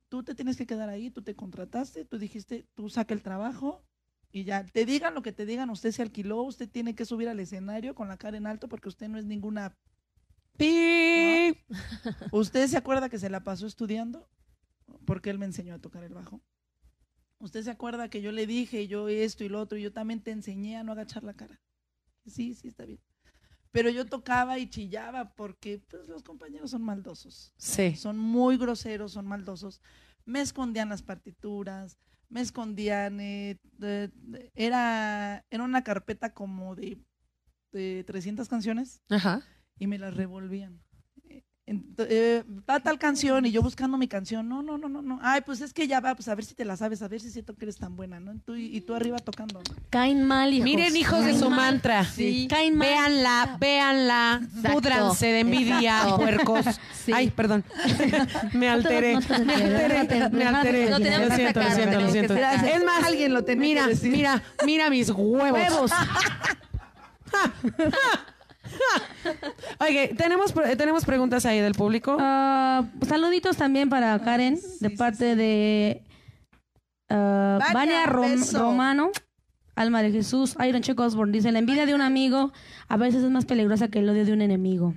tú 0.09 0.23
te 0.23 0.35
tienes 0.35 0.57
que 0.57 0.67
quedar 0.67 0.89
ahí, 0.89 1.11
tú 1.11 1.23
te 1.23 1.35
contrataste, 1.35 2.05
tú 2.05 2.19
dijiste, 2.19 2.67
tú 2.75 2.89
saca 2.89 3.15
el 3.15 3.23
trabajo 3.23 3.83
Y 4.35 4.43
ya, 4.43 4.67
te 4.67 4.85
digan 4.85 5.15
lo 5.15 5.23
que 5.23 5.31
te 5.31 5.47
digan, 5.47 5.71
usted 5.71 5.93
se 5.93 6.03
alquiló, 6.03 6.43
usted 6.43 6.69
tiene 6.69 6.97
que 6.97 7.05
subir 7.05 7.29
al 7.29 7.39
escenario 7.39 7.95
con 7.95 8.09
la 8.09 8.17
cara 8.17 8.37
en 8.37 8.49
alto 8.49 8.69
porque 8.69 8.89
usted 8.89 9.07
no 9.07 9.17
es 9.17 9.25
ninguna... 9.25 9.79
Pi. 10.57 11.57
¿Usted 12.33 12.67
se 12.67 12.77
acuerda 12.77 13.09
que 13.09 13.21
se 13.21 13.31
la 13.31 13.45
pasó 13.45 13.65
estudiando? 13.65 14.29
Porque 15.05 15.31
él 15.31 15.39
me 15.39 15.47
enseñó 15.47 15.73
a 15.75 15.79
tocar 15.79 16.03
el 16.03 16.15
bajo. 16.15 16.43
¿Usted 17.39 17.63
se 17.63 17.71
acuerda 17.71 18.11
que 18.11 18.23
yo 18.23 18.33
le 18.33 18.49
dije 18.49 18.89
yo 18.89 19.07
esto 19.07 19.45
y 19.45 19.49
lo 19.49 19.61
otro 19.61 19.79
y 19.79 19.83
yo 19.83 19.93
también 19.93 20.21
te 20.21 20.33
enseñé 20.33 20.79
a 20.79 20.83
no 20.83 20.91
agachar 20.91 21.23
la 21.23 21.35
cara? 21.35 21.61
Sí, 22.27 22.55
sí, 22.55 22.67
está 22.67 22.85
bien. 22.85 22.99
Pero 23.71 23.89
yo 23.89 24.05
tocaba 24.05 24.59
y 24.59 24.69
chillaba 24.69 25.33
porque 25.37 25.81
pues, 25.89 26.09
los 26.09 26.25
compañeros 26.25 26.73
son 26.73 26.83
maldosos. 26.83 27.53
Sí. 27.57 27.95
Son 27.95 28.19
muy 28.19 28.59
groseros, 28.59 29.13
son 29.13 29.27
maldosos. 29.27 29.81
Me 30.25 30.41
escondían 30.41 30.89
las 30.89 31.03
partituras, 31.03 31.99
me 32.35 32.41
escondían. 32.41 33.21
eh, 33.21 33.57
de- 33.79 34.09
de- 34.15 34.51
era, 34.55 35.45
era 35.51 35.63
una 35.65 35.83
carpeta 35.85 36.35
como 36.35 36.75
de, 36.75 36.99
de 37.73 38.05
300 38.05 38.49
canciones 38.49 39.03
Ajá. 39.09 39.43
y 39.79 39.87
me 39.87 39.99
las 39.99 40.15
revolvían. 40.15 40.83
Ent- 41.67 41.97
eh, 42.11 42.45
va 42.69 42.79
tal 42.81 42.99
canción 42.99 43.47
y 43.47 43.51
yo 43.51 43.63
buscando 43.63 43.97
mi 43.97 44.07
canción. 44.07 44.47
No, 44.47 44.63
no, 44.63 44.77
no, 44.77 44.87
no, 44.91 45.01
no. 45.01 45.19
Ay, 45.23 45.41
pues 45.47 45.63
es 45.63 45.73
que 45.73 45.89
ya 45.89 45.99
va, 46.01 46.15
pues 46.15 46.29
a 46.29 46.35
ver 46.35 46.45
si 46.45 46.55
te 46.55 46.67
la 46.67 46.77
sabes, 46.77 47.01
a 47.01 47.09
ver 47.09 47.23
si 47.23 47.31
siento 47.31 47.55
que 47.55 47.65
eres 47.65 47.79
tan 47.79 47.97
buena, 47.97 48.21
¿no? 48.21 48.35
Tú- 48.45 48.55
y 48.57 48.83
tú 48.83 48.95
arriba 48.95 49.19
tocando. 49.19 49.61
¿no? 49.67 49.75
Caen 49.89 50.25
mal, 50.25 50.53
hijos. 50.53 50.65
Miren, 50.65 50.95
hijos 50.95 51.25
de 51.25 51.33
su 51.39 51.49
mal. 51.49 51.73
mantra. 51.73 52.05
Sí. 52.05 52.49
Caen 52.51 52.77
mal. 52.77 52.87
Véanla, 52.89 53.57
véanla, 53.59 54.41
Exacto. 54.45 54.73
púdranse 54.73 55.27
de 55.29 55.41
envidia, 55.41 56.03
puercos. 56.17 56.67
Sí. 57.03 57.13
Ay, 57.15 57.31
perdón. 57.31 57.65
me 58.53 58.69
alteré, 58.69 59.15
No 59.15 59.21
te- 59.23 59.39
no 59.39 59.39
te- 59.39 59.45
me 59.47 59.55
alteré, 59.55 60.29
me 60.31 60.45
alteré. 60.45 60.91
Lo 60.91 60.99
teníamos 60.99 61.29
Lo 61.29 61.31
que 61.31 61.37
siento, 61.37 61.63
lo 61.63 61.71
siento, 61.71 62.01
lo 62.01 62.11
siento. 62.11 62.35
Es 62.35 62.85
más, 62.85 63.05
Alguien 63.05 63.33
lo 63.33 63.43
tenía 63.43 63.67
mira, 63.69 63.83
que 63.85 63.89
decir. 63.91 64.11
mira, 64.13 64.43
mira 64.67 64.91
mis 64.91 65.09
huevos. 65.09 65.51
Huevos. 65.53 65.91
Oye, 69.81 70.15
tenemos, 70.17 70.53
pre- 70.53 70.77
tenemos 70.77 71.05
preguntas 71.05 71.47
ahí 71.47 71.61
del 71.61 71.75
público. 71.75 72.17
Ah, 72.21 72.85
saluditos 73.07 73.57
también 73.57 73.89
para 73.89 74.19
Karen, 74.21 74.59
de 74.81 74.91
parte 74.91 75.37
de 75.37 76.03
ah, 77.09 77.59
Vania, 77.73 78.07
Rom-. 78.07 78.41
Romano, 78.53 79.11
Alma 79.77 80.03
de 80.03 80.13
Jesús, 80.13 80.57
Iron 80.67 80.83
Check 80.83 80.99
Osborne. 81.01 81.33
Dice, 81.33 81.51
la 81.53 81.59
envidia 81.59 81.87
de 81.87 81.95
un 81.95 82.01
amigo 82.01 82.53
a 82.89 82.97
veces 82.97 83.23
es 83.25 83.31
más 83.31 83.45
peligrosa 83.45 83.89
que 83.89 83.99
el 84.01 84.09
odio 84.09 84.25
de 84.25 84.33
un 84.33 84.43
enemigo. 84.43 84.95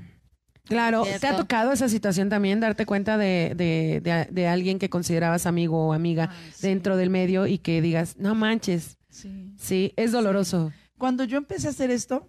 Claro, 0.65 1.03
¿te 1.21 1.27
ha 1.27 1.37
tocado 1.37 1.71
esa 1.71 1.87
situación 1.87 2.27
también, 2.27 2.59
darte 2.59 2.85
cuenta 2.85 3.17
de, 3.17 3.53
de, 3.55 4.01
de- 4.03 4.27
de 4.29 4.47
alguien 4.49 4.79
que 4.79 4.89
considerabas 4.89 5.45
amigo 5.45 5.87
o 5.87 5.93
amiga 5.93 6.29
Ay, 6.29 6.51
sí. 6.53 6.67
dentro 6.67 6.97
del 6.97 7.09
medio 7.09 7.47
y 7.47 7.57
que 7.57 7.81
digas, 7.81 8.17
no 8.17 8.35
manches, 8.35 8.97
Sí. 9.09 9.53
sí, 9.57 9.93
es 9.95 10.11
doloroso. 10.11 10.73
Cuando 10.97 11.23
yo 11.23 11.37
empecé 11.37 11.67
a 11.67 11.69
hacer 11.71 11.89
esto, 11.89 12.27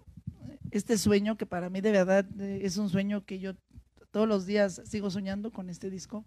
este 0.71 0.97
sueño, 0.97 1.37
que 1.37 1.45
para 1.45 1.69
mí 1.69 1.81
de 1.81 1.91
verdad 1.91 2.25
eh, 2.39 2.61
es 2.63 2.77
un 2.77 2.89
sueño 2.89 3.25
que 3.25 3.39
yo 3.39 3.53
todos 4.11 4.27
los 4.27 4.45
días 4.45 4.81
sigo 4.85 5.09
soñando 5.09 5.51
con 5.51 5.69
este 5.69 5.89
disco, 5.89 6.25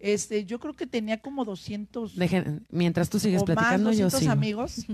este, 0.00 0.44
yo 0.44 0.58
creo 0.58 0.74
que 0.74 0.86
tenía 0.86 1.20
como 1.20 1.44
200 1.44 2.16
Dejen- 2.18 2.62
mientras 2.70 3.08
tú 3.08 3.18
sigues 3.18 3.42
o 3.42 3.46
más, 3.46 3.54
platicando, 3.54 3.90
yo 3.92 4.04
200 4.06 4.20
sigo. 4.20 4.32
amigos. 4.32 4.86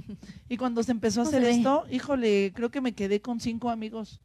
Y 0.48 0.56
cuando 0.56 0.82
se 0.82 0.92
empezó 0.92 1.20
a 1.22 1.24
hacer 1.28 1.42
ve. 1.42 1.50
esto, 1.50 1.84
híjole, 1.90 2.52
creo 2.54 2.70
que 2.70 2.80
me 2.80 2.92
quedé 2.92 3.20
con 3.20 3.40
cinco 3.40 3.70
amigos. 3.70 4.20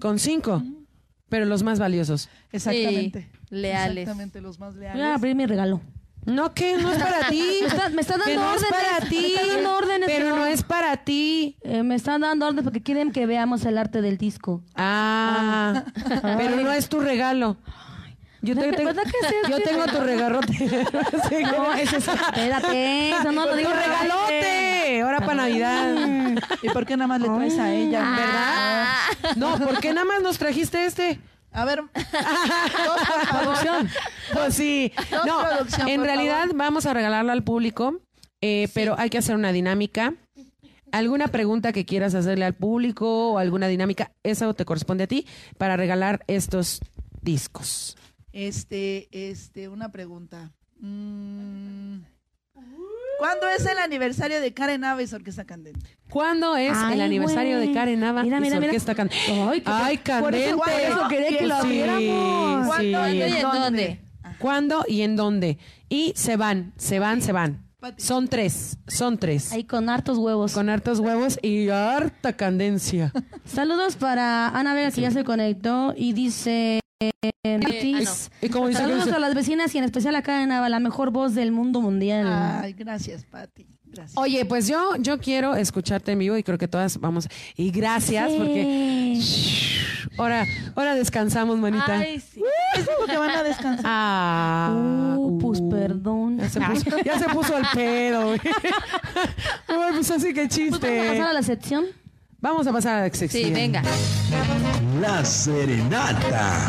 Con 0.00 0.18
cinco, 0.18 0.56
Ujú. 0.56 0.86
pero 1.28 1.44
los 1.44 1.62
más 1.62 1.78
valiosos. 1.78 2.28
Exactamente. 2.52 3.28
leales. 3.50 4.02
Exactamente, 4.02 4.40
los 4.40 4.58
más 4.58 4.76
Voy 4.76 4.86
a 4.86 4.94
leales. 4.94 5.16
abrir 5.16 5.34
mi 5.34 5.46
regalo. 5.46 5.80
No, 6.28 6.52
que 6.52 6.76
no 6.76 6.92
es 6.92 6.98
para 6.98 7.28
ti. 7.28 7.42
Me 7.62 7.66
está, 7.68 7.88
me 7.88 8.00
está 8.02 8.12
dando 8.18 8.24
que 8.26 8.36
no 8.36 8.54
es 8.54 8.62
órdenes. 8.62 8.70
para 8.70 9.08
ti. 9.08 9.16
Me 9.20 9.26
está 9.42 9.54
dando 9.54 9.76
órdenes. 9.76 10.08
Pero 10.08 10.36
no 10.36 10.46
es 10.46 10.62
para 10.62 10.96
ti. 10.98 11.56
Eh, 11.62 11.82
me 11.82 11.94
están 11.94 12.20
dando 12.20 12.46
órdenes 12.46 12.64
porque 12.64 12.82
quieren 12.82 13.12
que 13.12 13.26
veamos 13.26 13.64
el 13.64 13.78
arte 13.78 14.02
del 14.02 14.18
disco. 14.18 14.62
Ah, 14.76 15.84
pero 16.36 16.56
no 16.56 16.72
es 16.72 16.88
tu 16.88 17.00
regalo. 17.00 17.56
Yo, 18.40 18.54
te- 18.54 18.70
¿Verdad 18.70 19.02
te- 19.02 19.10
que 19.10 19.28
sí 19.28 19.34
es 19.42 19.48
yo 19.50 19.58
tengo 19.62 19.84
tu 19.86 19.98
regalote. 20.00 20.52
Sí, 21.28 21.42
No, 21.42 21.74
es... 21.74 21.92
Espérate, 21.92 23.10
eso 23.10 23.32
no 23.32 23.46
lo 23.46 23.50
tu 23.50 23.56
digo. 23.56 23.70
regalote. 23.72 25.00
Ahora 25.02 25.20
para 25.20 25.34
Navidad. 25.34 25.94
¿Y 26.62 26.68
por 26.70 26.86
qué 26.86 26.96
nada 26.96 27.08
más 27.08 27.20
le 27.20 27.28
traes 27.28 27.58
a 27.58 27.72
ella? 27.72 28.00
¿Verdad? 28.00 29.34
No, 29.36 29.58
¿por 29.58 29.80
qué 29.80 29.92
nada 29.92 30.04
más 30.06 30.22
nos 30.22 30.38
trajiste 30.38 30.84
este? 30.84 31.18
A 31.52 31.64
ver. 31.64 31.82
Producción. 33.30 33.88
Pues 34.32 34.54
sí. 34.54 34.92
Dos, 35.10 35.26
No, 35.26 35.88
en 35.88 36.02
realidad 36.02 36.46
vamos 36.54 36.86
a 36.86 36.94
regalarlo 36.94 37.32
al 37.32 37.42
público, 37.42 38.00
eh, 38.40 38.68
pero 38.74 38.94
hay 38.98 39.10
que 39.10 39.18
hacer 39.18 39.34
una 39.34 39.52
dinámica. 39.52 40.14
¿Alguna 40.92 41.28
pregunta 41.28 41.72
que 41.72 41.84
quieras 41.84 42.14
hacerle 42.14 42.44
al 42.44 42.54
público 42.54 43.32
o 43.32 43.38
alguna 43.38 43.68
dinámica? 43.68 44.12
Eso 44.22 44.54
te 44.54 44.64
corresponde 44.64 45.04
a 45.04 45.06
ti 45.06 45.26
para 45.58 45.76
regalar 45.76 46.24
estos 46.26 46.80
discos. 47.20 47.96
Este, 48.32 49.08
este, 49.10 49.68
una 49.68 49.90
pregunta. 49.90 50.52
Mm, 50.80 51.98
¿Cuándo 53.18 53.48
es 53.48 53.66
el 53.66 53.78
aniversario 53.78 54.40
de 54.40 54.52
Karen 54.54 54.84
Aves 54.84 55.12
Orquesta 55.12 55.44
Candente? 55.44 55.98
¿Cuándo 56.08 56.56
es 56.56 56.72
Ay, 56.74 56.94
el 56.94 57.00
aniversario 57.00 57.56
güey. 57.56 57.68
de 57.68 57.74
Karen 57.74 58.00
Nava 58.00 58.22
Mira, 58.22 58.38
y 58.38 58.40
mira, 58.40 58.54
su 58.56 58.60
mira. 58.60 58.70
orquesta 58.72 58.94
can- 58.94 59.10
Ay, 59.48 59.60
qué- 59.60 59.70
Ay, 59.70 59.98
por 60.20 60.34
eso- 60.34 60.56
candente. 60.56 60.56
por 60.56 60.68
eso 60.70 61.08
quería 61.08 61.38
que 61.38 61.46
lo 61.46 61.54
Sí, 61.56 61.60
abriéramos. 61.66 62.76
sí. 62.76 62.92
¿Cuándo 62.92 63.08
¿Y 63.08 63.22
en 63.22 63.42
dónde? 63.42 64.00
¿Cuándo 64.38 64.84
y 64.86 65.02
en 65.02 65.16
dónde? 65.16 65.58
Y 65.88 66.12
se 66.16 66.36
van, 66.36 66.72
se 66.76 66.98
van, 67.00 67.20
se 67.22 67.32
van. 67.32 67.64
Pati. 67.80 68.02
Son 68.02 68.26
tres, 68.28 68.76
son 68.88 69.18
tres. 69.18 69.52
Ahí 69.52 69.62
con 69.64 69.88
hartos 69.88 70.18
huevos. 70.18 70.52
Con 70.52 70.68
hartos 70.68 70.98
huevos 70.98 71.38
y 71.42 71.68
harta 71.68 72.32
candencia. 72.34 73.12
Saludos 73.44 73.94
para 73.96 74.48
Ana 74.48 74.74
Vega 74.74 74.90
que 74.90 75.00
ya 75.00 75.10
se 75.12 75.22
conectó 75.24 75.94
y 75.96 76.12
dice... 76.12 76.80
eh, 77.00 77.58
Matis, 77.62 78.30
Y 78.42 78.48
como 78.48 78.68
dice, 78.68 78.80
Saludos 78.80 79.12
a 79.12 79.18
las 79.18 79.34
vecinas 79.34 79.74
y 79.74 79.78
en 79.78 79.84
especial 79.84 80.16
a 80.16 80.22
Karen 80.22 80.48
Nava, 80.48 80.68
la 80.68 80.80
mejor 80.80 81.10
voz 81.10 81.34
del 81.34 81.52
mundo 81.52 81.80
mundial. 81.80 82.26
Ay, 82.28 82.72
gracias, 82.72 83.24
Pati. 83.24 83.66
Gracias. 83.84 84.18
Oye, 84.18 84.44
pues 84.44 84.66
yo, 84.66 84.96
yo 84.98 85.18
quiero 85.18 85.54
escucharte 85.54 86.12
en 86.12 86.18
vivo 86.18 86.36
y 86.36 86.42
creo 86.42 86.58
que 86.58 86.68
todas 86.68 86.98
vamos. 86.98 87.28
Y 87.56 87.70
gracias 87.70 88.30
porque 88.32 89.18
ahora, 90.18 90.44
ahora 90.74 90.94
descansamos, 90.94 91.58
manita. 91.58 91.98
Ay, 91.98 92.20
sí. 92.20 92.42
Es 92.76 92.86
porque 92.98 93.16
van 93.16 93.30
a 93.30 93.42
descansar. 93.42 93.84
Ah, 93.86 95.14
Uh, 95.16 95.38
pues 95.38 95.60
uh. 95.60 95.68
perdón. 95.68 96.38
Ya 96.38 96.48
se 96.48 96.60
puso, 96.60 96.98
ya 97.04 97.18
se 97.18 97.24
puso 97.26 97.56
al 97.56 97.66
pedo. 97.74 98.26
güey. 98.26 98.40
Ay, 99.68 99.92
pues 99.94 100.10
así 100.10 100.34
que 100.34 100.46
Pues 100.48 100.70
vamos 100.70 100.74
a 100.74 100.80
pasar 100.80 100.90
chiste. 100.90 101.20
a 101.22 101.32
la 101.32 101.42
sección. 101.42 101.84
Vamos 102.40 102.66
a 102.66 102.72
pasar 102.72 102.98
a 102.98 103.08
la 103.08 103.14
sección. 103.14 103.44
Sí, 103.44 103.50
venga. 103.52 103.82
La 105.00 105.24
serenata. 105.24 106.66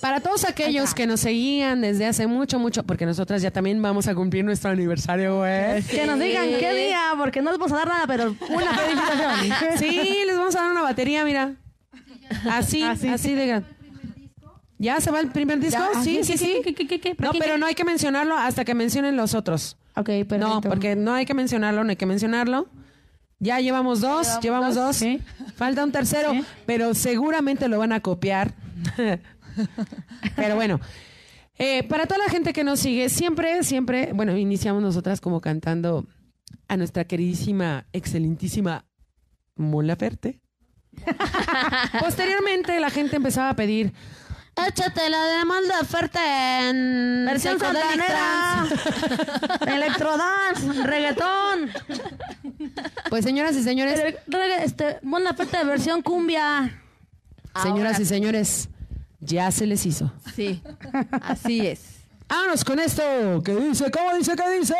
Para 0.00 0.20
todos 0.20 0.44
aquellos 0.44 0.94
que 0.94 1.06
nos 1.06 1.20
seguían 1.20 1.80
desde 1.82 2.06
hace 2.06 2.26
mucho, 2.26 2.58
mucho, 2.58 2.82
porque 2.82 3.06
nosotras 3.06 3.42
ya 3.42 3.50
también 3.50 3.80
vamos 3.80 4.06
a 4.06 4.14
cumplir 4.14 4.44
nuestro 4.44 4.70
aniversario, 4.70 5.38
güey. 5.38 5.82
Que 5.82 6.06
nos 6.06 6.18
digan 6.18 6.48
qué 6.58 6.74
día, 6.74 7.12
porque 7.16 7.42
no 7.42 7.50
les 7.50 7.58
vamos 7.58 7.72
a 7.72 7.76
dar 7.76 7.88
nada, 7.88 8.06
pero 8.06 8.34
una 8.48 8.74
felicitación. 8.74 9.78
Sí, 9.78 10.18
les 10.26 10.36
vamos 10.36 10.56
a 10.56 10.62
dar 10.62 10.70
una 10.72 10.82
batería, 10.82 11.24
mira. 11.24 11.54
Así, 12.50 12.82
así, 12.82 13.34
de 13.34 13.46
gran. 13.46 13.66
¿Ya 14.78 15.00
se 15.00 15.10
va 15.10 15.20
el 15.20 15.28
primer 15.28 15.60
disco? 15.60 15.82
Sí, 16.02 16.24
sí, 16.24 16.38
sí. 16.38 16.60
¿Qué, 16.64 16.74
qué, 16.74 16.86
qué, 16.86 17.00
qué? 17.00 17.14
No, 17.18 17.32
¿Qué, 17.32 17.38
pero 17.38 17.58
no 17.58 17.66
hay 17.66 17.74
que 17.74 17.84
mencionarlo 17.84 18.36
hasta 18.36 18.64
que 18.64 18.74
mencionen 18.74 19.16
los 19.16 19.34
otros. 19.34 19.76
Ok, 19.96 20.06
perfecto. 20.06 20.38
No, 20.38 20.60
porque 20.60 20.96
no 20.96 21.12
hay 21.12 21.26
que 21.26 21.34
mencionarlo, 21.34 21.84
no 21.84 21.90
hay 21.90 21.96
que 21.96 22.06
mencionarlo. 22.06 22.68
Ya 23.40 23.58
llevamos 23.58 24.00
dos, 24.00 24.38
llevamos, 24.40 24.74
dos. 24.74 24.96
Sí. 24.96 25.20
Falta 25.56 25.82
un 25.82 25.92
tercero, 25.92 26.32
Sí. 26.32 26.44
pero 26.66 26.94
seguramente 26.94 27.68
lo 27.68 27.78
van 27.78 27.92
a 27.92 28.00
copiar. 28.00 28.54
pero 30.36 30.54
bueno, 30.54 30.78
eh, 31.58 31.82
para 31.84 32.06
toda 32.06 32.18
la 32.18 32.30
gente 32.30 32.52
que 32.52 32.64
nos 32.64 32.80
sigue, 32.80 33.08
siempre, 33.08 33.62
siempre, 33.64 34.12
bueno, 34.14 34.36
iniciamos 34.36 34.82
nosotras 34.82 35.20
como 35.20 35.40
cantando 35.40 36.06
a 36.68 36.76
nuestra 36.76 37.04
queridísima, 37.04 37.86
excelentísima 37.92 38.84
Mola 39.56 39.96
Ferte. 39.96 40.40
Posteriormente 42.00 42.78
la 42.78 42.90
gente 42.90 43.16
empezaba 43.16 43.50
a 43.50 43.56
pedir 43.56 43.92
Échate 44.68 45.08
la 45.10 45.22
de 45.24 45.44
Mola 45.44 45.84
Ferte 45.88 46.18
en 46.68 47.24
Versión 47.26 47.58
santanera. 47.58 48.66
Trance". 48.68 48.74
Electrodance, 49.74 50.82
reggaetón. 50.84 51.70
Pues 53.08 53.24
señoras 53.24 53.56
y 53.56 53.62
señores, 53.62 53.98
Re- 54.00 54.18
re- 54.28 54.64
Este, 54.64 54.98
oferta 55.30 55.58
de 55.58 55.64
versión 55.64 56.02
cumbia. 56.02 56.82
señoras 57.62 57.92
Ahora 57.94 58.02
y 58.02 58.06
señores, 58.06 58.68
ya 59.20 59.50
se 59.50 59.66
les 59.66 59.84
hizo. 59.86 60.12
Sí, 60.34 60.62
así 61.22 61.66
es. 61.66 61.80
Vámonos 62.28 62.64
con 62.64 62.78
esto. 62.78 63.02
¿Qué 63.44 63.54
dice? 63.56 63.90
¿Cómo 63.90 64.14
dice? 64.14 64.32
¿Qué 64.36 64.58
dice? 64.58 64.74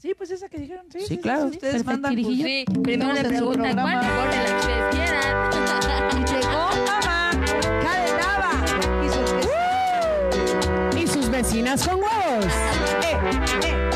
Sí, 0.00 0.12
pues 0.16 0.30
esa 0.30 0.48
que 0.48 0.58
dijeron. 0.58 0.86
Sí, 0.92 1.00
Sí, 1.08 1.18
claro. 1.18 1.48
sí, 1.50 1.56
ustedes 1.56 1.82
Perfecto, 1.82 1.90
mandan. 2.02 2.14
pues. 2.14 2.36
Sí, 2.36 2.64
primero 2.82 3.12
le 3.12 3.24
preguntan 3.24 3.76
mejor 3.76 4.30
de 4.30 4.36
la 4.36 4.44
que 4.44 4.54
ustedes 4.54 4.94
quieran. 4.94 5.50
Y 6.12 6.24
llegó 6.24 6.68
mamá, 6.86 7.27
de 7.96 8.12
nava 8.20 8.52
y 10.96 11.06
sus 11.06 11.28
vecinas, 11.30 11.86
con 11.86 11.96
huevos. 11.96 12.52
Eh, 13.02 13.16
eh. 13.64 13.88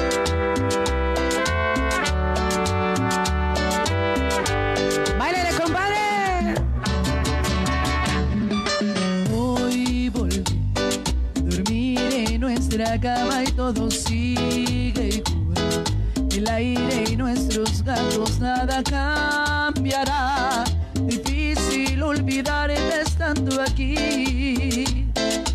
Hoy 9.34 10.08
volví 10.10 10.42
a 10.76 11.40
dormir 11.40 11.98
en 12.28 12.40
nuestra 12.40 12.98
cama 13.00 13.44
y 13.44 13.52
todo 13.52 13.90
sigue 13.90 15.22
igual. 15.26 15.84
El 16.30 16.48
aire 16.48 17.04
y 17.10 17.16
nuestros 17.16 17.82
gatos 17.82 18.38
nada 18.40 18.82
cambiará. 18.82 20.64
Difícil 20.94 22.02
olvidar 22.02 22.70
este 22.70 23.11
estando 23.32 23.62
aquí. 23.62 25.08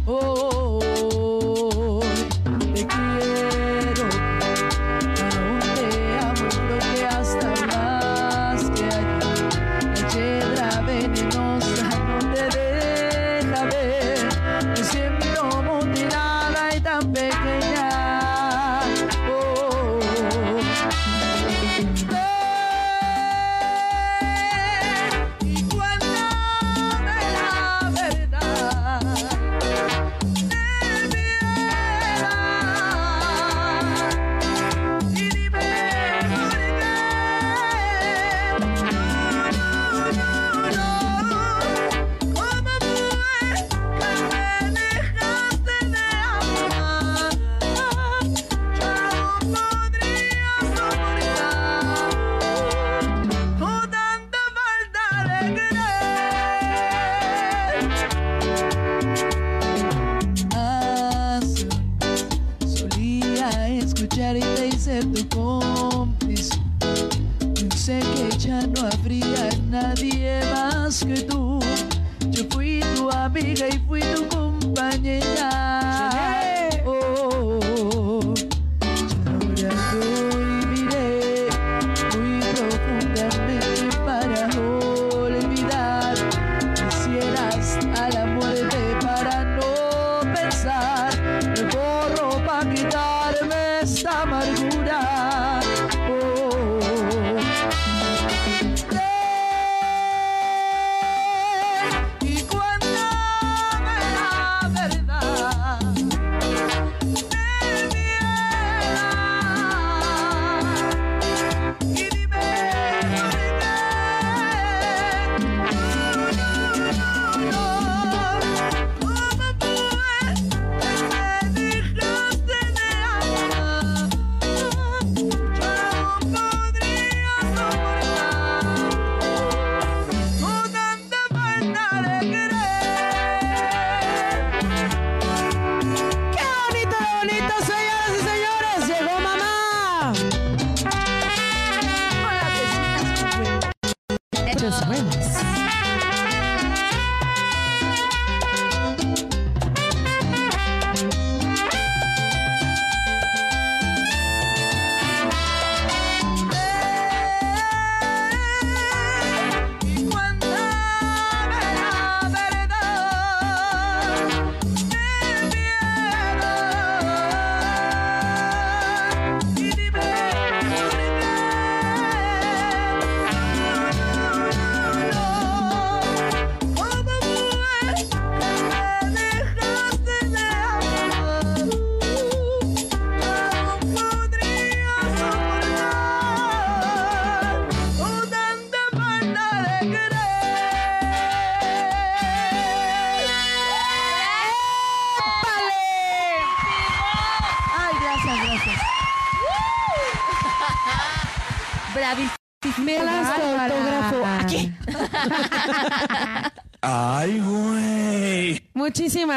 Oh, 0.06 0.67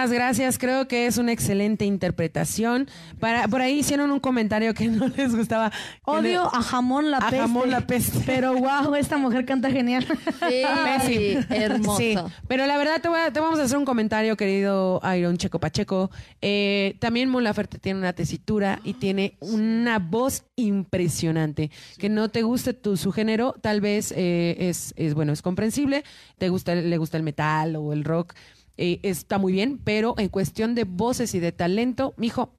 Muchísimas 0.00 0.12
gracias. 0.12 0.58
Creo 0.58 0.88
que 0.88 1.06
es 1.06 1.18
una 1.18 1.32
excelente 1.32 1.84
interpretación. 1.84 2.88
Para, 3.18 3.46
por 3.48 3.60
ahí 3.60 3.80
hicieron 3.80 4.10
un 4.10 4.18
comentario 4.20 4.72
que 4.72 4.88
no 4.88 5.08
les 5.08 5.34
gustaba. 5.36 5.70
Odio 6.04 6.42
a 6.54 6.62
Jamón 6.62 7.10
la 7.10 7.18
A 7.18 7.20
Peste. 7.20 7.38
Jamón 7.38 7.70
la 7.70 7.80
Peste. 7.86 8.18
Pero 8.24 8.54
wow, 8.54 8.94
esta 8.94 9.18
mujer 9.18 9.44
canta 9.44 9.70
genial. 9.70 10.06
Sí, 10.48 10.62
Pésimo. 10.84 11.44
hermoso. 11.50 11.98
Sí, 11.98 12.16
pero 12.48 12.66
la 12.66 12.78
verdad 12.78 13.00
te, 13.02 13.08
voy 13.08 13.20
a- 13.20 13.30
te 13.32 13.40
vamos 13.40 13.58
a 13.58 13.64
hacer 13.64 13.76
un 13.76 13.84
comentario, 13.84 14.36
querido 14.38 15.00
Iron 15.16 15.36
Checo 15.36 15.60
Pacheco. 15.60 16.10
Eh, 16.40 16.96
también 17.00 17.28
Mon 17.28 17.44
Laferte 17.44 17.78
tiene 17.78 17.98
una 17.98 18.14
tesitura 18.14 18.80
y 18.84 18.94
tiene 18.94 19.36
una 19.40 19.98
voz 19.98 20.44
impresionante. 20.56 21.70
Que 21.98 22.08
no 22.08 22.30
te 22.30 22.42
guste 22.42 22.72
tu, 22.72 22.96
su 22.96 23.12
género, 23.12 23.54
tal 23.60 23.80
vez 23.82 24.12
eh, 24.16 24.56
es, 24.58 24.94
es, 24.96 25.12
bueno, 25.14 25.32
es 25.32 25.42
comprensible. 25.42 26.04
Te 26.38 26.48
gusta, 26.48 26.74
le 26.74 26.96
gusta 26.96 27.16
el 27.18 27.22
metal 27.22 27.76
o 27.76 27.92
el 27.92 28.04
rock. 28.04 28.34
Eh, 28.76 29.00
está 29.02 29.38
muy 29.38 29.52
bien, 29.52 29.80
pero 29.82 30.14
en 30.18 30.28
cuestión 30.28 30.74
de 30.74 30.84
voces 30.84 31.34
y 31.34 31.40
de 31.40 31.52
talento, 31.52 32.14
mijo, 32.16 32.54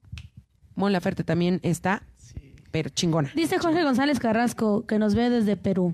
Mon 0.76 0.92
Laferte 0.92 1.24
también 1.24 1.60
está, 1.64 2.04
pero 2.72 2.90
chingona. 2.90 3.32
Dice 3.36 3.58
Jorge 3.58 3.84
González 3.84 4.20
Carrasco, 4.20 4.86
que 4.86 5.00
nos 5.00 5.16
ve 5.16 5.30
desde 5.30 5.58
Perú. 5.58 5.94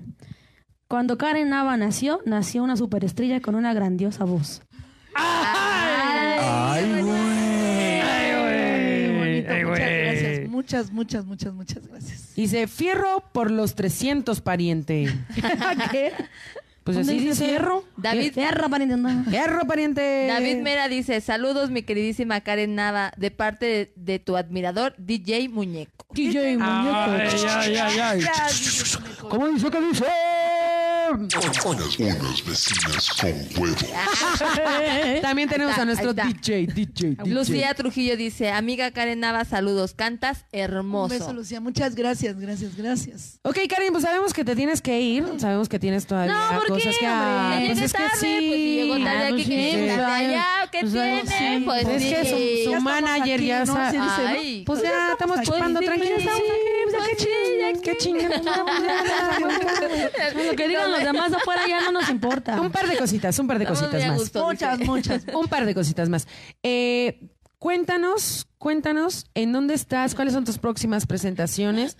Cuando 0.88 1.18
Karen 1.18 1.50
Nava 1.50 1.76
nació, 1.76 2.20
nació 2.24 2.62
una 2.62 2.76
superestrella 2.76 3.40
con 3.40 3.54
una 3.54 3.74
grandiosa 3.74 4.24
voz. 4.24 4.62
Ay, 5.14 7.02
güey. 7.02 7.18
Qué 9.44 9.64
bonito, 9.64 9.68
muchas 9.68 9.90
gracias. 9.90 10.48
Muchas, 10.48 10.90
muchas, 10.90 11.24
muchas, 11.26 11.54
muchas 11.54 11.86
gracias. 11.86 12.34
Dice, 12.34 12.66
fierro 12.68 13.24
por 13.32 13.50
los 13.50 13.74
300, 13.74 14.40
pariente. 14.40 15.12
¿Qué? 15.90 16.12
Pues 16.88 16.96
¿Dónde 16.96 17.12
así 17.12 17.20
dice 17.20 17.42
dice. 17.44 17.44
fierro? 17.58 17.84
David- 17.98 18.32
Fierro 18.32 18.70
para 18.70 18.84
intentar. 18.84 19.24
Fierro, 19.28 19.60
pariente. 19.66 20.26
David 20.26 20.56
Mera 20.62 20.88
dice, 20.88 21.20
saludos 21.20 21.68
mi 21.70 21.82
queridísima 21.82 22.40
Karen 22.40 22.74
Nava, 22.74 23.12
de 23.18 23.30
parte 23.30 23.66
de, 23.66 23.92
de 23.96 24.18
tu 24.18 24.38
admirador 24.38 24.94
DJ 24.96 25.50
Muñeco. 25.50 26.06
DJ 26.14 26.38
Ay, 26.46 26.56
Muñeco. 26.56 26.96
ay, 27.50 27.76
ay, 27.76 28.00
ay. 28.00 28.20
¿Cómo 29.28 29.48
dice 29.48 29.70
que 29.70 29.80
dice? 29.82 30.04
Unas, 31.12 32.44
vecinas 32.44 33.10
con 33.20 33.30
huevo. 33.62 33.76
También 35.22 35.48
tenemos 35.48 35.76
a 35.78 35.84
nuestro. 35.84 36.12
DJ, 36.12 36.66
DJ, 36.66 37.14
DJ. 37.16 37.32
Lucía 37.32 37.74
Trujillo 37.74 38.16
dice, 38.16 38.50
amiga 38.50 38.90
Karen 38.90 39.20
Nava, 39.20 39.44
saludos, 39.44 39.94
cantas 39.94 40.38
Un 40.38 40.44
beso, 40.52 40.64
hermoso. 40.74 41.32
Lucía. 41.32 41.60
Muchas 41.60 41.94
gracias, 41.94 42.38
gracias, 42.38 42.76
gracias. 42.76 43.38
Ok, 43.42 43.58
Karen, 43.68 43.92
pues 43.92 44.04
sabemos 44.04 44.32
que 44.32 44.44
te 44.44 44.54
tienes 44.54 44.80
que 44.82 45.00
ir. 45.00 45.24
Sabemos 45.38 45.68
que 45.68 45.78
tienes 45.78 46.06
todavía 46.06 46.32
No, 46.34 46.58
¿por 46.58 46.66
qué, 46.66 46.72
cosas 46.84 46.96
que? 46.98 47.06
Ah, 47.06 47.58
Ya 47.60 47.66
pues 47.66 47.80
es 47.82 47.92
que 47.92 47.98
tarde, 47.98 48.10
sí. 48.18 48.26
pues 48.26 48.30
si 48.30 48.74
llegó 48.76 49.04
tarde 49.04 49.08
Ah, 49.18 49.26
aquí, 49.26 49.32
pues 49.34 49.46
que 49.46 49.54
sí, 49.54 49.60
llegue 49.60 49.86
pues, 49.94 50.06
allá, 50.06 50.46
¿qué 50.70 50.80
pues, 50.80 50.92
tiene? 50.92 51.22
sí, 51.26 51.62
Pues 51.64 51.88
es 51.88 52.02
que 52.02 52.24
su, 52.30 52.36
Ya 52.70 52.76
estamos 52.78 52.84
manager 52.84 53.34
aquí, 53.34 53.46
ya 53.46 53.64
¿no? 53.64 53.74
Pues 54.66 54.82
ya 54.82 55.12
estamos 55.12 55.40
chupando 55.42 55.80
sí, 55.80 55.86
pues, 57.16 57.24
qué 57.24 57.24
sí, 57.24 57.30
chingada, 57.44 57.82
qué 57.82 57.96
chingada. 57.96 58.38
Lo 60.50 60.56
que 60.56 60.68
digan 60.68 60.90
los 60.90 61.02
demás 61.02 61.32
afuera 61.32 61.62
ya 61.68 61.80
no 61.82 61.92
nos 61.92 62.08
importa. 62.08 62.60
Un 62.60 62.70
par 62.70 62.88
de 62.88 62.96
cositas, 62.96 63.38
un 63.38 63.46
par 63.46 63.58
de 63.58 63.66
cositas 63.66 64.06
más. 64.06 64.34
Muchas, 64.34 64.78
dice. 64.78 64.90
muchas. 64.90 65.24
Un 65.34 65.46
par 65.48 65.66
de 65.66 65.74
cositas 65.74 66.08
más. 66.08 66.26
Eh, 66.62 67.30
cuéntanos, 67.58 68.46
cuéntanos 68.58 69.26
en 69.34 69.52
dónde 69.52 69.74
estás, 69.74 70.14
cuáles 70.14 70.34
son 70.34 70.44
tus 70.44 70.58
próximas 70.58 71.06
presentaciones, 71.06 71.96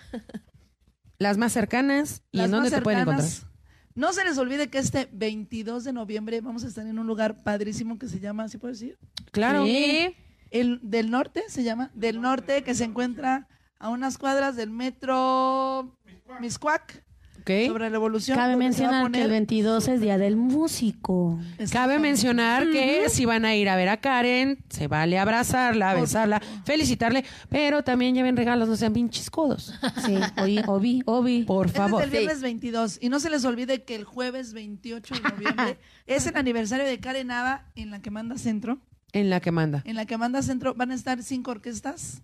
las 1.18 1.38
más 1.38 1.52
cercanas 1.52 2.22
y 2.30 2.38
Las 2.38 2.46
en 2.46 2.50
dónde 2.52 2.70
más 2.70 2.78
te 2.78 2.82
pueden 2.82 3.00
encontrar. 3.00 3.28
cercanas. 3.28 3.48
No 3.94 4.12
se 4.12 4.24
les 4.24 4.38
olvide 4.38 4.68
que 4.68 4.78
este 4.78 5.08
22 5.12 5.82
de 5.82 5.92
noviembre 5.92 6.40
vamos 6.40 6.62
a 6.62 6.68
estar 6.68 6.86
en 6.86 7.00
un 7.00 7.06
lugar 7.08 7.42
padrísimo 7.42 7.98
que 7.98 8.06
se 8.06 8.20
llama, 8.20 8.48
¿sí 8.48 8.56
puedo 8.56 8.72
decir? 8.72 8.96
Claro. 9.32 9.64
Sí. 9.64 10.14
El 10.50 10.78
del 10.82 11.10
norte 11.10 11.42
se 11.48 11.64
llama, 11.64 11.90
del 11.94 12.20
norte 12.20 12.62
que 12.62 12.74
se 12.74 12.84
encuentra 12.84 13.48
a 13.78 13.88
unas 13.90 14.18
cuadras 14.18 14.56
del 14.56 14.70
metro 14.70 15.96
Miscuac, 16.40 17.04
Ok. 17.40 17.50
sobre 17.68 17.84
la 17.84 17.90
revolución. 17.90 18.36
Cabe 18.36 18.56
mencionar 18.56 19.10
que 19.10 19.18
el 19.18 19.24
poner- 19.24 19.30
22 19.30 19.88
es 19.88 20.00
Día 20.00 20.18
del 20.18 20.36
Músico. 20.36 21.38
Cabe 21.72 21.98
mencionar 21.98 22.70
que 22.70 23.08
si 23.08 23.24
van 23.24 23.44
a 23.46 23.54
ir 23.54 23.68
a 23.70 23.76
ver 23.76 23.88
a 23.88 23.96
Karen, 23.98 24.58
se 24.68 24.88
vale 24.88 25.18
abrazarla, 25.18 25.92
Por 25.92 26.02
besarla, 26.02 26.42
felicitarle, 26.64 27.24
pero 27.48 27.82
también 27.82 28.14
lleven 28.14 28.36
regalos, 28.36 28.68
no 28.68 28.76
sean 28.76 28.92
pinches 28.92 29.30
codos. 29.30 29.72
Sí, 30.04 30.16
oí, 30.42 30.60
obi, 30.66 31.02
obi. 31.06 31.44
Por 31.44 31.66
Este 31.66 31.78
favor. 31.78 32.02
es 32.02 32.06
el 32.06 32.10
viernes 32.18 32.42
22. 32.42 32.98
Y 33.00 33.08
no 33.08 33.20
se 33.20 33.30
les 33.30 33.44
olvide 33.46 33.84
que 33.84 33.94
el 33.94 34.04
jueves 34.04 34.52
28 34.52 35.14
de 35.14 35.20
noviembre 35.22 35.78
es 36.06 36.26
el 36.26 36.36
aniversario 36.36 36.84
de 36.84 36.98
Karen 37.00 37.28
Nava 37.28 37.64
en 37.76 37.90
la 37.90 38.02
que 38.02 38.10
manda 38.10 38.36
centro. 38.36 38.78
En 39.12 39.30
la 39.30 39.40
que 39.40 39.52
manda. 39.52 39.82
En 39.86 39.96
la 39.96 40.04
que 40.04 40.18
manda 40.18 40.42
centro 40.42 40.74
van 40.74 40.90
a 40.90 40.94
estar 40.94 41.22
cinco 41.22 41.52
orquestas. 41.52 42.20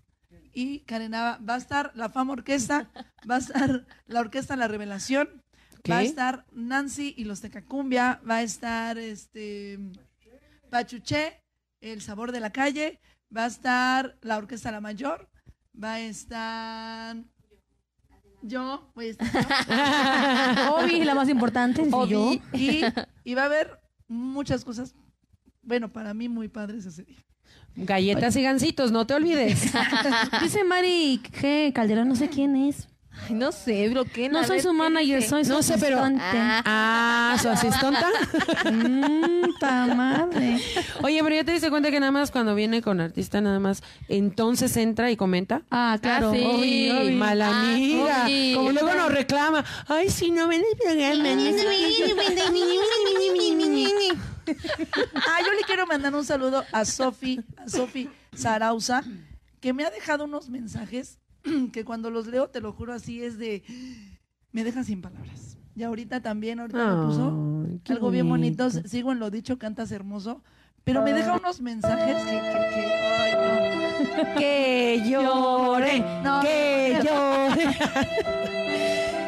Y 0.55 0.80
Karen 0.80 1.11
Nava 1.11 1.38
va 1.38 1.55
a 1.55 1.59
estar 1.59 1.90
la 1.94 2.09
Fama 2.09 2.32
Orquesta, 2.32 2.90
va 3.28 3.36
a 3.36 3.38
estar 3.38 3.86
la 4.07 4.20
Orquesta 4.20 4.57
La 4.57 4.68
Revelación, 4.68 5.42
va 5.90 5.98
a 5.98 6.02
estar 6.02 6.46
Nancy 6.52 7.12
y 7.16 7.24
los 7.24 7.40
Tecacumbia, 7.40 8.20
va 8.28 8.36
a 8.36 8.42
estar 8.42 8.96
este 8.96 9.78
Pachuché, 10.70 11.42
El 11.80 12.00
Sabor 12.02 12.30
de 12.30 12.40
la 12.40 12.50
Calle, 12.50 13.00
va 13.36 13.44
a 13.44 13.48
estar 13.48 14.16
la 14.22 14.38
Orquesta 14.38 14.70
La 14.70 14.80
Mayor, 14.80 15.28
va 15.82 15.94
a 15.94 16.00
estar 16.00 17.16
yo, 18.42 18.92
voy 18.94 19.07
a 19.07 19.11
estar 19.11 19.28
yo. 19.32 20.74
Obi, 20.76 21.02
la 21.02 21.14
más 21.14 21.28
importante, 21.28 21.84
sí, 21.84 21.90
Obi. 21.92 22.11
yo. 22.11 22.32
Y, 22.52 22.82
y 23.24 23.34
va 23.34 23.42
a 23.42 23.46
haber 23.46 23.80
muchas 24.07 24.64
cosas, 24.64 24.94
bueno, 25.62 25.92
para 25.92 26.14
mí 26.14 26.28
muy 26.28 26.48
padres 26.48 26.84
ese 26.86 27.05
día. 27.05 27.24
Galletas 27.76 28.36
y 28.36 28.42
gancitos, 28.42 28.92
no 28.92 29.06
te 29.06 29.14
olvides. 29.14 29.72
Dice 30.42 30.64
Mari 30.64 31.20
G. 31.40 31.72
Calderón, 31.72 32.08
no 32.08 32.16
sé 32.16 32.28
quién 32.28 32.54
es. 32.56 32.88
Ay, 33.28 33.34
no 33.34 33.52
sé, 33.52 33.88
bloqueen. 33.90 34.32
No 34.32 34.40
a 34.40 34.44
soy 34.44 34.56
ver 34.56 34.62
su 34.64 34.72
manager, 34.72 35.16
dice. 35.18 35.28
soy 35.28 35.44
su 35.44 35.52
No 35.52 35.62
sé, 35.62 35.76
pero- 35.78 36.00
asistente. 36.00 36.36
Ah, 36.64 37.36
su 37.40 37.48
asistonta. 37.48 38.08
Mm, 38.72 39.50
ta 39.60 39.86
madre. 39.94 40.58
Oye, 41.02 41.22
pero 41.22 41.34
ya 41.36 41.44
te 41.44 41.52
diste 41.52 41.70
cuenta 41.70 41.92
que 41.92 42.00
nada 42.00 42.10
más 42.10 42.32
cuando 42.32 42.56
viene 42.56 42.82
con 42.82 43.00
artista, 43.00 43.40
nada 43.40 43.60
más, 43.60 43.84
entonces 44.08 44.76
entra 44.76 45.12
y 45.12 45.16
comenta. 45.16 45.62
Ah, 45.70 45.96
claro. 46.02 46.30
Ah, 46.30 46.34
sí. 46.36 46.42
Obi, 46.44 46.90
obi. 46.90 47.12
Mala 47.12 47.50
Ah, 47.50 47.72
amiga. 47.72 48.26
Como 48.56 48.72
luego 48.72 48.94
nos 48.94 49.12
reclama. 49.12 49.64
Ay, 49.86 50.10
si 50.10 50.32
no 50.32 50.48
ven 50.48 50.62
el 50.68 50.76
programa. 50.76 51.24
Ah, 55.14 55.38
yo 55.45 55.53
le 55.53 55.62
quiero 55.66 55.86
mandar 55.86 56.14
un 56.14 56.24
saludo 56.24 56.64
a 56.72 56.84
Sofi, 56.84 57.40
a 57.57 57.68
Sofi 57.68 58.09
Sarauza, 58.34 59.03
que 59.61 59.72
me 59.72 59.84
ha 59.84 59.90
dejado 59.90 60.24
unos 60.24 60.49
mensajes 60.51 61.18
que 61.72 61.84
cuando 61.84 62.11
los 62.11 62.26
leo, 62.26 62.49
te 62.49 62.61
lo 62.61 62.72
juro 62.72 62.92
así, 62.92 63.22
es 63.22 63.38
de... 63.38 63.62
Me 64.53 64.62
deja 64.64 64.84
sin 64.84 65.01
palabras. 65.03 65.57
Y 65.76 65.82
ahorita 65.82 66.20
también, 66.22 66.61
ahorita 66.61 66.86
me 66.95 67.07
puso 67.07 67.66
algo 67.88 68.11
bien 68.11 68.28
bonito. 68.28 68.70
Sigo 68.70 69.11
en 69.11 69.18
lo 69.18 69.30
dicho, 69.30 69.59
cantas 69.59 69.90
hermoso. 69.90 70.42
Pero 70.84 71.03
me 71.03 71.12
deja 71.12 71.34
unos 71.36 71.61
mensajes 71.61 72.16
que... 72.24 72.30
que, 72.30 72.38
que 72.74 72.95
ay, 72.95 73.34
Que 74.38 75.03
llore, 75.09 76.01
No. 76.22 76.40
que 76.42 77.01
llore. 77.05 77.76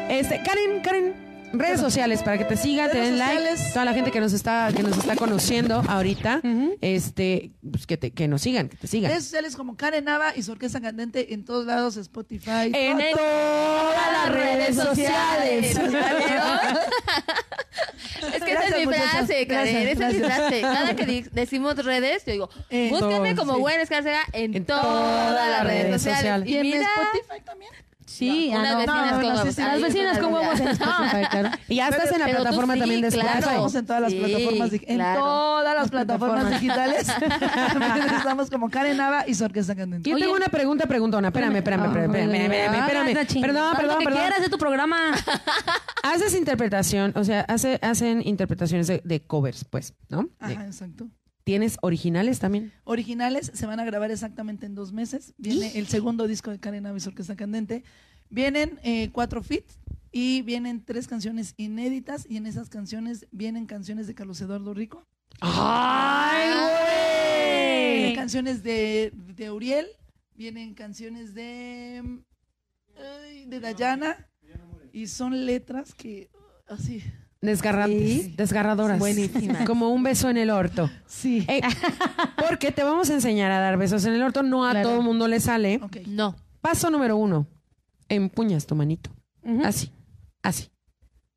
Este, 0.09 0.41
Karen, 0.41 0.79
Karen, 0.81 1.13
redes 1.53 1.79
sociales 1.79 2.21
para 2.23 2.37
que 2.37 2.45
te 2.45 2.57
sigan, 2.57 2.91
te 2.91 2.99
den 2.99 3.17
like. 3.17 3.37
sociales. 3.39 3.73
Toda 3.73 3.85
la 3.85 3.93
gente 3.93 4.11
que 4.11 4.19
nos 4.19 4.33
está, 4.33 4.69
que 4.75 4.83
nos 4.83 4.97
está 4.97 5.15
conociendo 5.15 5.81
ahorita, 5.87 6.41
Ujú. 6.43 6.77
este, 6.81 7.51
pues 7.69 7.87
que 7.87 7.97
te, 7.97 8.11
que 8.11 8.27
nos 8.27 8.41
sigan, 8.41 8.69
que 8.69 8.77
te 8.77 8.87
sigan. 8.87 9.11
Redes 9.11 9.23
sociales 9.25 9.55
como 9.55 9.75
Karen 9.77 10.05
Nava 10.05 10.35
y 10.35 10.43
su 10.43 10.51
orquesta 10.51 10.81
candente 10.81 11.33
en 11.33 11.45
todos 11.45 11.65
lados, 11.65 11.97
Spotify. 11.97 12.71
En 12.73 12.97
todas 13.15 14.11
las 14.11 14.33
redes 14.33 14.75
sociales. 14.75 15.77
Es 18.33 18.43
que 18.43 18.51
esa 18.51 18.61
Gracias, 18.61 18.71
es 18.73 18.79
mi 18.79 18.85
muchachos. 18.85 19.09
frase, 19.11 19.47
Karen. 19.47 19.73
Gracias, 19.73 19.97
esa 19.97 20.07
es 20.09 20.13
mi 20.15 20.19
gracias. 20.19 20.37
frase. 20.47 20.61
Cada 20.61 20.95
que 20.95 21.05
di- 21.05 21.25
decimos 21.31 21.75
redes, 21.77 22.23
yo 22.25 22.31
digo, 22.33 22.49
En 22.69 22.89
búsquenme 22.89 23.33
todas, 23.33 23.35
como 23.39 23.53
sí. 23.55 23.59
Buen 23.61 23.79
Escárcega 23.79 24.21
en, 24.33 24.55
En 24.55 24.65
todas, 24.65 24.83
todas 24.83 25.49
las 25.49 25.63
redes 25.63 26.01
sociales. 26.01 26.49
¿Y 26.49 26.55
en 26.57 26.61
mira, 26.63 26.81
Spotify 26.81 27.43
también? 27.45 27.71
Sí, 28.07 28.51
ah, 28.53 28.63
no. 28.63 28.77
vecinas 28.77 28.87
no, 28.87 29.11
con 29.11 29.21
no, 29.21 29.27
huevos. 29.27 29.41
sí, 29.43 29.51
sí, 29.53 29.61
Las 29.61 29.81
vecinas 29.81 30.17
con 30.19 30.33
huevos 30.33 30.59
en 30.59 30.65
realidad. 30.65 30.87
Spotify, 30.87 31.27
claro. 31.31 31.49
Y 31.67 31.75
ya 31.75 31.87
estás 31.89 32.11
en 32.13 32.19
la 32.19 32.25
plataforma 32.25 32.73
sí, 32.73 32.79
también 32.79 33.01
de 33.01 33.09
claro. 33.09 33.27
Spotify. 33.27 33.49
Estamos 33.49 33.75
en 33.75 33.85
todas 33.85 34.01
las 34.01 34.13
plataformas, 34.13 34.73
en 34.73 34.79
claro. 34.79 35.21
todas 35.21 35.75
las 35.75 35.89
plataformas 35.91 36.49
digitales. 36.49 37.07
Estamos 38.17 38.49
como 38.49 38.69
Karen 38.69 38.97
Nava 38.97 39.27
y 39.27 39.33
su 39.33 39.43
orquesta 39.43 39.75
candente. 39.75 40.09
Yo 40.09 40.17
tengo 40.17 40.33
una 40.33 40.47
pregunta 40.47 40.85
preguntona. 40.87 41.27
Espérame, 41.27 41.57
espérame, 41.57 41.85
espérame, 41.85 42.15
espérame, 42.15 42.43
espérame, 42.43 42.75
Ah, 42.77 42.87
espérame. 42.87 43.27
ching. 43.27 43.41
Perdón, 43.41 43.75
perdón, 43.75 43.97
perdón. 44.03 44.19
quieras 44.21 44.41
de 44.41 44.49
tu 44.49 44.57
programa. 44.57 44.97
Haces 46.03 46.33
interpretación, 46.33 47.11
o 47.15 47.23
sea, 47.23 47.41
hace, 47.41 47.79
hacen 47.81 48.25
interpretaciones 48.25 48.87
de, 48.87 49.01
de 49.03 49.21
covers, 49.21 49.65
pues, 49.69 49.93
¿no? 50.09 50.29
Ajá, 50.39 50.65
exacto. 50.65 51.07
¿Tienes 51.47 51.77
originales 51.79 52.39
también? 52.39 52.73
Originales 52.83 53.51
se 53.53 53.65
van 53.65 53.79
a 53.79 53.85
grabar 53.85 54.11
exactamente 54.11 54.65
en 54.65 54.75
dos 54.75 54.91
meses. 54.91 55.33
Viene 55.37 55.77
el 55.77 55.87
segundo 55.87 56.27
disco 56.27 56.51
de 56.51 56.59
Karen 56.59 56.83
Nava 56.83 56.97
y 56.97 56.99
su 56.99 57.07
orquesta 57.07 57.37
candente. 57.37 57.85
Vienen 58.29 58.77
eh, 58.83 59.11
cuatro 59.13 59.41
feats 59.41 59.79
y 60.11 60.41
vienen 60.41 60.83
tres 60.83 61.07
canciones 61.07 61.53
inéditas 61.55 62.27
y 62.29 62.35
en 62.35 62.47
esas 62.47 62.67
canciones 62.67 63.27
vienen 63.31 63.65
canciones 63.65 64.07
de 64.07 64.13
Carlos 64.13 64.41
Eduardo 64.41 64.73
Rico. 64.73 65.05
¡Ay, 65.39 66.49
güey! 68.03 68.13
canciones 68.13 68.61
de, 68.61 69.13
de 69.15 69.49
Uriel, 69.49 69.87
vienen 70.35 70.73
canciones 70.73 71.33
de, 71.33 72.23
de 73.45 73.59
Dayana 73.61 74.27
y 74.91 75.07
son 75.07 75.45
letras 75.45 75.93
que 75.93 76.29
así. 76.67 77.01
Desgarrantes, 77.47 78.23
Sí. 78.23 78.33
desgarradoras. 78.37 78.99
Buenísimas. 78.99 79.65
Como 79.65 79.89
un 79.89 80.03
beso 80.03 80.29
en 80.29 80.35
el 80.37 80.49
orto. 80.49 80.89
Sí. 81.05 81.45
Eh, 81.47 81.61
porque 82.47 82.71
te 82.71 82.83
vamos 82.83 83.09
a 83.09 83.13
enseñar 83.13 83.51
a 83.51 83.59
dar 83.59 83.77
besos 83.77 84.03
en 84.05 84.13
el 84.13 84.21
orto. 84.21 84.43
No 84.43 84.65
a 84.65 84.71
Claro. 84.71 84.89
todo 84.89 85.01
mundo 85.01 85.27
le 85.27 85.39
sale. 85.39 85.79
No. 86.07 86.35
Paso 86.61 86.89
número 86.89 87.15
uno. 87.15 87.47
Empuñas 88.09 88.65
tu 88.67 88.75
manito. 88.75 89.09
Así. 89.63 89.91
Así. 90.43 90.69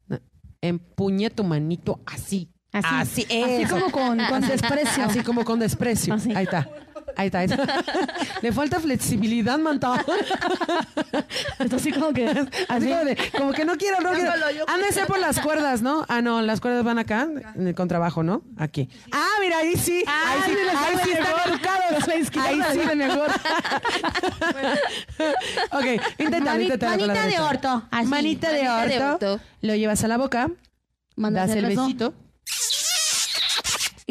No, 0.09 0.19
Empuñe 0.61 1.31
tu 1.31 1.45
manito 1.45 2.01
así. 2.07 2.51
Así. 2.73 3.23
Así, 3.25 3.43
Así 3.43 3.67
como 3.71 3.91
con, 3.91 4.19
con 4.29 4.41
desprecio. 4.49 5.05
Así 5.05 5.21
como 5.23 5.45
con 5.45 5.59
desprecio. 5.61 6.15
Así. 6.15 6.33
Ahí 6.35 6.45
está. 6.45 6.69
Ahí 7.17 7.27
está, 7.27 7.41
ahí 7.41 7.47
está. 7.47 7.85
Le 8.43 8.53
falta 8.53 8.81
flexibilidad, 8.81 9.59
manta. 9.59 10.05
Esto 11.59 11.77
así 11.77 11.93
como 11.93 12.13
que... 12.13 12.27
Así 12.29 12.49
Así. 12.69 12.89
como, 12.89 13.05
de, 13.05 13.17
como 13.37 13.53
que 13.53 13.65
no 13.65 13.77
quiero, 13.77 14.01
no 14.01 14.13
quiero. 14.13 14.33
de 14.33 14.93
ser 14.93 15.07
por 15.07 15.19
las 15.19 15.41
cuerdas, 15.41 15.83
¿no? 15.83 16.07
Ah, 16.09 16.23
no, 16.23 16.41
las 16.43 16.61
cuerdas 16.61 16.85
van 16.85 16.99
acá, 16.99 17.29
en 17.55 17.67
el 17.67 17.75
contrabajo, 17.75 18.23
¿no? 18.23 18.43
Aquí. 18.57 18.89
Ah, 19.13 19.29
mira, 19.41 19.59
ahí 19.59 19.77
sí. 19.77 20.03
Ah, 20.07 20.33
ahí 20.33 20.41
sí, 20.47 20.57
ahí 20.71 20.97
sí 21.05 21.11
están 21.11 21.35
educados. 21.53 22.09
Ahí 22.09 22.63
sí. 22.73 22.81
saben 22.81 22.99
mejor. 22.99 23.31
ok, 25.73 25.87
inténtalo, 26.19 26.63
inténtalo 26.63 27.07
manita 27.07 27.27
de 27.27 27.41
orto. 27.41 27.83
Así. 27.91 28.07
Manita 28.07 28.51
de 28.53 28.61
de 28.61 29.05
orto. 29.05 29.41
Lo 29.63 29.75
llevas 29.75 30.05
a 30.05 30.09
la 30.09 30.19
boca. 30.19 30.51
Mandas 31.17 31.49
das 31.49 31.57
el 31.57 31.67
besito. 31.67 32.15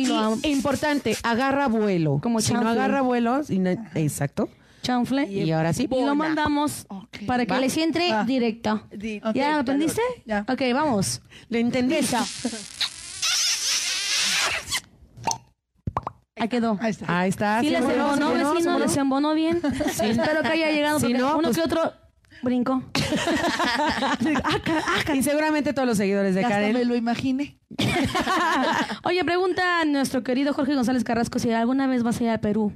Y 0.02 0.06
lo 0.08 0.38
importante, 0.44 1.16
agarra 1.24 1.68
vuelo. 1.68 2.20
Como 2.22 2.42
si 2.42 2.54
no 2.54 2.60
chanfle. 2.62 2.72
agarra 2.82 3.02
vuelo, 3.02 3.42
y 3.50 3.60
no- 3.60 3.70
exacto. 3.96 4.50
chanfle. 4.82 5.26
Y 5.32 5.52
ahora 5.52 5.74
sí. 5.74 5.88
Y 5.92 6.02
lo 6.06 6.16
mandamos 6.16 6.86
Ok. 6.90 7.26
Para 7.28 7.46
que 7.46 7.52
¿Va? 7.54 7.60
les 7.60 7.76
entre 7.78 8.12
Va. 8.12 8.24
directo. 8.24 8.82
Di- 8.92 9.22
Ok, 9.24 9.36
¿Ya 9.36 9.60
aprendiste? 9.60 10.02
Ya. 10.26 10.46
Ok, 10.48 10.62
vamos. 10.74 11.22
¿Le 11.50 11.60
entendí? 11.60 11.96
Ahí 16.36 16.48
quedó. 16.48 16.78
Ahí 16.82 16.92
está. 16.92 17.20
Ahí 17.20 17.30
está. 17.30 17.60
Sí, 17.60 17.66
¿sí 17.68 17.72
les 17.74 17.82
embonó? 17.82 18.14
embonó, 18.14 18.16
¿Sí 18.16 18.24
embonó? 18.32 18.50
¿Sí 18.50 18.56
vecino, 18.56 18.80
les 18.80 18.98
embonó 18.98 19.34
bien. 19.34 19.62
Espero 20.02 20.42
que 20.42 20.48
haya 20.48 20.72
llegado 20.72 21.00
Si 21.00 21.08
porque 21.08 21.18
no, 21.18 21.34
uno 21.38 21.42
pues- 21.50 21.58
que 21.58 21.64
otro 21.64 21.92
brincó. 22.44 22.84
Y 25.14 25.24
seguramente 25.24 25.74
todos 25.74 25.88
los 25.88 25.98
seguidores 25.98 26.36
de 26.36 26.44
hasta 26.44 26.60
me 26.60 26.74
Karen. 26.74 26.88
lo 26.88 26.96
imaginé. 26.96 27.58
Oye, 29.04 29.24
pregunta 29.24 29.82
a 29.82 29.86
nuestro 29.86 30.24
querido 30.24 30.54
Jorge 30.54 30.76
González 30.76 31.04
Carrasco 31.04 31.40
si 31.40 31.52
alguna 31.52 31.88
vez 31.88 32.04
vas 32.04 32.20
a 32.20 32.24
ir 32.24 32.30
a 32.30 32.42
Perú. 32.42 32.74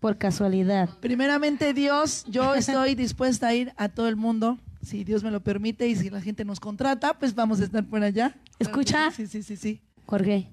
Por 0.00 0.18
casualidad. 0.18 0.88
Primeramente, 1.00 1.72
Dios, 1.74 2.24
yo 2.28 2.54
estoy 2.54 2.94
dispuesta 2.94 3.48
a 3.48 3.54
ir 3.54 3.72
a 3.76 3.88
todo 3.88 4.08
el 4.08 4.16
mundo. 4.16 4.58
Si 4.82 5.04
Dios 5.04 5.24
me 5.24 5.30
lo 5.30 5.42
permite 5.42 5.88
y 5.88 5.96
si 5.96 6.10
la 6.10 6.20
gente 6.20 6.44
nos 6.44 6.60
contrata, 6.60 7.18
pues 7.18 7.34
vamos 7.34 7.60
a 7.60 7.64
estar 7.64 7.84
por 7.84 8.02
allá. 8.02 8.36
Escucha. 8.58 9.10
Sí, 9.12 9.26
sí, 9.26 9.42
sí, 9.42 9.56
sí. 9.56 9.80
Jorge, 10.04 10.48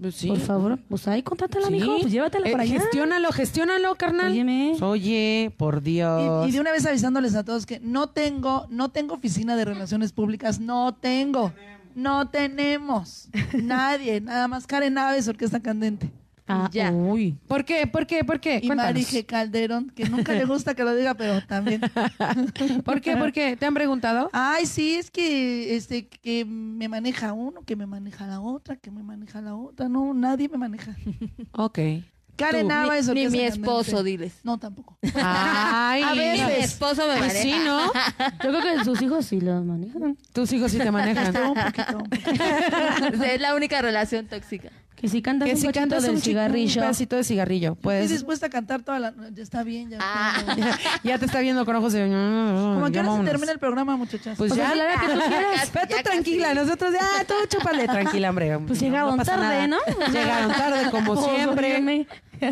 Pues 0.00 0.14
sí. 0.14 0.28
por 0.28 0.38
favor, 0.38 0.78
pues 0.88 1.08
ahí 1.08 1.22
contrátala, 1.24 1.66
Sí. 1.66 1.72
mijo. 1.72 1.98
Pues 2.00 2.12
llévatela 2.12 2.46
Eh, 2.48 2.52
para 2.52 2.62
allá. 2.62 2.78
Gestiónalo, 2.80 3.32
gestiónalo, 3.32 3.94
carnal. 3.96 4.30
Óyeme. 4.30 4.76
Oye, 4.80 5.52
por 5.56 5.82
Dios. 5.82 6.46
Y, 6.46 6.50
y 6.50 6.52
de 6.52 6.60
una 6.60 6.70
vez 6.70 6.86
avisándoles 6.86 7.34
a 7.34 7.44
todos 7.44 7.66
que 7.66 7.80
no 7.80 8.08
tengo, 8.08 8.66
no 8.70 8.90
tengo 8.90 9.14
oficina 9.14 9.56
de 9.56 9.64
relaciones 9.64 10.12
públicas, 10.12 10.60
no 10.60 10.94
tengo, 10.94 11.52
no 11.96 12.28
tenemos, 12.28 13.28
nadie, 13.60 14.20
nada 14.20 14.46
más 14.46 14.66
Karen 14.68 14.94
Naves, 14.94 15.26
Orquesta 15.26 15.58
Candente. 15.60 16.10
Ah, 16.48 16.68
Ya. 16.72 16.90
Uy. 16.90 17.36
¿Por 17.46 17.64
qué? 17.64 17.86
¿Por 17.86 18.06
qué? 18.06 18.24
¿Por 18.24 18.40
qué? 18.40 18.56
Y 18.62 18.66
Cuéntanos. 18.66 18.92
Marije 18.94 19.26
Calderón, 19.26 19.90
que 19.90 20.08
nunca 20.08 20.32
le 20.32 20.44
gusta 20.46 20.74
que 20.74 20.82
lo 20.84 20.94
diga, 20.94 21.14
pero 21.14 21.40
también. 21.46 21.80
¿Por 22.84 23.00
qué? 23.00 23.16
¿Por 23.16 23.32
qué? 23.32 23.56
¿Te 23.56 23.66
han 23.66 23.74
preguntado? 23.74 24.30
Ay, 24.32 24.66
sí, 24.66 24.94
es 24.96 25.10
que 25.10 25.76
este 25.76 26.08
que 26.08 26.44
me 26.44 26.88
maneja 26.88 27.32
uno, 27.32 27.62
que 27.62 27.76
me 27.76 27.86
maneja 27.86 28.26
la 28.26 28.40
otra, 28.40 28.76
que 28.76 28.90
me 28.90 29.02
maneja 29.02 29.40
la 29.40 29.54
otra. 29.54 29.88
No, 29.88 30.14
nadie 30.14 30.48
me 30.48 30.58
maneja. 30.58 30.96
Ok. 31.52 31.78
Karen 32.36 32.62
Tú. 32.62 32.68
Naves, 32.68 33.08
Ni, 33.08 33.26
mi 33.28 33.40
esposo, 33.40 34.04
diles. 34.04 34.38
No, 34.44 34.58
tampoco. 34.58 34.96
Ay. 35.16 36.02
A 36.04 36.14
Ni 36.14 36.20
mi 36.20 36.44
veces. 36.46 36.66
esposo 36.66 37.02
me 37.08 37.16
Pues 37.18 37.34
maneja. 37.34 37.42
sí, 37.42 37.52
¿no? 37.64 37.86
Yo 38.44 38.60
creo 38.60 38.62
que 38.78 38.84
sus 38.84 39.02
hijos 39.02 39.26
sí 39.26 39.40
los 39.40 39.64
manejan. 39.64 40.16
Tus 40.32 40.52
hijos 40.52 40.70
sí 40.70 40.78
te 40.78 40.90
manejan. 40.92 41.34
Un 41.36 41.54
poquito. 41.54 41.98
un 41.98 42.08
poquito. 42.08 43.24
es 43.24 43.40
la 43.40 43.56
única 43.56 43.82
relación 43.82 44.26
tóxica. 44.28 44.70
Que 45.00 45.08
si 45.08 45.22
cantas 45.22 45.46
Que 45.48 45.54
un 45.54 45.60
si 45.60 45.68
cantas 45.68 46.02
del 46.02 46.12
un, 46.12 46.16
chi- 46.16 46.30
un 46.30 46.34
cigarrillo. 46.34 46.80
pedacito 46.80 47.16
de 47.16 47.24
cigarrillo, 47.24 47.68
Estoy 47.72 47.82
puedes. 47.82 48.10
dispuesta 48.10 48.46
a 48.46 48.50
cantar 48.50 48.82
toda 48.82 48.98
la... 48.98 49.14
Ya 49.32 49.42
está 49.42 49.62
bien, 49.62 49.90
ya. 49.90 49.98
Ah. 50.00 50.42
pero- 50.56 50.66
ya 51.04 51.18
te 51.18 51.26
está 51.26 51.40
viendo 51.40 51.64
con 51.64 51.76
ojos 51.76 51.92
de. 51.92 52.04
Como 52.08 52.86
que 52.86 52.92
Ya 52.92 53.04
ahora 53.04 53.22
se 53.22 53.30
termina 53.30 53.52
el 53.52 53.58
programa, 53.58 53.96
muchachas. 53.96 54.36
Pues 54.36 54.52
O 54.52 54.54
sea, 54.54 54.70
ya, 54.70 54.74
la 54.74 54.84
hora 54.84 55.00
que 55.00 55.06
tú 55.12 55.20
quieras. 55.28 55.70
Pero 55.72 55.86
tú 55.86 55.94
Ya 55.96 56.02
tranquila, 56.02 56.48
casi. 56.48 56.60
nosotros 56.60 56.92
ya, 56.94 57.24
tú 57.24 57.34
chúpale 57.48 57.86
tranquila, 57.86 58.30
hombre. 58.30 58.58
Pues 58.60 58.80
No, 58.82 58.86
llegaron 58.88 59.18
tarde, 59.18 59.44
nada. 59.44 59.66
¿no? 59.68 59.78
Llegaron 60.12 60.52
tarde, 60.52 60.90
como 60.90 61.12
Oh, 61.18 61.34
siempre. 61.34 62.06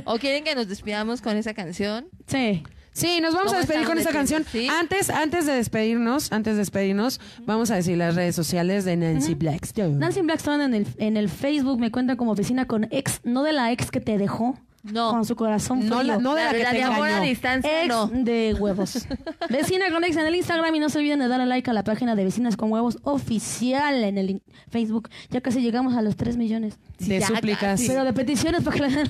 ¿O 0.05 0.19
quieren 0.19 0.45
que 0.45 0.55
nos 0.55 0.69
despidamos 0.69 1.21
con 1.21 1.37
esa 1.37 1.55
canción? 1.55 2.07
Sí. 2.27 2.63
Sí, 2.97 3.21
nos 3.21 3.35
vamos 3.35 3.53
a 3.53 3.57
¿Cómo 3.57 3.67
despedir 3.67 3.87
con 3.87 3.99
esta 3.99 4.11
canción. 4.11 4.43
Antes, 4.71 5.11
antes 5.11 5.45
de 5.45 5.53
despedirnos, 5.53 6.33
antes 6.33 6.55
de 6.55 6.61
despedirnos, 6.61 7.21
vamos 7.45 7.71
a 7.71 7.75
decir 7.75 7.99
las 7.99 8.15
redes 8.15 8.35
sociales 8.35 8.87
de 8.87 8.97
Nancy 8.97 9.35
Blackstone. 9.35 9.99
Nancy 9.99 10.23
Blackstone 10.23 10.65
en 10.65 10.75
el, 10.75 10.87
en 10.97 11.19
el 11.19 11.29
Facebook 11.29 11.79
me 11.79 11.91
cuenta 11.91 12.17
como 12.17 12.35
vecina 12.35 12.67
con 12.67 12.89
ex, 12.91 13.21
no 13.23 13.43
de 13.43 13.53
la 13.53 13.71
ex 13.71 13.91
que 13.91 14.01
te 14.01 14.17
dejó. 14.17 14.59
No. 14.93 15.11
Con 15.11 15.25
su 15.25 15.37
corazón 15.37 15.87
No, 15.89 16.03
la- 16.03 16.15
frío. 16.15 16.21
no 16.21 16.35
de 16.35 16.45
la, 16.45 16.53
que 16.53 16.63
la 16.63 16.71
te 16.71 16.77
de 16.77 16.83
amor 16.85 17.09
a 17.09 17.21
distancia, 17.21 17.81
Ex 17.83 17.89
no. 17.89 18.07
de 18.09 18.55
huevos. 18.59 19.07
Vecina 19.51 19.91
con 19.91 20.05
ex 20.05 20.17
en 20.17 20.27
el 20.27 20.35
Instagram 20.35 20.75
y 20.75 20.79
no 20.79 20.89
se 20.89 20.99
olviden 20.99 21.19
de 21.19 21.29
darle 21.29 21.47
like 21.47 21.69
a 21.71 21.73
la 21.75 21.85
página 21.85 22.15
de 22.15 22.25
Vecinas 22.25 22.57
con 22.57 22.71
Huevos 22.73 22.99
oficial 23.03 24.03
en 24.05 24.19
el 24.19 24.43
Facebook. 24.71 25.09
Ya 25.31 25.41
casi 25.41 25.61
llegamos 25.61 25.95
a 25.97 26.03
los 26.03 26.17
3 26.17 26.37
millones. 26.37 26.79
de 26.99 27.21
súplicas. 27.21 27.83
Pero 27.87 28.05
de 28.05 28.13
peticiones 28.13 28.63
para 28.63 28.77
que 28.77 28.83
le 28.83 28.89
den 28.97 29.09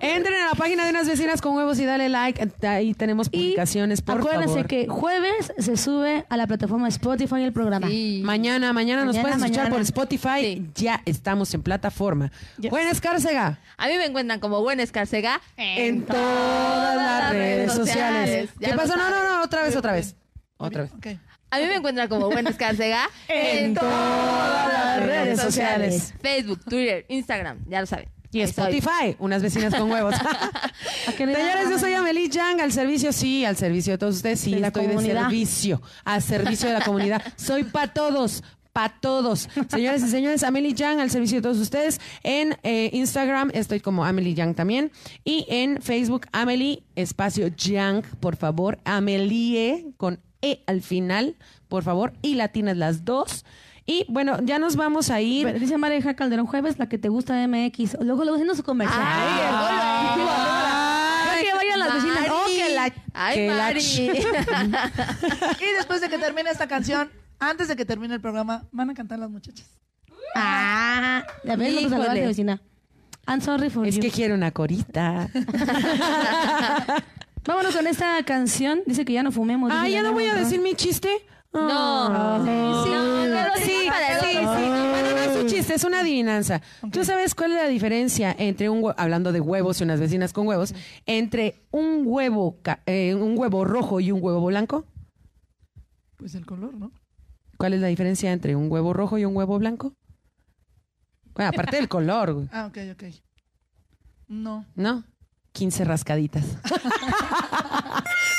Entren 0.00 0.34
a 0.42 0.48
la 0.50 0.54
página 0.56 0.84
de 0.84 0.90
unas 0.90 1.08
vecinas 1.08 1.40
con 1.40 1.56
huevos 1.56 1.78
y 1.78 1.84
dale 1.84 2.08
like. 2.08 2.48
Ahí 2.66 2.94
tenemos 2.94 3.28
Y 3.32 3.38
publicaciones, 3.38 4.02
por 4.02 4.18
acuérdense 4.18 4.48
favor. 4.48 4.66
que 4.66 4.86
jueves 4.88 5.52
se 5.58 5.76
sube 5.76 6.24
a 6.28 6.36
la 6.36 6.46
plataforma 6.46 6.88
Spotify 6.88 7.42
el 7.42 7.52
programa. 7.52 7.88
Sí. 7.88 8.20
Mañana, 8.24 8.72
mañana, 8.72 9.04
nos 9.04 9.16
puedes 9.18 9.36
escuchar 9.36 9.70
por 9.70 9.80
Spotify. 9.82 10.40
Sí. 10.40 10.70
Ya 10.74 11.02
estamos 11.04 11.52
en 11.54 11.62
plataforma. 11.62 12.30
Yes. 12.58 12.70
Buena 12.70 12.90
Escárcega. 12.90 13.58
A 13.76 13.86
mí 13.88 13.94
me 13.96 14.06
encuentran 14.10 14.40
como 14.40 14.60
Buen 14.60 14.80
Escarcega 14.80 15.40
En 15.56 16.04
todas 16.04 16.96
las 16.96 17.32
redes 17.32 17.72
sociales. 17.72 18.50
¿Qué 18.60 18.74
pasó? 18.74 18.96
No, 18.96 19.10
no, 19.10 19.24
no, 19.24 19.42
otra 19.42 19.62
vez, 19.62 19.74
otra 19.76 19.92
vez. 19.92 20.14
Otra 20.58 20.82
vez. 20.82 20.92
A 21.52 21.58
mí 21.58 21.66
me 21.66 21.76
encuentran 21.76 22.08
como 22.08 22.30
Buen 22.30 22.46
Escarcega 22.46 23.08
En 23.28 23.74
todas 23.74 24.72
las 24.72 25.06
redes 25.06 25.40
sociales. 25.40 26.14
Facebook, 26.20 26.60
Twitter, 26.64 27.04
Instagram, 27.08 27.64
ya 27.66 27.80
lo 27.80 27.86
saben. 27.86 28.08
Y. 28.32 28.42
Spotify, 28.42 29.16
unas 29.18 29.42
vecinas 29.42 29.74
con 29.74 29.90
huevos. 29.90 30.14
Señores, 31.16 31.68
yo 31.68 31.78
soy 31.80 31.94
Amelie 31.94 32.28
Yang, 32.28 32.60
al 32.60 32.72
servicio, 32.72 33.12
sí, 33.12 33.44
al 33.44 33.56
servicio 33.56 33.94
de 33.94 33.98
todos 33.98 34.16
ustedes, 34.16 34.38
sí, 34.38 34.54
De 34.54 34.60
la 34.60 34.68
estoy 34.68 34.86
comunidad. 34.86 35.14
de 35.14 35.20
servicio, 35.22 35.82
al 36.04 36.22
servicio 36.22 36.68
de 36.68 36.74
la 36.74 36.84
comunidad. 36.84 37.22
Soy 37.36 37.64
para 37.64 37.92
todos, 37.92 38.44
para 38.80 38.94
todos. 39.00 39.48
Señores 39.68 40.02
y 40.02 40.08
señores, 40.08 40.42
Amelie 40.42 40.72
Yang, 40.72 41.00
al 41.00 41.10
servicio 41.10 41.38
de 41.38 41.42
todos 41.42 41.58
ustedes. 41.58 42.00
En 42.22 42.56
eh, 42.62 42.88
Instagram 42.94 43.50
estoy 43.52 43.80
como 43.80 44.04
Amelie 44.06 44.32
Yang 44.34 44.54
también. 44.54 44.90
Y 45.24 45.44
en 45.48 45.82
Facebook, 45.82 46.26
Amelie, 46.32 46.82
espacio 46.96 47.48
Yang, 47.48 48.04
por 48.20 48.36
favor. 48.36 48.78
Amelie, 48.84 49.92
con 49.98 50.20
E 50.40 50.62
al 50.66 50.80
final, 50.80 51.36
por 51.68 51.82
favor. 51.82 52.14
Y 52.22 52.36
latinas 52.36 52.78
las 52.78 53.04
dos. 53.04 53.44
Y 53.84 54.06
bueno, 54.08 54.38
ya 54.42 54.58
nos 54.58 54.76
vamos 54.76 55.10
a 55.10 55.20
ir. 55.20 55.46
Pero 55.46 55.58
Dice 55.58 55.76
Mareja 55.76 56.14
Calderón, 56.14 56.46
jueves 56.46 56.78
la 56.78 56.88
que 56.88 56.96
te 56.96 57.10
gusta 57.10 57.34
de 57.34 57.48
MX. 57.48 57.98
Luego 58.00 58.22
luego 58.22 58.34
haciendo 58.36 58.54
su 58.54 58.62
comercial. 58.62 59.02
Ay, 59.04 60.22
Creo 61.40 61.52
que 61.52 61.66
vayan 61.66 61.78
las 61.78 61.94
vecinas. 61.94 62.28
Oh, 62.30 62.46
que 62.46 62.74
la- 62.74 62.94
Ay, 63.12 63.34
que 63.36 63.48
la. 63.48 63.72
Y 65.60 65.74
después 65.76 66.00
de 66.00 66.08
que 66.08 66.16
termine 66.18 66.48
esta 66.50 66.66
canción, 66.66 67.10
antes 67.40 67.68
de 67.68 67.76
que 67.76 67.84
termine 67.84 68.14
el 68.14 68.20
programa, 68.20 68.68
van 68.72 68.90
a 68.90 68.94
cantar 68.94 69.18
las 69.18 69.30
muchachas. 69.30 69.66
Ah, 70.36 71.24
ya 71.44 71.56
ves, 71.56 71.74
no 71.74 71.80
te 71.80 71.86
Híjole. 71.86 71.90
saludaste, 71.90 72.26
vecina. 72.26 72.62
I'm 73.26 73.40
sorry 73.40 73.70
for 73.70 73.86
Es 73.86 73.96
you. 73.96 74.02
que 74.02 74.10
quiero 74.10 74.34
una 74.34 74.50
corita. 74.52 75.28
Vámonos 77.46 77.74
con 77.74 77.86
esta 77.86 78.22
canción. 78.24 78.80
Dice 78.86 79.04
que 79.04 79.12
ya 79.14 79.22
no 79.22 79.32
fumemos. 79.32 79.70
Ah, 79.72 79.84
dice 79.84 79.92
ya 79.96 80.02
no 80.02 80.12
voy 80.12 80.26
a 80.26 80.34
decir 80.34 80.60
mi 80.60 80.74
chiste. 80.74 81.08
No. 81.52 82.44
Sí, 82.44 82.50
Sí, 83.64 83.88
sí, 84.20 84.32
sí. 84.32 84.38
Bueno, 84.44 85.10
no 85.10 85.18
es 85.18 85.36
un 85.42 85.46
chiste, 85.48 85.74
es 85.74 85.82
una 85.84 86.00
adivinanza. 86.00 86.60
¿Tú 86.92 87.04
sabes 87.04 87.34
cuál 87.34 87.52
es 87.52 87.58
la 87.62 87.68
diferencia 87.68 88.34
entre 88.38 88.68
un 88.70 88.82
hue- 88.82 88.94
hablando 88.96 89.32
de 89.32 89.40
huevos 89.40 89.80
y 89.80 89.84
unas 89.84 89.98
vecinas 90.00 90.32
con 90.32 90.46
huevos, 90.46 90.74
entre 91.06 91.56
un 91.72 92.02
huevo 92.04 92.58
ca- 92.62 92.80
eh, 92.86 93.14
un 93.16 93.36
huevo 93.36 93.64
rojo 93.64 93.98
y 94.00 94.12
un 94.12 94.22
huevo 94.22 94.46
blanco? 94.46 94.84
Pues 96.16 96.34
el 96.36 96.46
color, 96.46 96.74
¿no? 96.74 96.92
¿Cuál 97.60 97.74
es 97.74 97.80
la 97.82 97.88
diferencia 97.88 98.32
entre 98.32 98.56
un 98.56 98.72
huevo 98.72 98.94
rojo 98.94 99.18
y 99.18 99.26
un 99.26 99.36
huevo 99.36 99.58
blanco? 99.58 99.92
Bueno, 101.34 101.50
aparte 101.50 101.76
del 101.76 101.90
color, 101.90 102.32
güey, 102.32 102.48
Ah, 102.52 102.64
ok, 102.64 102.78
ok. 102.92 103.02
No. 104.28 104.64
¿no? 104.76 105.04
15 105.52 105.84
rascaditas. 105.84 106.42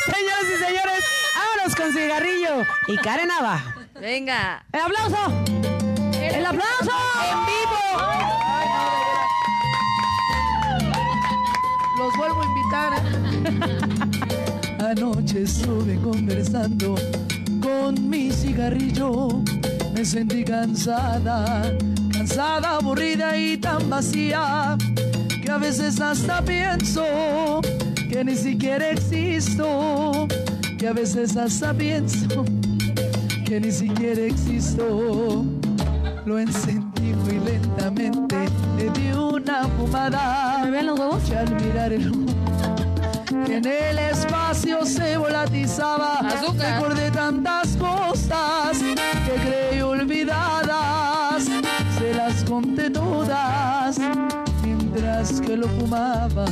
Señoras 0.05 0.45
y 0.47 0.57
señores, 0.65 1.03
vámonos 1.35 1.75
con 1.75 1.93
cigarrillo 1.93 2.65
y 2.87 2.97
Karen 2.97 3.27
Nava. 3.27 3.63
Venga. 3.99 4.65
¡El 4.73 4.79
aplauso! 4.81 5.17
¡El 6.19 6.43
aplauso! 6.43 6.91
¡En 7.29 7.45
vivo! 7.45 7.77
Los 11.99 12.17
vuelvo 12.17 12.41
a 12.41 12.45
invitar. 12.47 12.93
¿eh? 12.95 14.77
Anoche 14.97 15.43
estuve 15.43 15.95
conversando 16.01 16.95
con 17.71 18.09
mi 18.09 18.31
cigarrillo. 18.31 19.41
Me 19.93 20.03
sentí 20.05 20.43
cansada, 20.43 21.75
cansada, 22.11 22.77
aburrida 22.77 23.37
y 23.37 23.57
tan 23.57 23.89
vacía 23.89 24.77
que 25.43 25.51
a 25.51 25.57
veces 25.57 25.99
hasta 25.99 26.41
pienso 26.41 27.61
que 28.09 28.23
ni 28.23 28.35
siquiera 28.35 28.91
existo. 28.91 30.27
Que 30.77 30.87
a 30.87 30.93
veces 30.93 31.37
hasta 31.37 31.73
pienso 31.73 32.43
que 33.45 33.59
ni 33.59 33.71
siquiera 33.71 34.21
existo. 34.21 35.45
Lo 36.25 36.39
encendí 36.39 37.13
muy 37.23 37.39
lentamente, 37.39 38.37
le 38.77 38.89
di 38.91 39.11
una 39.11 39.67
fumada. 39.77 40.61
¿Me 40.63 40.71
ven 40.71 40.87
los 40.87 40.99
huevos? 40.99 41.29
Y 41.29 41.33
al 41.35 41.55
mirar 41.55 41.93
el 41.93 42.11
humo 42.11 42.30
en 43.31 43.65
el 43.65 43.97
espacio 43.97 44.85
se 44.85 45.17
volatizaba, 45.17 46.19
Azúcar. 46.19 46.75
recordé 46.81 47.11
tantas 47.11 47.77
cosas 47.77 48.77
que 49.25 49.35
creí 49.47 49.81
olvidadas. 49.81 51.45
Se 51.97 52.13
las 52.13 52.43
conté 52.43 52.89
todas 52.89 53.97
mientras 54.63 55.39
que 55.41 55.55
lo 55.55 55.67
fumaba. 55.69 56.45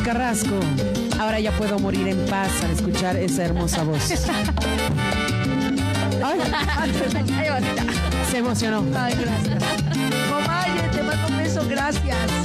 Carrasco. 0.00 0.58
Ahora 1.20 1.38
ya 1.40 1.52
puedo 1.52 1.78
morir 1.78 2.08
en 2.08 2.24
paz 2.26 2.50
al 2.64 2.70
escuchar 2.70 3.16
esa 3.16 3.44
hermosa 3.44 3.82
voz. 3.84 4.10
Ay, 6.24 6.40
se 8.30 8.38
emocionó. 8.38 8.84
Ay, 8.96 9.14
gracias. 9.14 9.62
Comaye, 10.30 10.88
te 10.92 11.02
mando 11.02 11.28
un 11.28 11.36
beso, 11.36 11.66
gracias. 11.68 12.41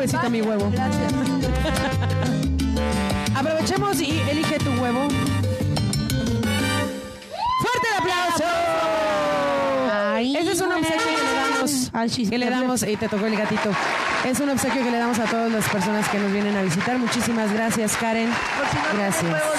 Besito 0.00 0.26
a 0.26 0.30
mi 0.30 0.40
huevo. 0.42 0.70
Gracias. 0.72 1.12
Aprovechemos 3.34 4.00
y 4.00 4.18
elige 4.20 4.58
tu 4.58 4.70
huevo. 4.80 5.08
¡Fuerte 7.62 7.88
el 7.88 7.98
aplauso! 8.00 8.44
Ay, 9.92 10.36
Ese 10.36 10.52
es 10.52 10.60
un 10.60 10.72
obsequio 10.72 10.98
que 10.98 11.22
le 11.22 11.32
damos. 11.34 11.90
Ay, 11.92 12.08
sí, 12.08 12.26
que 12.28 12.38
le 12.38 12.50
damos, 12.50 12.82
y 12.82 12.96
te 12.96 13.08
tocó 13.08 13.26
el 13.26 13.36
gatito. 13.36 13.70
Es 14.26 14.40
un 14.40 14.48
obsequio 14.50 14.82
que 14.84 14.90
le 14.90 14.98
damos 14.98 15.18
a 15.18 15.24
todas 15.24 15.50
las 15.52 15.68
personas 15.68 16.08
que 16.08 16.18
nos 16.18 16.32
vienen 16.32 16.56
a 16.56 16.62
visitar. 16.62 16.98
Muchísimas 16.98 17.52
gracias, 17.52 17.96
Karen. 17.96 18.28
Por 18.30 18.68
si 18.68 18.76
no 18.76 18.98
Gracias. 19.02 19.22
huevos. 19.24 19.58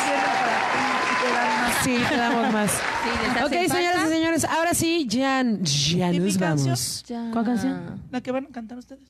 Sí, 1.84 1.98
te 2.10 2.16
damos 2.18 2.52
más. 2.54 2.72
Sí, 3.02 3.10
Ok, 3.44 3.52
señoras 3.74 4.06
y 4.06 4.10
señores, 4.10 4.44
ahora 4.46 4.74
sí, 4.76 5.08
ya, 5.08 5.44
ya 5.44 6.14
¿Y 6.14 6.20
mi 6.20 6.28
nos 6.28 6.38
canción? 6.38 6.68
vamos. 6.68 7.04
Ya. 7.08 7.30
¿Cuál 7.34 7.46
canción? 7.46 8.02
¿La 8.12 8.22
que 8.22 8.32
van 8.32 8.46
a 8.46 8.48
cantar 8.54 8.78
ustedes? 8.78 9.02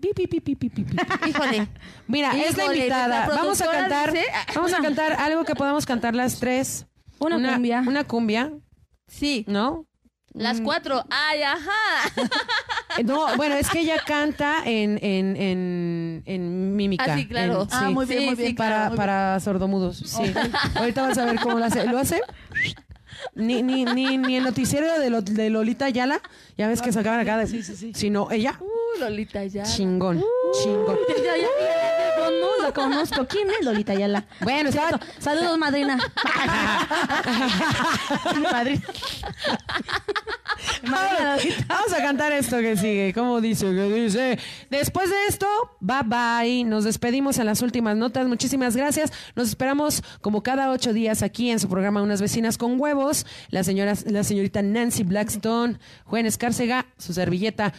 Pi, 0.00 0.10
pi, 0.14 0.26
pi, 0.26 0.40
pi, 0.40 0.54
pi, 0.56 0.68
pi, 0.68 0.84
pi. 0.84 0.96
Híjole. 1.28 1.68
Mira, 2.06 2.36
es 2.36 2.56
la 2.56 2.66
invitada. 2.66 3.26
Vamos 3.28 3.60
a 3.62 3.70
cantar, 3.70 4.12
dice- 4.12 4.26
vamos 4.54 4.72
a 4.74 4.78
cantar 4.82 5.12
algo 5.14 5.44
que 5.44 5.54
podamos 5.54 5.86
cantar 5.86 6.14
las 6.14 6.38
tres. 6.38 6.86
Una 7.18 7.36
cumbia. 7.54 7.82
Una 7.86 8.04
cumbia, 8.04 8.52
Sí, 9.08 9.44
¿no? 9.48 9.86
las 10.34 10.60
cuatro. 10.60 11.02
Ay, 11.10 11.42
ajá. 11.42 12.12
No, 13.04 13.36
bueno, 13.36 13.54
es 13.56 13.68
que 13.68 13.80
ella 13.80 13.96
canta 14.06 14.62
en, 14.64 14.98
en, 15.04 15.36
en, 15.36 16.22
en 16.24 16.76
mímica. 16.76 17.04
Ah, 17.12 17.16
sí, 17.18 17.26
claro. 17.28 17.62
En- 17.62 17.68
Ah, 17.70 17.90
muy 17.90 18.06
bien, 18.06 18.20
Sí, 18.20 18.26
muy 18.26 18.36
sí, 18.36 18.42
bien. 18.42 18.54
para, 18.56 18.68
claro, 18.76 18.88
muy 18.90 18.96
para 18.96 19.40
sordomudos. 19.40 19.98
Sí. 19.98 20.32
Ahorita 20.76 21.02
vas 21.02 21.18
a 21.18 21.26
ver 21.26 21.38
cómo 21.40 21.58
lo 21.58 21.64
hace. 21.66 21.86
¿Lo 21.86 21.98
hace? 21.98 22.22
Ni, 23.34 23.62
ni, 23.62 23.84
ni, 23.84 24.16
ni 24.18 24.36
el 24.36 24.44
noticiero 24.44 24.98
de, 24.98 25.10
Lo- 25.10 25.22
de 25.22 25.50
Lolita 25.50 25.86
Ayala, 25.86 26.20
ya 26.56 26.68
ves 26.68 26.80
que 26.82 26.92
sacaban 26.92 27.20
acá 27.20 27.36
de. 27.38 27.46
Sí, 27.46 27.62
sí, 27.62 27.76
sí. 27.76 27.92
Sino 27.94 28.30
ella, 28.30 28.58
Uh, 28.60 29.00
Lolita 29.00 29.44
ya. 29.44 29.62
chingón, 29.64 30.22
chingón. 30.62 30.96
Ya, 31.08 31.14
ya, 31.16 31.36
ya, 31.36 31.36
ya, 31.36 32.16
yo 32.18 32.30
no 32.40 32.62
la 32.62 32.72
conozco. 32.72 33.26
¿Quién 33.26 33.48
es 33.50 33.64
Lolita 33.64 33.92
Ayala? 33.92 34.24
Bueno, 34.40 34.68
estaba, 34.70 34.98
Saludos, 35.18 35.58
madrina. 35.58 35.98
madrina. 38.52 38.82
Ahora, 40.86 41.36
Vamos 41.66 41.92
a 41.92 41.96
cantar 41.98 42.32
esto 42.32 42.58
que 42.58 42.76
sigue. 42.76 43.12
¿Cómo 43.14 43.40
dice? 43.40 43.66
¿Qué 43.66 43.92
dice? 43.92 44.38
Después 44.70 45.10
de 45.10 45.16
esto, 45.28 45.46
bye 45.80 46.02
bye. 46.04 46.64
Nos 46.64 46.84
despedimos 46.84 47.38
en 47.38 47.46
las 47.46 47.62
últimas 47.62 47.96
notas. 47.96 48.26
Muchísimas 48.26 48.76
gracias. 48.76 49.12
Nos 49.34 49.48
esperamos 49.48 50.02
como 50.20 50.42
cada 50.42 50.70
ocho 50.70 50.92
días 50.92 51.22
aquí 51.22 51.50
en 51.50 51.60
su 51.60 51.68
programa 51.68 52.02
Unas 52.02 52.20
Vecinas 52.20 52.58
con 52.58 52.80
Huevos. 52.80 53.15
La, 53.50 53.64
señora, 53.64 53.94
la 54.06 54.24
señorita 54.24 54.62
Nancy 54.62 55.04
Blackstone, 55.04 55.78
Juan 56.04 56.26
Escárcega, 56.26 56.86
su 56.98 57.12
servilleta 57.12 57.72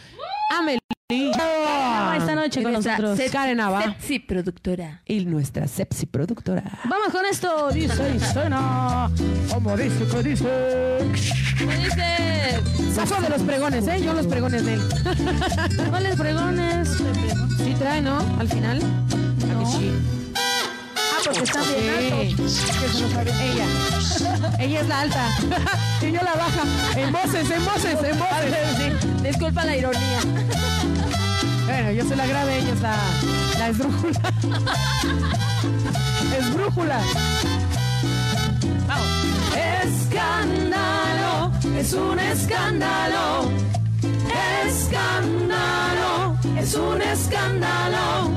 Amelie. 0.50 0.78
esta 1.10 2.34
noche 2.34 2.62
con 2.62 2.72
nosotros. 2.72 3.18
Karen 3.30 3.58
Nava. 3.58 3.82
Sexy 3.82 4.18
productora. 4.18 5.02
Y 5.06 5.24
nuestra 5.24 5.68
sepsi 5.68 6.06
productora. 6.06 6.62
Vamos 6.84 7.08
con 7.12 7.24
esto, 7.26 7.70
dice 7.70 8.14
y 8.16 8.20
suena. 8.20 9.10
Como 9.52 9.76
dice, 9.76 10.04
que 10.06 10.22
dice. 10.22 10.98
¿Cómo 11.58 11.72
dice? 11.72 12.94
Saco 12.94 13.20
de 13.22 13.28
los 13.28 13.42
pregones, 13.42 13.86
¿eh? 13.86 14.02
Yo 14.02 14.12
los 14.12 14.26
pregones 14.26 14.64
de 14.64 14.74
él. 14.74 14.80
¿Cuáles 15.90 16.16
pregones? 16.16 16.88
Sí 17.58 17.74
trae, 17.78 18.02
¿no? 18.02 18.18
Al 18.38 18.48
final. 18.48 18.78
¿A 18.78 19.58
que 19.60 19.66
sí? 19.66 19.92
Porque 21.28 21.44
están 21.44 21.64
bien 21.68 22.14
altos. 22.14 22.64
Ella. 23.40 23.66
Ella 24.58 24.80
es 24.80 24.88
la 24.88 25.00
alta. 25.00 25.28
y 26.00 26.12
yo 26.12 26.20
la 26.22 26.34
baja. 26.34 26.62
En 26.96 27.12
voces, 27.12 27.50
en 27.50 27.64
voces, 27.64 27.98
en 28.02 28.18
voces. 28.18 29.22
Disculpa 29.22 29.64
la 29.64 29.76
ironía. 29.76 30.20
Bueno, 31.66 31.92
yo 31.92 32.04
soy 32.08 32.16
la 32.16 32.26
grave, 32.26 32.58
ella 32.58 32.72
es 32.72 32.80
la, 32.80 32.96
la 33.58 33.68
esdrújula. 33.68 34.20
esbrújula. 36.38 37.00
Vamos. 38.86 39.08
Escándalo, 39.84 41.52
es 41.76 41.92
un 41.92 42.18
escándalo. 42.18 43.50
Escándalo, 44.66 46.38
es 46.58 46.74
un 46.74 47.02
escándalo. 47.02 48.30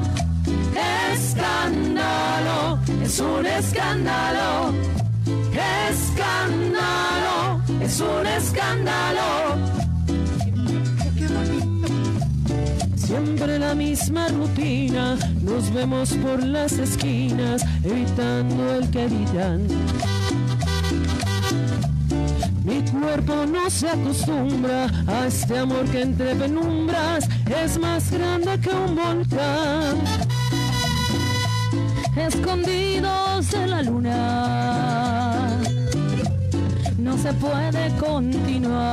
Escándalo, 1.13 1.60
es 3.11 3.19
un 3.19 3.45
escándalo. 3.45 4.73
Escándalo, 5.91 7.61
es 7.81 7.99
un 7.99 8.25
escándalo. 8.25 9.57
Siempre 12.95 13.59
la 13.59 13.75
misma 13.75 14.29
rutina, 14.29 15.17
nos 15.41 15.73
vemos 15.73 16.13
por 16.13 16.41
las 16.41 16.71
esquinas, 16.79 17.65
evitando 17.83 18.75
el 18.75 18.89
que 18.89 19.09
dirán. 19.09 19.67
Mi 22.63 22.81
cuerpo 22.91 23.45
no 23.45 23.69
se 23.69 23.89
acostumbra 23.89 24.89
a 25.07 25.27
este 25.27 25.57
amor 25.57 25.83
que 25.91 26.03
entre 26.03 26.33
penumbras 26.35 27.27
es 27.61 27.77
más 27.77 28.09
grande 28.09 28.57
que 28.61 28.69
un 28.69 28.95
volcán. 28.95 30.30
Escondidos 32.15 33.53
en 33.53 33.71
la 33.71 33.81
luna. 33.83 35.57
No 36.97 37.17
se 37.17 37.31
puede 37.33 37.95
continuar. 37.97 38.91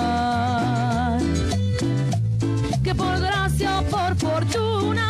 Que 2.84 2.94
por 2.94 3.20
gracia 3.20 3.80
o 3.80 3.82
por 3.82 4.14
fortuna 4.16 5.08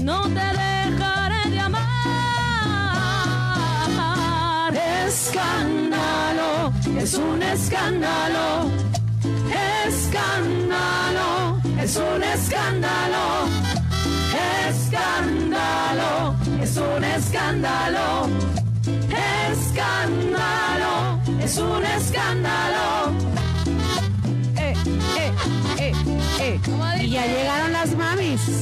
no 0.00 0.22
te 0.22 0.30
dejaré 0.30 1.50
de 1.50 1.60
amar. 1.60 1.92
Escándalo, 5.06 6.72
es 6.98 7.14
un 7.14 7.42
escándalo. 7.42 8.70
Escándalo, 9.86 11.60
es 11.78 11.96
un 11.96 12.22
escándalo. 12.22 13.79
Escándalo, 14.90 16.34
es 16.60 16.76
un 16.76 17.04
escándalo. 17.04 18.28
Escándalo, 19.52 21.20
es 21.40 21.58
un 21.58 21.84
escándalo. 21.84 23.12
Eh, 24.56 24.74
eh, 25.16 25.32
eh, 25.78 25.92
eh. 26.40 26.60
Y 27.00 27.10
ya 27.10 27.24
llegaron 27.24 27.70
las 27.72 27.94
mamis. 27.94 28.40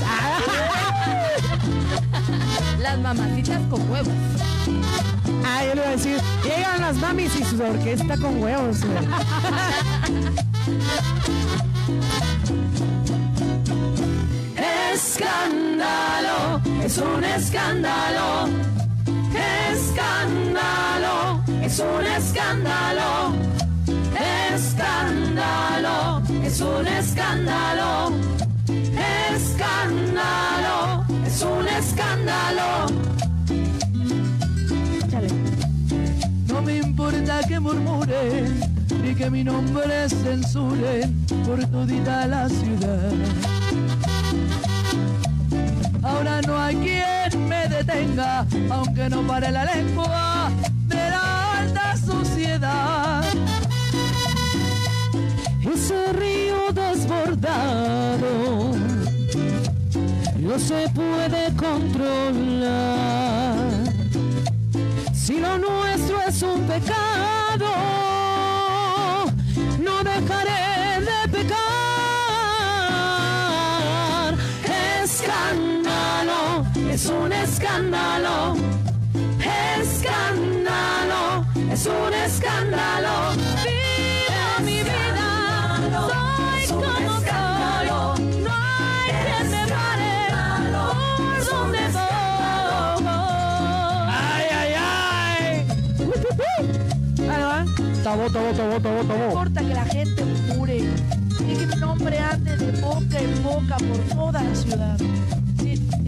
Las 2.79 2.99
mamacitas 2.99 3.63
con 3.71 3.91
huevos. 3.91 4.13
Ah, 5.47 5.65
yo 5.65 5.75
le 5.75 5.81
iba 5.81 5.89
a 5.89 5.93
decir, 5.93 6.21
llegan 6.45 6.83
las 6.83 6.97
mamis 6.97 7.35
y 7.41 7.45
su 7.45 7.63
orquesta 7.63 8.19
con 8.19 8.43
huevos. 8.43 8.81
Escándalo, 14.99 16.61
es 16.85 16.99
un 16.99 17.23
escándalo. 17.23 18.49
Escándalo, 19.71 21.41
es 21.63 21.79
un 21.79 22.05
escándalo. 22.05 23.33
Escándalo, 24.53 26.23
es 26.45 26.61
un 26.61 26.87
escándalo. 26.89 28.13
Escándalo, 29.37 31.05
es 31.25 31.43
un 31.43 31.69
escándalo. 31.69 32.87
No 36.49 36.63
me 36.63 36.79
importa 36.79 37.41
que 37.47 37.61
murmuren 37.61 38.61
ni 39.01 39.15
que 39.15 39.31
mi 39.31 39.45
nombre 39.45 40.09
censuren 40.09 41.25
por 41.47 41.65
todita 41.67 42.27
la 42.27 42.49
ciudad. 42.49 43.58
Aunque 48.71 49.09
no 49.09 49.27
pare 49.27 49.51
la 49.51 49.65
lengua 49.65 50.51
de 50.87 50.97
la 50.97 51.59
alta 51.59 51.97
sociedad. 51.97 53.25
Ese 55.63 56.13
río 56.13 56.73
desbordado 56.73 58.29
no 60.39 60.59
se 60.59 60.89
puede 60.91 61.53
controlar. 61.57 62.79
Si 65.13 65.41
lo 65.41 65.59
nuestro 65.59 66.23
es 66.29 66.43
un 66.43 66.63
pecado, 66.63 67.38
es 81.79 81.87
un 81.87 82.13
escándalo. 82.15 83.33
Viva 83.65 84.59
mi 84.65 84.79
vida, 84.83 85.29
soy 86.67 86.67
como 86.69 87.21
soy. 87.21 88.17
No 88.43 88.53
hay 88.53 89.11
quien 89.23 89.51
me 89.51 89.63
pare 89.73 90.13
por 90.73 91.45
donde 91.47 91.83
voy. 91.93 93.07
Ay, 94.09 94.47
ay, 94.61 94.73
ay. 94.77 95.67
Tabo, 98.03 98.25
tabo, 98.31 98.51
tabo, 98.53 98.81
tabo, 98.81 99.03
No 99.03 99.09
tabo. 99.09 99.25
importa 99.29 99.61
que 99.61 99.75
la 99.75 99.85
gente 99.85 100.25
murmure 100.25 100.77
y 100.79 101.55
que 101.57 101.67
mi 101.67 101.77
nombre 101.77 102.19
ande 102.19 102.57
de 102.57 102.81
boca 102.81 103.19
en 103.21 103.43
boca 103.43 103.77
por 103.77 103.99
toda 104.17 104.43
la 104.43 104.55
ciudad. 104.55 104.99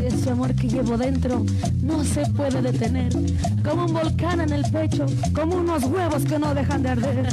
Ese 0.06 0.30
amor 0.30 0.54
que 0.54 0.68
llevo 0.68 0.96
dentro 0.96 1.44
no 1.82 2.02
se 2.04 2.24
puede 2.26 2.62
detener. 2.62 3.12
Como 3.62 3.84
un 3.84 3.92
volcán 3.92 4.40
en 4.40 4.52
el 4.52 4.62
pecho, 4.70 5.06
como 5.34 5.56
unos 5.56 5.84
huevos 5.84 6.24
que 6.24 6.38
no 6.38 6.54
dejan 6.54 6.82
de 6.82 6.88
arder. 6.90 7.28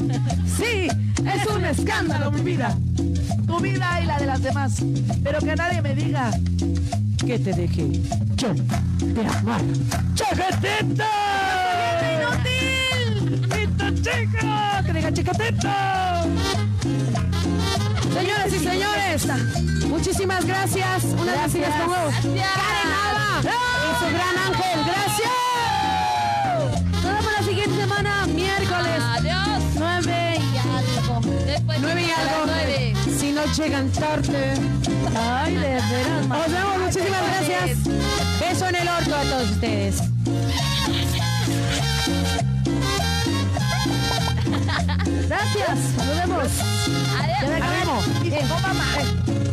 Sí, 0.45 0.87
es 1.25 1.55
un 1.55 1.65
escándalo 1.65 2.31
mi 2.31 2.41
vida. 2.41 2.77
Tu 3.47 3.59
vida 3.59 4.01
y 4.01 4.05
la 4.05 4.19
de 4.19 4.25
las 4.25 4.41
demás. 4.41 4.83
Pero 5.23 5.39
que 5.39 5.55
nadie 5.55 5.81
me 5.81 5.95
diga 5.95 6.31
que 7.25 7.39
te 7.39 7.53
dejé 7.53 7.89
yo 8.35 8.53
de 8.99 9.25
amar. 9.25 9.61
¡Chaquetita! 10.13 11.09
¡Inútil! 12.13 13.45
¡Esta 13.53 13.93
chica! 13.95 14.83
¡Que 14.85 14.93
diga 14.93 15.13
chicatita! 15.13 16.25
Señores 18.17 18.53
y 18.53 18.59
señores, 18.59 19.27
muchísimas 19.87 20.45
gracias. 20.45 21.03
Una 21.05 21.33
gracias 21.33 21.75
con 21.75 21.89
huevos. 21.89 22.13
Karen 22.15 22.89
Nava 22.89 23.41
y 23.41 24.03
su 24.03 24.13
gran 24.13 24.37
ángel. 24.47 24.79
¡Gracias! 24.85 25.31
Nos 26.93 27.03
vemos 27.03 27.31
la 27.39 27.45
siguiente 27.45 27.75
semana, 27.81 28.25
miércoles, 28.27 29.01
Adiós. 29.03 29.63
9 29.75 30.39
y 30.39 30.57
algo. 30.57 31.21
Después 31.45 31.79
Nueve 31.79 32.01
y 32.01 32.11
a 32.11 32.23
las 32.23 32.33
algo. 32.33 32.45
nueve. 32.47 32.93
Si 33.19 33.31
no 33.31 33.45
llegan 33.53 33.89
tarde. 33.91 34.53
Ay, 35.15 35.53
de 35.55 35.59
veras, 35.59 36.27
Nos 36.27 36.51
vemos, 36.51 36.77
muchísimas 36.79 37.21
gracias. 37.27 37.83
Beso 38.39 38.67
en 38.67 38.75
el 38.75 38.87
orto 38.87 39.15
a 39.15 39.21
todos 39.23 39.51
ustedes. 39.51 40.01
Gracias, 45.27 45.77
nos 45.97 46.07
vemos. 46.07 46.47
Adiós. 47.19 47.59
Nos 47.59 47.71
vemos. 47.71 48.07
y 48.23 48.29
llegó 48.29 48.59
mamá. 48.61 48.85
Eh, 48.99 49.05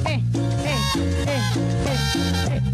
eh, 0.06 0.22
eh, 0.64 0.80
eh, 1.26 2.56
eh. 2.56 2.64